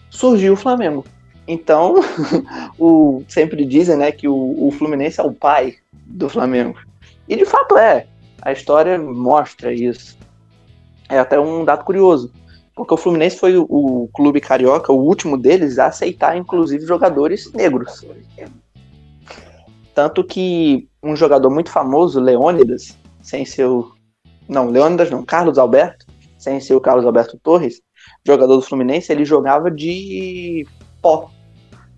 surgiu 0.09 0.55
o 0.55 0.57
Flamengo. 0.57 1.05
Então, 1.47 1.97
o, 2.79 3.23
sempre 3.29 3.65
dizem 3.65 3.97
né, 3.97 4.13
que 4.13 4.29
o, 4.29 4.67
o 4.67 4.71
Fluminense 4.71 5.21
é 5.21 5.25
o 5.25 5.33
pai 5.33 5.77
do 5.93 6.29
Flamengo. 6.29 6.79
E 7.29 7.37
de 7.37 7.45
fato 7.45 7.77
é. 7.77 8.07
A 8.43 8.53
história 8.53 8.99
mostra 8.99 9.73
isso. 9.73 10.17
É 11.09 11.19
até 11.19 11.39
um 11.39 11.65
dado 11.65 11.85
curioso. 11.85 12.33
Porque 12.81 12.95
o 12.95 12.97
Fluminense 12.97 13.37
foi 13.37 13.59
o, 13.59 13.67
o, 13.69 14.09
clube 14.09 14.41
carioca, 14.41 14.91
o 14.91 15.05
último 15.05 15.37
deles, 15.37 15.79
a 15.79 15.89
aceitar, 15.89 16.35
inclusive, 16.39 16.87
jogadores 16.87 17.53
negros. 17.53 18.07
Tanto 19.95 20.25
que 20.25 20.89
um 21.03 21.15
jogador 21.15 21.51
muito 21.51 21.71
famoso, 21.71 22.19
Leônidas, 22.19 22.97
sem 23.23 23.45
seu. 23.45 23.93
Não, 24.49 24.71
Leônidas 24.71 25.11
não, 25.11 25.23
Carlos 25.23 25.59
Alberto, 25.59 26.07
sem 26.39 26.59
ser 26.59 26.75
o 26.75 26.81
Carlos 26.81 27.05
Alberto 27.05 27.39
Torres, 27.43 27.83
jogador 28.27 28.57
do 28.57 28.63
Fluminense, 28.63 29.13
ele 29.13 29.27
jogava 29.27 29.71
de 29.71 30.67
pó, 31.03 31.31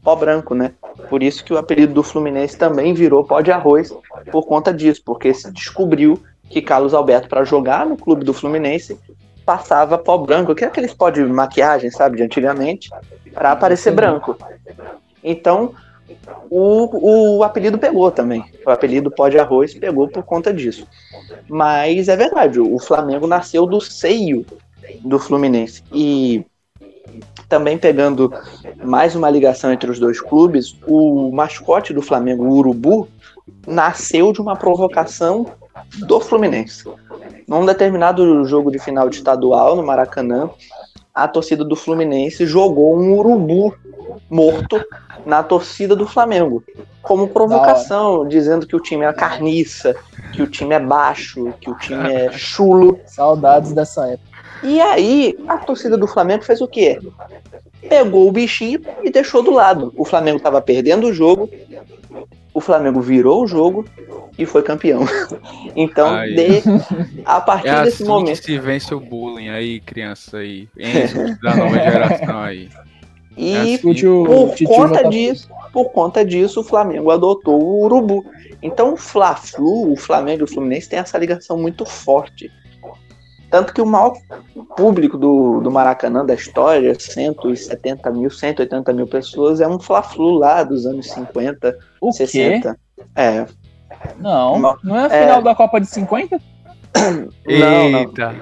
pó 0.02 0.16
branco, 0.16 0.52
né? 0.52 0.72
Por 1.08 1.22
isso 1.22 1.44
que 1.44 1.54
o 1.54 1.58
apelido 1.58 1.94
do 1.94 2.02
Fluminense 2.02 2.58
também 2.58 2.92
virou 2.92 3.22
pó 3.22 3.40
de 3.40 3.52
arroz 3.52 3.94
por 4.32 4.46
conta 4.46 4.74
disso, 4.74 5.00
porque 5.04 5.32
se 5.32 5.48
descobriu 5.52 6.20
que 6.50 6.60
Carlos 6.60 6.92
Alberto, 6.92 7.28
para 7.28 7.44
jogar 7.44 7.86
no 7.86 7.96
clube 7.96 8.24
do 8.24 8.34
Fluminense, 8.34 8.98
passava 9.44 9.98
pó 9.98 10.16
branco, 10.18 10.54
que 10.54 10.64
é 10.64 10.68
aqueles 10.68 10.94
pó 10.94 11.10
de 11.10 11.22
maquiagem, 11.24 11.90
sabe, 11.90 12.16
de 12.16 12.22
antigamente, 12.22 12.90
para 13.32 13.52
aparecer 13.52 13.92
branco. 13.92 14.36
Então, 15.22 15.74
o, 16.50 17.38
o 17.38 17.44
apelido 17.44 17.78
pegou 17.78 18.10
também. 18.10 18.44
O 18.66 18.70
apelido 18.70 19.10
pó 19.10 19.28
de 19.28 19.38
arroz 19.38 19.74
pegou 19.74 20.08
por 20.08 20.22
conta 20.22 20.52
disso. 20.52 20.86
Mas 21.48 22.08
é 22.08 22.16
verdade, 22.16 22.60
o 22.60 22.78
Flamengo 22.78 23.26
nasceu 23.26 23.66
do 23.66 23.80
seio 23.80 24.44
do 25.00 25.18
Fluminense. 25.18 25.82
E 25.92 26.44
também 27.48 27.76
pegando 27.76 28.32
mais 28.82 29.14
uma 29.14 29.30
ligação 29.30 29.72
entre 29.72 29.90
os 29.90 29.98
dois 29.98 30.20
clubes, 30.20 30.76
o 30.86 31.30
mascote 31.32 31.92
do 31.92 32.02
Flamengo, 32.02 32.44
o 32.44 32.56
Urubu, 32.56 33.08
nasceu 33.66 34.32
de 34.32 34.40
uma 34.40 34.56
provocação 34.56 35.46
do 36.06 36.20
Fluminense. 36.20 36.84
Num 37.46 37.66
determinado 37.66 38.44
jogo 38.44 38.70
de 38.70 38.78
final 38.78 39.08
de 39.08 39.16
estadual 39.16 39.76
no 39.76 39.82
Maracanã, 39.82 40.50
a 41.14 41.28
torcida 41.28 41.64
do 41.64 41.76
Fluminense 41.76 42.46
jogou 42.46 42.98
um 42.98 43.18
urubu 43.18 43.74
morto 44.30 44.82
na 45.26 45.42
torcida 45.42 45.94
do 45.94 46.06
Flamengo, 46.06 46.64
como 47.02 47.28
provocação, 47.28 48.26
dizendo 48.26 48.66
que 48.66 48.76
o 48.76 48.80
time 48.80 49.04
é 49.04 49.12
carniça, 49.12 49.94
que 50.32 50.42
o 50.42 50.46
time 50.46 50.74
é 50.74 50.80
baixo, 50.80 51.52
que 51.60 51.70
o 51.70 51.74
time 51.76 52.12
é 52.12 52.32
chulo. 52.36 52.98
Saudades 53.06 53.72
dessa 53.72 54.06
época. 54.08 54.32
E 54.62 54.80
aí, 54.80 55.36
a 55.48 55.58
torcida 55.58 55.98
do 55.98 56.06
Flamengo 56.06 56.44
fez 56.44 56.60
o 56.60 56.68
quê? 56.68 56.98
Pegou 57.88 58.28
o 58.28 58.32
bichinho 58.32 58.80
e 59.02 59.10
deixou 59.10 59.42
do 59.42 59.50
lado. 59.50 59.92
O 59.96 60.04
Flamengo 60.04 60.36
estava 60.36 60.62
perdendo 60.62 61.08
o 61.08 61.12
jogo, 61.12 61.50
o, 62.54 62.60
Flamengo 62.60 63.00
virou 63.00 63.42
o 63.42 63.46
jogo 63.46 63.84
e 64.38 64.46
foi 64.46 64.62
campeão. 64.62 65.02
Então, 65.74 66.22
de, 66.26 66.62
a 67.24 67.40
partir 67.40 67.68
É 67.68 67.82
desse 67.84 68.02
assim 68.02 68.04
momento. 68.04 68.38
que 68.40 68.44
se 68.44 68.58
vence 68.58 68.94
o 68.94 69.00
bullying 69.00 69.48
aí, 69.48 69.80
criança 69.80 70.36
aí. 70.38 70.68
Enzo 70.78 71.34
da 71.40 71.56
nova 71.56 71.78
geração 71.78 72.40
aí. 72.40 72.68
E 73.36 73.56
assim. 73.56 73.74
Escute 73.74 74.06
o 74.06 74.24
por 74.24 74.54
conta 74.66 74.98
JP. 74.98 75.08
disso, 75.08 75.48
por 75.72 75.84
conta 75.90 76.24
disso, 76.24 76.60
o 76.60 76.64
Flamengo 76.64 77.10
adotou 77.10 77.62
o 77.62 77.84
Urubu. 77.84 78.26
Então, 78.62 78.92
o 78.92 78.96
Fla-Flu, 78.98 79.92
o 79.92 79.96
Flamengo 79.96 80.42
e 80.42 80.44
o 80.44 80.46
Fluminense 80.46 80.90
têm 80.90 80.98
essa 80.98 81.16
ligação 81.16 81.56
muito 81.56 81.86
forte. 81.86 82.50
Tanto 83.52 83.74
que 83.74 83.82
o 83.82 83.86
maior 83.86 84.14
público 84.78 85.18
do, 85.18 85.60
do 85.60 85.70
Maracanã 85.70 86.24
da 86.24 86.32
história, 86.32 86.98
170 86.98 88.10
mil, 88.10 88.30
180 88.30 88.92
mil 88.94 89.06
pessoas, 89.06 89.60
é 89.60 89.68
um 89.68 89.78
Fla-Flu 89.78 90.38
lá 90.38 90.62
dos 90.62 90.86
anos 90.86 91.10
50, 91.10 91.78
O 92.00 92.10
quê? 92.10 92.26
60. 92.26 92.78
É. 93.14 93.44
Não, 94.18 94.58
Não. 94.58 94.76
não 94.82 94.96
é 94.96 95.02
a 95.02 95.14
É. 95.14 95.20
final 95.26 95.42
da 95.42 95.54
Copa 95.54 95.78
de 95.78 95.86
50? 95.86 96.40
Não, 97.46 97.90
não. 97.90 97.98
Eita. 98.00 98.34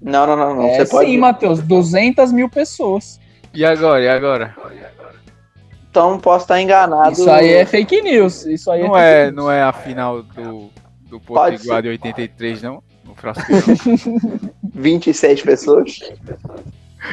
Não, 0.00 0.26
não, 0.26 0.36
não, 0.36 0.54
não. 0.56 0.64
é 0.68 0.76
Você 0.76 0.86
pode. 0.86 1.10
sim, 1.10 1.18
Matheus, 1.18 1.60
200 1.60 2.30
mil 2.32 2.48
pessoas. 2.48 3.18
E 3.52 3.64
agora? 3.64 4.00
E 4.02 4.08
agora? 4.08 4.54
Então 5.90 6.18
posso 6.18 6.44
estar 6.44 6.60
enganado. 6.60 7.12
Isso 7.12 7.28
aí 7.30 7.52
é 7.52 7.64
fake 7.66 8.00
news. 8.00 8.46
Isso 8.46 8.70
aí 8.70 8.82
Não 8.82 8.96
é, 8.96 9.22
é, 9.22 9.24
fake 9.26 9.36
não 9.36 9.50
é 9.50 9.62
a 9.62 9.72
final 9.72 10.22
do, 10.22 10.70
do 11.08 11.20
Potiguar 11.20 11.82
de 11.82 11.88
83, 11.88 12.62
não? 12.62 12.82
No 13.04 13.14
Frasco. 13.14 13.42
26 14.74 15.42
pessoas. 15.42 15.98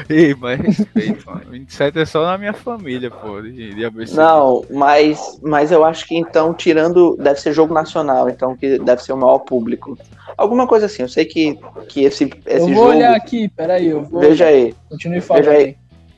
Ei, 0.08 0.36
mas 0.36 0.60
respeito, 0.60 1.26
mano. 1.26 1.50
27 1.50 2.00
é 2.00 2.06
só 2.06 2.24
na 2.24 2.38
minha 2.38 2.54
família, 2.54 3.10
pô. 3.10 3.42
De, 3.42 3.74
de 3.74 3.84
ABC. 3.86 4.16
Não, 4.16 4.64
mas, 4.70 5.40
mas 5.42 5.72
eu 5.72 5.84
acho 5.84 6.06
que 6.06 6.16
então, 6.16 6.54
tirando. 6.54 7.18
Deve 7.18 7.42
ser 7.42 7.54
jogo 7.54 7.74
nacional, 7.74 8.30
então, 8.30 8.56
que 8.56 8.78
deve 8.78 9.02
ser 9.04 9.14
o 9.14 9.18
maior 9.18 9.40
público. 9.40 9.98
Alguma 10.38 10.68
coisa 10.68 10.86
assim. 10.86 11.02
Eu 11.02 11.10
sei 11.10 11.26
que, 11.26 11.58
que 11.88 12.04
esse, 12.04 12.26
esse 12.46 12.70
Eu 12.70 12.76
vou 12.76 12.76
jogo. 12.76 12.90
olhar 12.90 13.16
aqui, 13.16 13.50
peraí, 13.50 13.88
eu 13.88 14.04
vou. 14.04 14.22
Veja 14.22 14.46
aí, 14.46 14.76
Continue 14.90 15.22
falando. 15.22 15.46
veja 15.46 15.58
aí. 15.58 15.66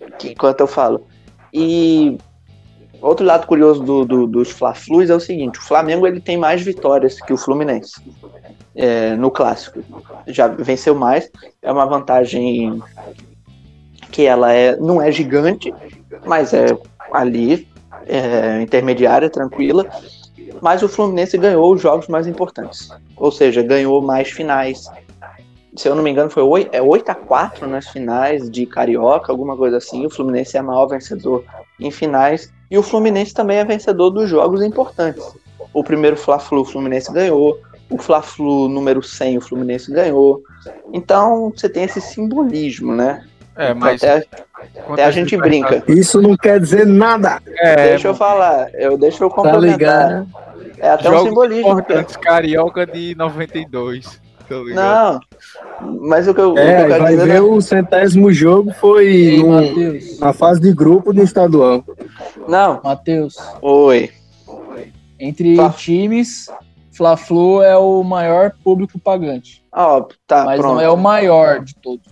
aí. 0.02 0.12
que, 0.20 0.30
enquanto 0.32 0.60
eu 0.60 0.68
falo. 0.68 1.06
E 1.54 2.18
outro 3.02 3.26
lado 3.26 3.48
curioso 3.48 3.84
do, 3.84 4.06
do- 4.06 4.28
dos 4.28 4.52
Fla-Flus 4.52 5.10
é 5.10 5.16
o 5.16 5.20
seguinte: 5.20 5.60
o 5.60 5.64
Flamengo 5.64 6.06
ele 6.08 6.20
tem 6.20 6.38
mais 6.38 6.62
vitórias 6.62 7.20
que 7.22 7.34
o 7.34 7.38
Fluminense 7.38 8.02
é, 8.76 9.16
no 9.16 9.32
clássico. 9.32 9.84
Já 10.28 10.48
venceu 10.48 10.96
mais. 10.96 11.30
É 11.62 11.72
uma 11.72 11.86
vantagem 11.86 12.82
que 14.12 14.26
ela 14.26 14.52
é, 14.52 14.76
não 14.78 15.02
é 15.02 15.12
gigante, 15.12 15.74
mas 16.26 16.54
é 16.54 16.66
ali, 17.12 17.68
é, 18.08 18.62
intermediária, 18.62 19.30
tranquila. 19.30 19.86
Mas 20.62 20.84
o 20.84 20.90
Fluminense 20.90 21.38
ganhou 21.38 21.74
os 21.74 21.82
jogos 21.82 22.08
mais 22.08 22.28
importantes. 22.28 22.90
Ou 23.16 23.32
seja, 23.32 23.62
ganhou 23.64 24.02
mais 24.02 24.30
finais. 24.30 24.86
Se 25.76 25.88
eu 25.88 25.96
não 25.96 26.04
me 26.04 26.12
engano, 26.12 26.30
foi 26.30 26.44
8, 26.44 26.70
é 26.74 26.82
8 26.82 27.10
a 27.10 27.16
4 27.16 27.66
nas 27.68 27.88
finais 27.88 28.50
de 28.50 28.66
Carioca, 28.66 29.32
alguma 29.32 29.56
coisa 29.56 29.78
assim. 29.78 30.06
O 30.06 30.10
Fluminense 30.10 30.58
é 30.58 30.62
maior 30.62 30.88
vencedor 30.88 31.46
em 31.80 31.90
finais. 31.90 32.52
E 32.72 32.78
o 32.78 32.82
Fluminense 32.84 33.34
também 33.34 33.58
é 33.58 33.66
vencedor 33.66 34.10
dos 34.12 34.30
jogos 34.30 34.64
importantes. 34.64 35.24
O 35.74 35.84
primeiro 35.84 36.16
Fla-Flu, 36.16 36.62
o 36.62 36.66
Fluminense 36.66 37.12
ganhou. 37.12 37.60
O 37.90 37.98
Fla-Flu 37.98 38.70
número 38.70 39.04
100, 39.04 39.38
o 39.38 39.42
Fluminense 39.42 39.92
ganhou. 39.92 40.42
Então, 40.94 41.52
você 41.56 41.68
tem 41.68 41.84
esse 41.84 42.00
simbolismo, 42.00 42.96
né? 42.96 43.24
É, 43.58 43.74
mas. 43.74 44.02
Até, 44.02 44.26
quantas 44.86 44.94
até 44.94 45.04
a 45.06 45.12
gente 45.12 45.36
brinca. 45.36 45.84
Isso 45.88 46.22
não 46.22 46.38
quer 46.38 46.60
dizer 46.62 46.88
nada. 46.88 47.42
É, 47.58 47.90
deixa 47.90 48.08
eu 48.08 48.16
falar, 48.16 48.70
eu, 48.74 48.98
deixa 48.98 49.22
eu 49.24 49.30
Tá 49.30 49.36
complementar. 49.36 49.78
ligado? 49.78 50.28
é 50.80 50.90
até 50.90 51.10
um 51.10 51.12
jogos 51.14 51.28
simbolismo. 51.28 51.64
cara. 51.64 51.80
importantes 51.82 52.16
Carioca 52.16 52.86
de 52.88 53.14
92. 53.16 54.22
Tá? 54.76 55.20
Não, 55.80 56.00
mas 56.10 56.28
o 56.28 56.34
que 56.34 56.42
eu, 56.42 56.52
o 56.52 56.56
que 56.56 56.60
É, 56.60 56.84
eu 56.84 56.88
quero 56.88 57.04
vai 57.04 57.14
dizer 57.14 57.26
ver 57.28 57.36
é- 57.38 57.42
o 57.42 57.62
centésimo 57.62 58.34
jogo 58.34 58.74
foi 58.82 59.38
no- 59.38 60.20
na 60.20 60.34
fase 60.34 60.60
de 60.60 60.74
grupo 60.74 61.14
do 61.14 61.22
estadual. 61.24 61.86
Não, 62.52 62.82
Matheus. 62.84 63.36
oi. 63.62 64.10
Entre 65.20 65.56
Fla- 65.56 65.70
times, 65.70 66.48
Fla-Flu 66.92 67.62
é 67.62 67.78
o 67.78 68.04
maior 68.04 68.52
público 68.64 69.00
pagante. 69.00 69.64
Ó, 69.72 70.06
tá, 70.28 70.44
mas 70.46 70.60
pronto. 70.60 70.74
não 70.76 70.82
é 70.82 70.90
o 70.90 70.98
maior 70.98 71.64
de 71.64 71.74
todos. 71.76 72.06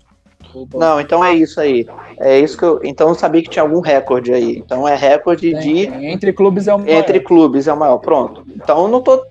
Não, 0.73 0.99
então 0.99 1.23
é 1.23 1.33
isso 1.33 1.59
aí. 1.59 1.85
É 2.17 2.39
isso 2.39 2.57
que 2.57 2.63
eu. 2.63 2.79
Então 2.83 3.09
eu 3.09 3.15
sabia 3.15 3.41
que 3.43 3.49
tinha 3.49 3.61
algum 3.61 3.81
recorde 3.81 4.33
aí. 4.33 4.57
Então 4.57 4.87
é 4.87 4.95
recorde 4.95 5.51
Tem, 5.51 5.59
de. 5.59 5.87
tem. 5.91 6.05
Entre 6.11 6.33
clubes 6.33 6.67
é 6.67 6.73
o 6.73 6.79
maior. 6.79 6.97
Entre 6.97 7.19
clubes 7.19 7.67
é 7.67 7.73
o 7.73 7.77
maior. 7.77 7.97
Pronto. 7.99 8.43
Então 8.55 8.81
eu 8.83 8.87
não 8.87 9.01
tô 9.01 9.23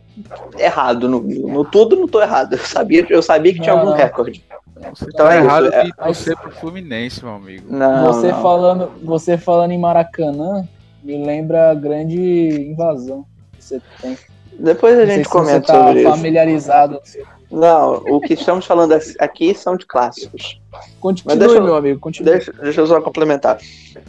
errado. 0.59 1.09
No, 1.09 1.21
no 1.21 1.65
tudo 1.65 1.97
não 1.97 2.07
tô 2.07 2.21
errado. 2.23 2.53
Eu 2.53 2.59
sabia, 2.59 3.05
eu 3.11 3.23
sabia 3.23 3.53
que 3.53 3.61
tinha 3.61 3.73
Não, 3.75 3.81
algum 3.81 3.91
não. 3.93 3.97
recorde. 3.99 4.45
Você 4.95 5.07
Então 5.13 5.27
tá 5.27 5.35
é 5.35 5.39
isso, 5.39 5.47
errado 5.47 5.75
é- 5.75 5.85
de 5.85 5.93
torcer 5.97 6.37
pro 6.37 6.51
Fluminense, 6.53 7.25
meu 7.25 7.35
amigo. 7.35 7.65
Não. 7.69 8.07
Você 8.13 8.31
não. 8.31 8.41
falando, 8.43 8.91
você 9.03 9.37
falando 9.37 9.73
em 9.73 9.79
Maracanã 9.79 10.69
me 11.03 11.25
lembra 11.25 11.71
a 11.71 11.75
grande 11.75 12.19
invasão 12.71 13.25
que 13.57 13.65
você 13.65 13.81
tem. 14.01 14.17
Depois 14.59 14.99
a 14.99 15.07
gente 15.07 15.25
se 15.25 15.31
comenta 15.31 15.61
você 15.61 15.73
tá 15.73 15.87
sobre 15.87 16.01
isso. 16.01 16.11
familiarizado. 16.11 17.01
Não, 17.51 17.95
o 17.95 18.21
que 18.21 18.35
estamos 18.35 18.67
falando 18.67 18.93
aqui 19.21 19.55
são 19.55 19.77
de 19.77 19.87
clássicos. 19.87 20.61
Continue, 21.01 21.37
deixa 21.37 21.55
eu- 21.55 21.63
meu 21.63 21.77
amigo, 21.77 21.99
continue. 21.99 22.33
Deixa, 22.33 22.53
deixa 22.53 22.81
eu 22.81 22.87
só 22.87 23.01
complementar. 23.01 23.59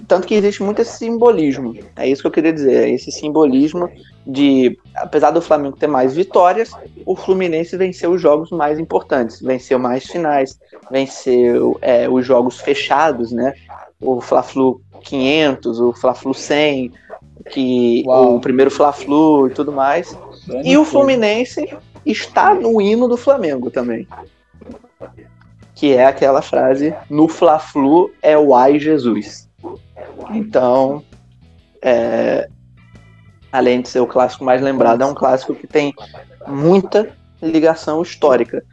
Tanto 0.08 0.28
que 0.28 0.34
existe 0.34 0.62
muito 0.62 0.82
esse 0.82 0.98
simbolismo. 0.98 1.74
É 1.96 2.08
isso 2.08 2.22
que 2.22 2.28
eu 2.28 2.32
queria 2.32 2.52
dizer. 2.52 2.84
É 2.84 2.90
esse 2.90 3.12
simbolismo 3.12 3.90
de, 4.28 4.78
apesar 4.96 5.32
do 5.32 5.42
Flamengo 5.42 5.78
ter 5.78 5.88
mais 5.88 6.14
vitórias, 6.16 6.72
o 7.06 7.16
Fluminense 7.16 7.78
venceu 7.78 8.12
os 8.12 8.22
jogos 8.22 8.50
mais 8.52 8.78
importantes. 8.78 9.40
Venceu 9.40 9.80
mais 9.80 10.06
finais, 10.06 10.60
venceu 10.92 11.78
é, 11.82 12.10
os 12.10 12.26
jogos 12.26 12.60
fechados, 12.60 13.32
né? 13.32 13.54
O 14.02 14.20
Fla-Flu 14.20 14.82
500, 15.00 15.80
o 15.80 15.94
Fla-Flu 15.94 16.34
100, 16.34 16.92
que, 17.50 18.04
Uau. 18.06 18.36
o 18.36 18.40
primeiro 18.40 18.72
Fla-Flu 18.72 19.48
e 19.48 19.52
tudo 19.52 19.72
mais. 19.72 20.12
E 20.64 20.78
o 20.78 20.80
coisa. 20.80 20.86
Fluminense 20.86 21.78
está 22.06 22.54
no 22.54 22.82
hino 22.82 23.08
do 23.08 23.18
Flamengo 23.18 23.70
também. 23.70 24.08
Que 25.76 25.94
é 25.94 26.06
aquela 26.06 26.42
frase: 26.42 26.94
no 27.10 27.28
Fla-Flu 27.28 28.12
é 28.22 28.38
o 28.38 28.54
ai 28.56 28.80
Jesus. 28.80 29.50
Então, 30.32 31.04
é, 31.82 32.50
além 33.52 33.82
de 33.82 33.90
ser 33.90 34.00
o 34.00 34.08
clássico 34.08 34.44
mais 34.44 34.62
lembrado, 34.62 35.02
é 35.02 35.06
um 35.06 35.14
clássico 35.14 35.56
que 35.56 35.68
tem 35.68 35.94
muita 36.48 37.10
ligação 37.42 38.02
histórica. 38.02 38.64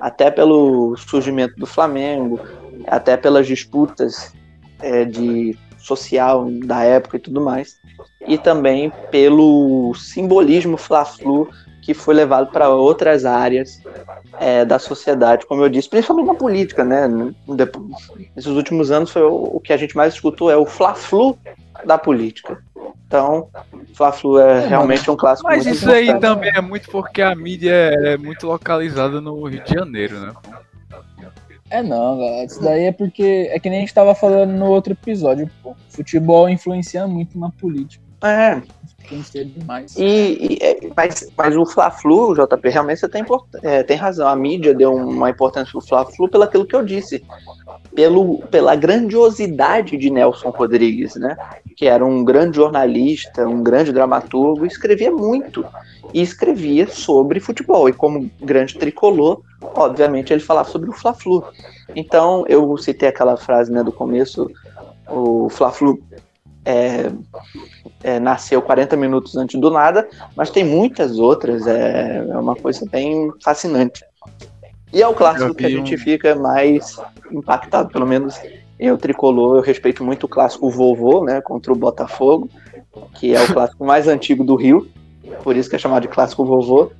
Até 0.00 0.30
pelo 0.30 0.96
surgimento 0.96 1.54
do 1.56 1.66
Flamengo, 1.66 2.40
até 2.86 3.16
pelas 3.16 3.46
disputas 3.46 4.34
é, 4.80 5.04
de 5.04 5.56
social 5.84 6.46
da 6.64 6.82
época 6.82 7.16
e 7.16 7.20
tudo 7.20 7.40
mais. 7.40 7.76
E 8.26 8.38
também 8.38 8.92
pelo 9.10 9.94
simbolismo 9.94 10.76
Fla-Flu 10.76 11.48
que 11.84 11.92
foi 11.92 12.14
levado 12.14 12.50
para 12.50 12.70
outras 12.70 13.26
áreas 13.26 13.78
é, 14.40 14.64
da 14.64 14.78
sociedade, 14.78 15.44
como 15.44 15.62
eu 15.62 15.68
disse, 15.68 15.88
principalmente 15.88 16.28
na 16.28 16.34
política, 16.34 16.82
né? 16.82 17.06
Nesses 18.34 18.52
últimos 18.52 18.90
anos 18.90 19.10
foi 19.10 19.22
o, 19.22 19.50
o 19.56 19.60
que 19.60 19.70
a 19.70 19.76
gente 19.76 19.94
mais 19.94 20.14
escutou 20.14 20.50
é 20.50 20.56
o 20.56 20.64
Fla-Flu 20.64 21.38
da 21.84 21.98
política. 21.98 22.58
Então, 23.06 23.48
Fla-Flu 23.92 24.38
é 24.38 24.66
realmente 24.66 25.08
um 25.10 25.16
clássico 25.16 25.46
Mas 25.46 25.66
isso 25.66 25.90
aí 25.90 26.18
também 26.18 26.50
é 26.54 26.60
muito 26.60 26.90
porque 26.90 27.20
a 27.20 27.34
mídia 27.34 27.72
é 27.72 28.16
muito 28.16 28.46
localizada 28.46 29.20
no 29.20 29.44
Rio 29.44 29.62
de 29.62 29.74
Janeiro, 29.74 30.18
né? 30.18 30.32
É 31.70 31.82
não, 31.82 32.18
galera. 32.18 32.44
Isso 32.44 32.62
daí 32.62 32.84
é 32.84 32.92
porque. 32.92 33.48
É 33.50 33.58
que 33.58 33.68
nem 33.70 33.78
a 33.78 33.80
gente 33.80 33.94
tava 33.94 34.14
falando 34.14 34.52
no 34.52 34.66
outro 34.66 34.92
episódio, 34.92 35.50
pô. 35.62 35.74
Futebol 35.88 36.48
influencia 36.48 37.06
muito 37.06 37.38
na 37.38 37.50
política. 37.50 38.04
É, 38.22 38.62
Influencia 39.04 39.44
demais. 39.44 39.94
E, 39.96 40.02
e- 40.40 40.58
é, 40.62 40.78
mas, 40.96 41.30
mas 41.36 41.56
o 41.56 41.66
Fla-Flu, 41.66 42.34
JP, 42.34 42.70
realmente 42.70 43.00
você 43.00 43.08
tem, 43.08 43.24
é, 43.62 43.82
tem 43.82 43.96
razão. 43.96 44.26
A 44.26 44.34
mídia 44.34 44.74
deu 44.74 44.94
uma 44.94 45.28
importância 45.30 45.70
pro 45.72 45.80
Fla-Flu 45.82 46.28
pelo 46.28 46.44
aquilo 46.44 46.66
que 46.66 46.74
eu 46.74 46.84
disse. 46.84 47.22
Pelo, 47.94 48.38
pela 48.50 48.74
grandiosidade 48.74 49.96
de 49.96 50.10
Nelson 50.10 50.50
Rodrigues, 50.50 51.14
né? 51.16 51.36
Que 51.76 51.86
era 51.86 52.04
um 52.04 52.24
grande 52.24 52.56
jornalista, 52.56 53.46
um 53.46 53.62
grande 53.62 53.92
dramaturgo, 53.92 54.64
escrevia 54.66 55.10
muito. 55.10 55.64
E 56.12 56.22
escrevia 56.22 56.86
sobre 56.88 57.40
futebol. 57.40 57.88
E 57.88 57.92
como 57.92 58.30
grande 58.40 58.74
tricolor, 58.78 59.42
obviamente 59.74 60.32
ele 60.32 60.40
falava 60.40 60.68
sobre 60.68 60.90
o 60.90 60.92
Fla-Flu. 60.92 61.44
Então, 61.94 62.44
eu 62.48 62.76
citei 62.76 63.08
aquela 63.08 63.36
frase 63.36 63.70
né, 63.70 63.82
do 63.82 63.92
começo, 63.92 64.50
o 65.08 65.48
Fla-Flu 65.48 66.00
é, 66.64 67.10
é, 68.02 68.18
nasceu 68.18 68.62
40 68.62 68.96
minutos 68.96 69.36
antes 69.36 69.60
do 69.60 69.70
nada, 69.70 70.08
mas 70.36 70.50
tem 70.50 70.64
muitas 70.64 71.18
outras, 71.18 71.66
é, 71.66 72.26
é 72.28 72.38
uma 72.38 72.56
coisa 72.56 72.86
bem 72.90 73.30
fascinante. 73.42 74.04
E 74.92 75.02
é 75.02 75.08
o 75.08 75.14
clássico 75.14 75.54
que 75.54 75.66
a 75.66 75.70
gente 75.70 75.96
fica 75.96 76.34
mais 76.34 76.96
impactado, 77.30 77.90
pelo 77.90 78.06
menos 78.06 78.40
eu, 78.78 78.96
tricolor, 78.96 79.56
eu 79.56 79.62
respeito 79.62 80.04
muito 80.04 80.24
o 80.24 80.28
clássico 80.28 80.70
Vovô, 80.70 81.24
né, 81.24 81.40
contra 81.40 81.72
o 81.72 81.76
Botafogo, 81.76 82.48
que 83.14 83.34
é 83.34 83.42
o 83.42 83.52
clássico 83.52 83.84
mais 83.84 84.06
antigo 84.06 84.44
do 84.44 84.54
Rio, 84.54 84.88
por 85.42 85.56
isso 85.56 85.68
que 85.68 85.76
é 85.76 85.78
chamado 85.78 86.02
de 86.02 86.08
clássico 86.08 86.44
vovô. 86.44 86.90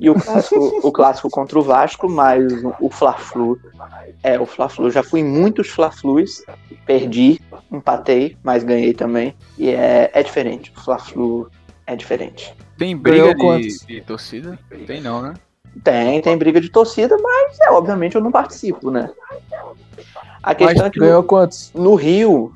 E 0.00 0.08
o 0.08 0.14
clássico, 0.14 0.80
o 0.82 0.92
clássico 0.92 1.30
contra 1.30 1.58
o 1.58 1.62
Vasco, 1.62 2.08
mas 2.08 2.44
o 2.80 2.88
Fla-Flu. 2.88 3.58
É, 4.22 4.38
o 4.38 4.46
Fla-Flu. 4.46 4.90
Já 4.90 5.02
fui 5.02 5.20
em 5.20 5.24
muitos 5.24 5.68
Fla-Flus, 5.68 6.42
perdi, 6.86 7.40
empatei, 7.70 8.36
mas 8.42 8.62
ganhei 8.62 8.94
também. 8.94 9.34
E 9.58 9.70
é, 9.70 10.10
é 10.12 10.22
diferente. 10.22 10.72
O 10.76 10.80
Fla-Flu 10.80 11.50
é 11.86 11.96
diferente. 11.96 12.54
Tem 12.76 12.96
briga 12.96 13.34
de, 13.34 13.86
de 13.86 14.00
torcida? 14.02 14.58
Tem 14.86 15.00
não, 15.00 15.20
né? 15.20 15.34
Tem, 15.82 16.20
tem 16.20 16.36
briga 16.36 16.60
de 16.60 16.68
torcida, 16.68 17.16
mas 17.20 17.58
é, 17.60 17.70
obviamente 17.70 18.14
eu 18.14 18.22
não 18.22 18.30
participo, 18.30 18.90
né? 18.90 19.10
A 20.42 20.54
questão 20.54 20.86
é 20.86 20.90
que 20.90 21.00
Ganhou 21.00 21.22
quantos? 21.22 21.72
no 21.74 21.94
Rio, 21.94 22.54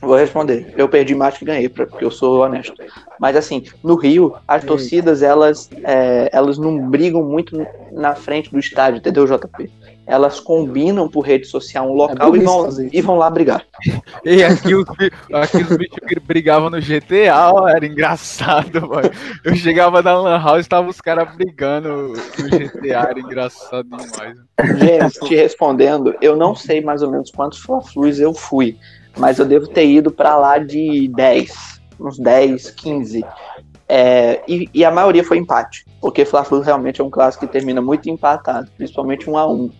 vou 0.00 0.16
responder, 0.16 0.72
eu 0.76 0.88
perdi 0.88 1.14
mais 1.14 1.36
que 1.36 1.44
ganhei, 1.44 1.68
porque 1.68 2.04
eu 2.04 2.10
sou 2.10 2.40
honesto. 2.40 2.74
Mas 3.18 3.36
assim, 3.36 3.64
no 3.84 3.94
Rio, 3.96 4.34
as 4.48 4.64
torcidas, 4.64 5.22
elas, 5.22 5.68
é, 5.84 6.30
elas 6.32 6.56
não 6.56 6.88
brigam 6.88 7.22
muito 7.22 7.66
na 7.92 8.14
frente 8.14 8.50
do 8.50 8.58
estádio, 8.58 8.98
entendeu, 8.98 9.26
JP? 9.26 9.70
Elas 10.06 10.40
combinam 10.40 11.08
por 11.08 11.20
rede 11.20 11.46
social 11.46 11.88
um 11.88 11.92
local 11.92 12.34
e, 12.34 12.40
burrice 12.40 12.44
vão, 12.44 12.88
e 12.92 13.00
vão 13.02 13.16
lá 13.16 13.30
brigar. 13.30 13.64
E 14.24 14.42
aqui 14.42 14.74
os, 14.74 14.84
aqui 15.32 15.56
os 15.58 15.76
bichos 15.76 15.98
que 16.06 16.20
brigavam 16.20 16.68
no 16.68 16.80
GTA, 16.80 17.52
ó, 17.52 17.68
era 17.68 17.86
engraçado, 17.86 18.80
mano. 18.88 19.10
Eu 19.44 19.54
chegava 19.54 20.02
na 20.02 20.18
Lan 20.18 20.42
House 20.42 20.66
e 20.66 20.68
tava 20.68 20.88
os 20.88 21.00
caras 21.00 21.34
brigando 21.36 22.12
no 22.38 22.48
GTA, 22.48 23.08
era 23.08 23.20
engraçado 23.20 23.84
demais. 23.84 24.36
James, 24.78 25.14
te 25.22 25.34
respondendo, 25.34 26.14
eu 26.20 26.36
não 26.36 26.54
sei 26.54 26.80
mais 26.80 27.02
ou 27.02 27.10
menos 27.10 27.30
quantos 27.30 27.60
Fla-Flus 27.60 28.18
eu 28.18 28.34
fui, 28.34 28.76
mas 29.16 29.38
eu 29.38 29.44
devo 29.44 29.66
ter 29.66 29.86
ido 29.86 30.10
pra 30.10 30.36
lá 30.36 30.58
de 30.58 31.08
10, 31.08 31.80
uns 31.98 32.18
10, 32.18 32.70
15. 32.70 33.24
É, 33.88 34.42
e, 34.46 34.68
e 34.72 34.84
a 34.84 34.90
maioria 34.90 35.24
foi 35.24 35.38
empate, 35.38 35.84
porque 36.00 36.24
Fla-Flu 36.24 36.60
realmente 36.60 37.00
é 37.00 37.04
um 37.04 37.10
clássico 37.10 37.46
que 37.46 37.52
termina 37.52 37.82
muito 37.82 38.08
empatado, 38.08 38.70
principalmente 38.76 39.28
um 39.28 39.36
a 39.36 39.46
um. 39.50 39.70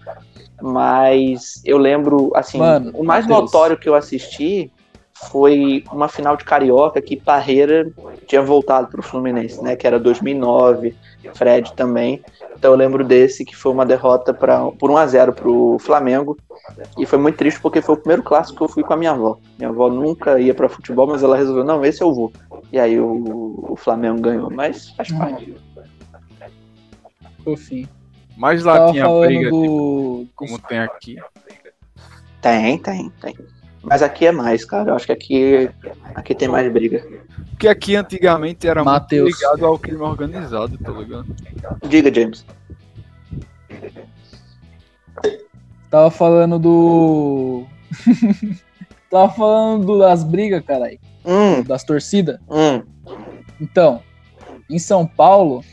Mas 0.60 1.62
eu 1.64 1.78
lembro, 1.78 2.32
assim, 2.34 2.58
Mano, 2.58 2.90
o 2.94 3.04
mais 3.04 3.26
Matheus. 3.26 3.52
notório 3.52 3.78
que 3.78 3.88
eu 3.88 3.94
assisti 3.94 4.70
foi 5.28 5.84
uma 5.92 6.08
final 6.08 6.36
de 6.36 6.44
Carioca 6.44 7.00
que 7.02 7.16
Parreira 7.16 7.90
tinha 8.26 8.40
voltado 8.40 8.88
pro 8.88 9.02
Fluminense, 9.02 9.62
né? 9.62 9.76
Que 9.76 9.86
era 9.86 9.98
2009, 9.98 10.96
Fred 11.34 11.72
também. 11.74 12.22
Então 12.56 12.72
eu 12.72 12.76
lembro 12.76 13.04
desse 13.04 13.44
que 13.44 13.56
foi 13.56 13.72
uma 13.72 13.84
derrota 13.84 14.32
pra, 14.32 14.70
por 14.72 14.90
1 14.90 14.96
a 14.96 15.06
0 15.06 15.32
pro 15.32 15.76
Flamengo. 15.80 16.36
E 16.98 17.04
foi 17.04 17.18
muito 17.18 17.36
triste 17.36 17.60
porque 17.60 17.82
foi 17.82 17.94
o 17.94 17.98
primeiro 17.98 18.22
clássico 18.22 18.58
que 18.58 18.64
eu 18.64 18.68
fui 18.68 18.82
com 18.82 18.92
a 18.92 18.96
minha 18.96 19.10
avó. 19.10 19.38
Minha 19.58 19.70
avó 19.70 19.88
nunca 19.90 20.40
ia 20.40 20.54
pra 20.54 20.68
futebol, 20.68 21.06
mas 21.06 21.22
ela 21.22 21.36
resolveu, 21.36 21.64
não, 21.64 21.84
esse 21.84 22.02
eu 22.02 22.12
vou. 22.14 22.32
E 22.72 22.78
aí 22.78 22.98
o, 22.98 23.66
o 23.70 23.76
Flamengo 23.76 24.20
ganhou, 24.20 24.50
mas 24.50 24.90
faz 24.90 25.10
parte. 25.12 25.54
Fofinho. 27.44 27.88
Mas 28.36 28.64
lá 28.64 28.78
Tava 28.78 28.92
tinha 28.92 29.04
falando 29.04 29.26
briga, 29.26 29.44
tipo, 29.44 29.66
do. 29.66 30.28
como 30.34 30.58
tem 30.60 30.78
aqui. 30.78 31.16
Tem, 32.40 32.78
tem, 32.78 33.10
tem. 33.20 33.36
Mas 33.82 34.02
aqui 34.02 34.26
é 34.26 34.32
mais, 34.32 34.64
cara. 34.64 34.90
Eu 34.90 34.94
acho 34.96 35.06
que 35.06 35.12
aqui, 35.12 35.70
aqui 36.14 36.34
tem 36.34 36.48
mais 36.48 36.70
briga. 36.72 37.04
Porque 37.50 37.68
aqui 37.68 37.96
antigamente 37.96 38.66
era 38.68 38.82
Mateus. 38.84 39.22
muito 39.30 39.38
ligado 39.40 39.66
ao 39.66 39.78
crime 39.78 40.00
organizado, 40.02 40.76
tá 40.78 40.90
ligado? 40.92 41.26
Diga, 41.88 42.12
James. 42.14 42.44
Tava 45.90 46.10
falando 46.10 46.58
do. 46.58 47.64
Tava 49.10 49.32
falando 49.32 49.84
do- 49.86 49.98
das 49.98 50.22
brigas, 50.22 50.62
caralho. 50.64 50.98
Hum, 51.24 51.62
Das 51.62 51.82
torcidas. 51.82 52.38
hum. 52.48 52.82
Então, 53.60 54.00
em 54.70 54.78
São 54.78 55.04
Paulo, 55.06 55.64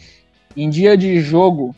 em 0.55 0.70
dia 0.70 0.97
de 0.97 1.20
jogo, 1.22 1.76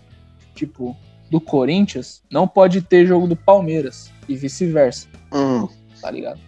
tipo, 0.55 0.95
do 1.30 1.39
Corinthians, 1.41 2.23
não 2.32 2.47
pode 2.47 2.82
ter 2.82 3.05
jogo 3.05 3.27
do 3.27 3.36
Palmeiras. 3.36 4.09
E 4.27 4.36
vice-versa, 4.36 5.07
Hum, 5.34 5.67
tá 6.01 6.09
ligado? 6.11 6.39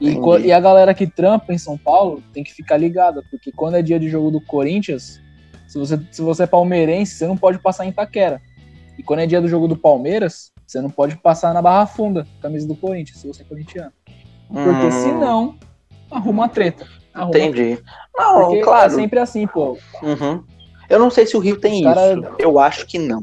E, 0.00 0.16
e 0.46 0.52
a 0.52 0.60
galera 0.60 0.92
que 0.92 1.06
trampa 1.06 1.52
em 1.52 1.58
São 1.58 1.78
Paulo 1.78 2.22
tem 2.32 2.44
que 2.44 2.52
ficar 2.52 2.76
ligada, 2.76 3.22
porque 3.30 3.50
quando 3.52 3.76
é 3.76 3.82
dia 3.82 3.98
de 3.98 4.08
jogo 4.08 4.30
do 4.30 4.40
Corinthians, 4.40 5.20
se 5.66 5.78
você, 5.78 5.98
se 6.10 6.22
você 6.22 6.42
é 6.42 6.46
palmeirense, 6.46 7.14
você 7.14 7.26
não 7.26 7.36
pode 7.36 7.58
passar 7.58 7.84
em 7.86 7.90
Itaquera. 7.90 8.40
E 8.98 9.02
quando 9.02 9.20
é 9.20 9.26
dia 9.26 9.40
do 9.40 9.48
jogo 9.48 9.68
do 9.68 9.76
Palmeiras, 9.76 10.52
você 10.66 10.80
não 10.80 10.90
pode 10.90 11.16
passar 11.16 11.52
na 11.54 11.62
Barra 11.62 11.86
Funda, 11.86 12.26
camisa 12.40 12.66
do 12.66 12.74
Corinthians, 12.74 13.18
se 13.18 13.26
você 13.26 13.42
é 13.42 13.44
corintiano. 13.44 13.92
Porque 14.48 14.86
hum, 14.86 14.90
senão, 14.90 15.58
arruma 16.10 16.42
uma 16.42 16.48
treta. 16.48 16.86
Arruma 17.12 17.38
Entendi. 17.38 17.78
Não, 18.16 18.46
Porque 18.46 18.60
claro. 18.62 18.92
é 18.92 18.94
sempre 18.94 19.18
assim, 19.18 19.46
pô. 19.46 19.78
Uhum. 20.02 20.42
Eu 20.88 20.98
não 20.98 21.10
sei 21.10 21.26
se 21.26 21.36
o 21.36 21.40
Rio 21.40 21.58
tem 21.58 21.82
cara- 21.82 22.12
isso. 22.14 22.22
Eu 22.38 22.58
acho 22.58 22.86
que 22.86 22.98
não. 22.98 23.22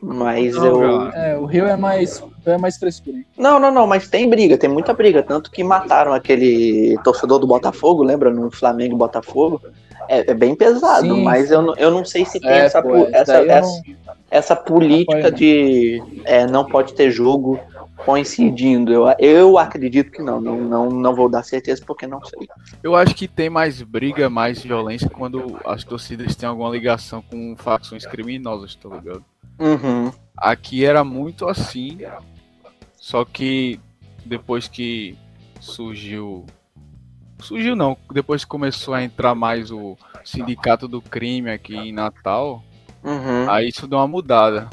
Mas 0.00 0.54
Não, 0.54 0.82
eu. 0.82 1.08
É, 1.12 1.36
o 1.36 1.44
Rio 1.44 1.66
é 1.66 1.76
mais, 1.76 2.22
o 2.44 2.50
Rio 2.50 2.54
é 2.54 2.58
mais 2.58 2.76
frescura. 2.76 3.16
hein? 3.16 3.26
Não, 3.36 3.58
não, 3.58 3.70
não, 3.70 3.86
mas 3.86 4.08
tem 4.08 4.28
briga, 4.28 4.58
tem 4.58 4.68
muita 4.68 4.92
briga. 4.92 5.22
Tanto 5.22 5.50
que 5.50 5.62
mataram 5.62 6.12
aquele 6.12 6.98
torcedor 7.04 7.38
do 7.38 7.46
Botafogo, 7.46 8.02
lembra? 8.02 8.30
No 8.30 8.50
Flamengo 8.50 8.94
e 8.94 8.98
Botafogo. 8.98 9.60
É, 10.08 10.30
é 10.30 10.34
bem 10.34 10.54
pesado, 10.54 11.14
Sim, 11.14 11.22
mas 11.22 11.46
sim. 11.48 11.54
eu, 11.54 11.62
não- 11.62 11.76
eu 11.76 11.90
não 11.90 12.04
sei 12.04 12.24
se 12.24 12.40
tem 12.40 12.50
É, 12.50 12.58
essa, 12.64 12.82
pô, 12.82 13.06
essa, 13.12 13.36
essa, 13.36 13.60
não- 13.60 13.82
essa 14.30 14.56
política 14.56 15.28
apoio, 15.28 15.30
não. 15.30 15.38
de 15.38 16.02
é, 16.24 16.46
não 16.46 16.64
pode 16.64 16.92
ter 16.94 17.10
jogo 17.10 17.60
coincidindo. 18.04 18.92
Eu, 18.92 19.04
eu 19.20 19.58
acredito 19.58 20.10
que 20.10 20.20
não, 20.22 20.40
não, 20.40 20.56
não, 20.60 20.90
não 20.90 21.14
vou 21.14 21.28
dar 21.28 21.44
certeza 21.44 21.82
porque 21.86 22.06
não 22.06 22.22
sei. 22.24 22.48
Eu 22.82 22.96
acho 22.96 23.14
que 23.14 23.28
tem 23.28 23.48
mais 23.48 23.80
briga, 23.80 24.28
mais 24.28 24.60
violência 24.62 25.08
quando 25.08 25.56
as 25.64 25.84
torcidas 25.84 26.34
têm 26.34 26.48
alguma 26.48 26.70
ligação 26.70 27.22
com 27.22 27.54
facções 27.56 28.04
criminosas, 28.04 28.74
tá 28.74 28.88
ligado? 28.88 29.24
Uhum. 29.58 30.10
Aqui 30.36 30.84
era 30.84 31.04
muito 31.04 31.46
assim, 31.48 31.98
só 33.12 33.26
que 33.26 33.78
depois 34.24 34.66
que 34.66 35.18
surgiu. 35.60 36.46
Surgiu 37.42 37.76
não, 37.76 37.94
depois 38.10 38.42
que 38.42 38.48
começou 38.48 38.94
a 38.94 39.02
entrar 39.02 39.34
mais 39.34 39.70
o 39.70 39.98
sindicato 40.24 40.88
do 40.88 41.02
crime 41.02 41.50
aqui 41.50 41.76
em 41.76 41.92
Natal, 41.92 42.64
Uhum. 43.04 43.50
aí 43.50 43.68
isso 43.68 43.86
deu 43.86 43.98
uma 43.98 44.08
mudada. 44.08 44.70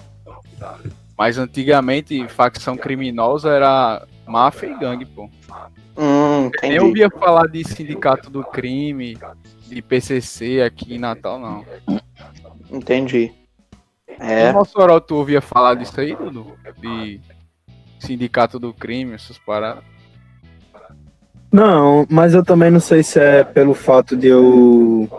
Mas 1.18 1.38
antigamente 1.38 2.26
facção 2.30 2.78
criminosa 2.78 3.50
era 3.50 4.08
máfia 4.26 4.68
e 4.68 4.80
gangue, 4.80 5.06
pô. 5.06 5.30
Hum, 5.98 6.44
Nem 6.44 6.48
entendi. 6.48 6.80
ouvia 6.80 7.10
falar 7.10 7.46
de 7.48 7.62
sindicato 7.68 8.30
do 8.30 8.42
crime, 8.42 9.18
de 9.68 9.82
PCC 9.82 10.62
aqui 10.62 10.94
em 10.96 10.98
Natal, 11.00 11.38
não. 11.38 11.66
Entendi. 12.72 13.34
É. 14.08 14.54
Mossoró, 14.54 15.02
tu 15.02 15.16
ouvia 15.16 15.42
falar 15.42 15.74
disso 15.76 16.00
aí, 16.00 16.16
Dudu? 16.16 16.54
De 16.78 17.20
sindicato 18.00 18.58
do 18.60 18.74
crime, 18.74 19.14
essas 19.14 19.38
paradas. 19.38 19.84
Não, 21.52 22.06
mas 22.10 22.34
eu 22.34 22.44
também 22.44 22.70
não 22.70 22.80
sei 22.80 23.02
se 23.04 23.20
é 23.20 23.44
pelo 23.44 23.74
fato 23.74 24.16
de 24.16 24.28
eu 24.28 25.10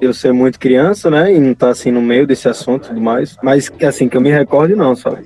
eu 0.00 0.12
ser 0.12 0.30
muito 0.32 0.58
criança, 0.60 1.10
né, 1.10 1.32
e 1.32 1.38
não 1.40 1.52
estar 1.52 1.70
assim 1.70 1.90
no 1.90 2.02
meio 2.02 2.26
desse 2.26 2.46
assunto 2.48 2.84
e 2.84 2.88
tudo 2.88 3.00
mais, 3.00 3.34
mas 3.42 3.72
assim 3.82 4.08
que 4.10 4.16
eu 4.16 4.20
me 4.20 4.30
recorde 4.30 4.74
não, 4.74 4.94
sabe? 4.94 5.24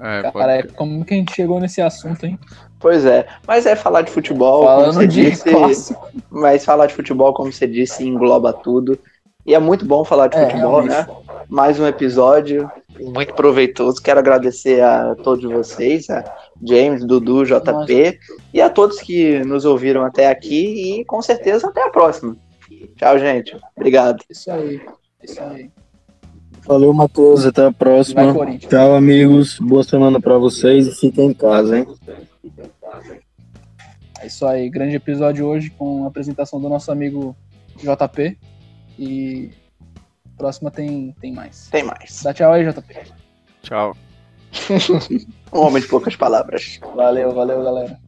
É, 0.00 0.30
Cara, 0.32 0.52
é, 0.56 0.62
crer. 0.62 0.72
como 0.74 1.04
que 1.04 1.14
a 1.14 1.16
gente 1.16 1.34
chegou 1.34 1.58
nesse 1.58 1.80
assunto, 1.80 2.24
hein? 2.24 2.38
Pois 2.78 3.04
é. 3.04 3.26
Mas 3.46 3.66
é 3.66 3.74
falar 3.74 4.02
de 4.02 4.10
futebol, 4.12 4.70
como 4.76 4.92
você 4.92 4.92
Falando 4.92 5.08
de 5.08 5.30
disse. 5.30 5.50
clássico. 5.50 6.08
Mas 6.30 6.64
falar 6.64 6.86
de 6.86 6.94
futebol, 6.94 7.32
como 7.34 7.52
você 7.52 7.66
disse, 7.66 8.04
engloba 8.06 8.52
tudo. 8.52 8.98
E 9.44 9.54
é 9.54 9.58
muito 9.58 9.84
bom 9.84 10.04
falar 10.04 10.28
de 10.28 10.36
É, 10.36 10.44
futebol, 10.50 10.82
realmente. 10.82 11.08
né? 11.08 11.16
Mais 11.48 11.80
um 11.80 11.86
episódio 11.86 12.70
muito 13.00 13.34
proveitoso. 13.34 14.02
Quero 14.02 14.18
agradecer 14.18 14.82
a 14.82 15.14
todos 15.14 15.50
vocês, 15.50 16.10
a 16.10 16.24
James, 16.62 17.04
Dudu, 17.04 17.44
JP, 17.44 18.18
e 18.52 18.60
a 18.60 18.68
todos 18.68 19.00
que 19.00 19.38
nos 19.44 19.64
ouviram 19.64 20.04
até 20.04 20.28
aqui. 20.28 21.00
E 21.00 21.04
com 21.04 21.22
certeza 21.22 21.68
até 21.68 21.84
a 21.84 21.90
próxima. 21.90 22.36
Tchau, 22.96 23.18
gente. 23.18 23.56
Obrigado. 23.76 24.22
Isso 24.28 24.50
aí. 24.50 24.80
Isso 25.22 25.42
aí. 25.42 25.70
Valeu, 26.66 26.92
Matheus, 26.92 27.46
até 27.46 27.62
a 27.62 27.64
Vai, 27.64 27.72
próxima. 27.72 28.34
Corinthians. 28.34 28.70
Tchau, 28.70 28.94
amigos. 28.94 29.58
Boa 29.58 29.82
semana 29.82 30.20
pra 30.20 30.36
vocês 30.36 30.86
e 30.86 30.94
fiquem 30.94 31.28
em 31.28 31.34
casa, 31.34 31.78
hein? 31.78 31.86
É 34.20 34.26
isso 34.26 34.44
aí. 34.44 34.68
Grande 34.68 34.96
episódio 34.96 35.46
hoje 35.46 35.70
com 35.70 36.04
a 36.04 36.08
apresentação 36.08 36.60
do 36.60 36.68
nosso 36.68 36.92
amigo 36.92 37.34
JP. 37.76 38.36
E 38.98 39.50
próxima 40.38 40.70
tem, 40.70 41.14
tem 41.20 41.32
mais. 41.32 41.68
Tem 41.68 41.82
mais. 41.82 42.22
Dá 42.22 42.32
tchau 42.32 42.52
aí, 42.52 42.64
JP. 42.64 43.12
Tchau. 43.62 43.96
Um 45.52 45.60
homem 45.60 45.82
de 45.82 45.88
poucas 45.88 46.14
palavras. 46.14 46.78
Valeu, 46.94 47.32
valeu, 47.32 47.62
galera. 47.62 47.98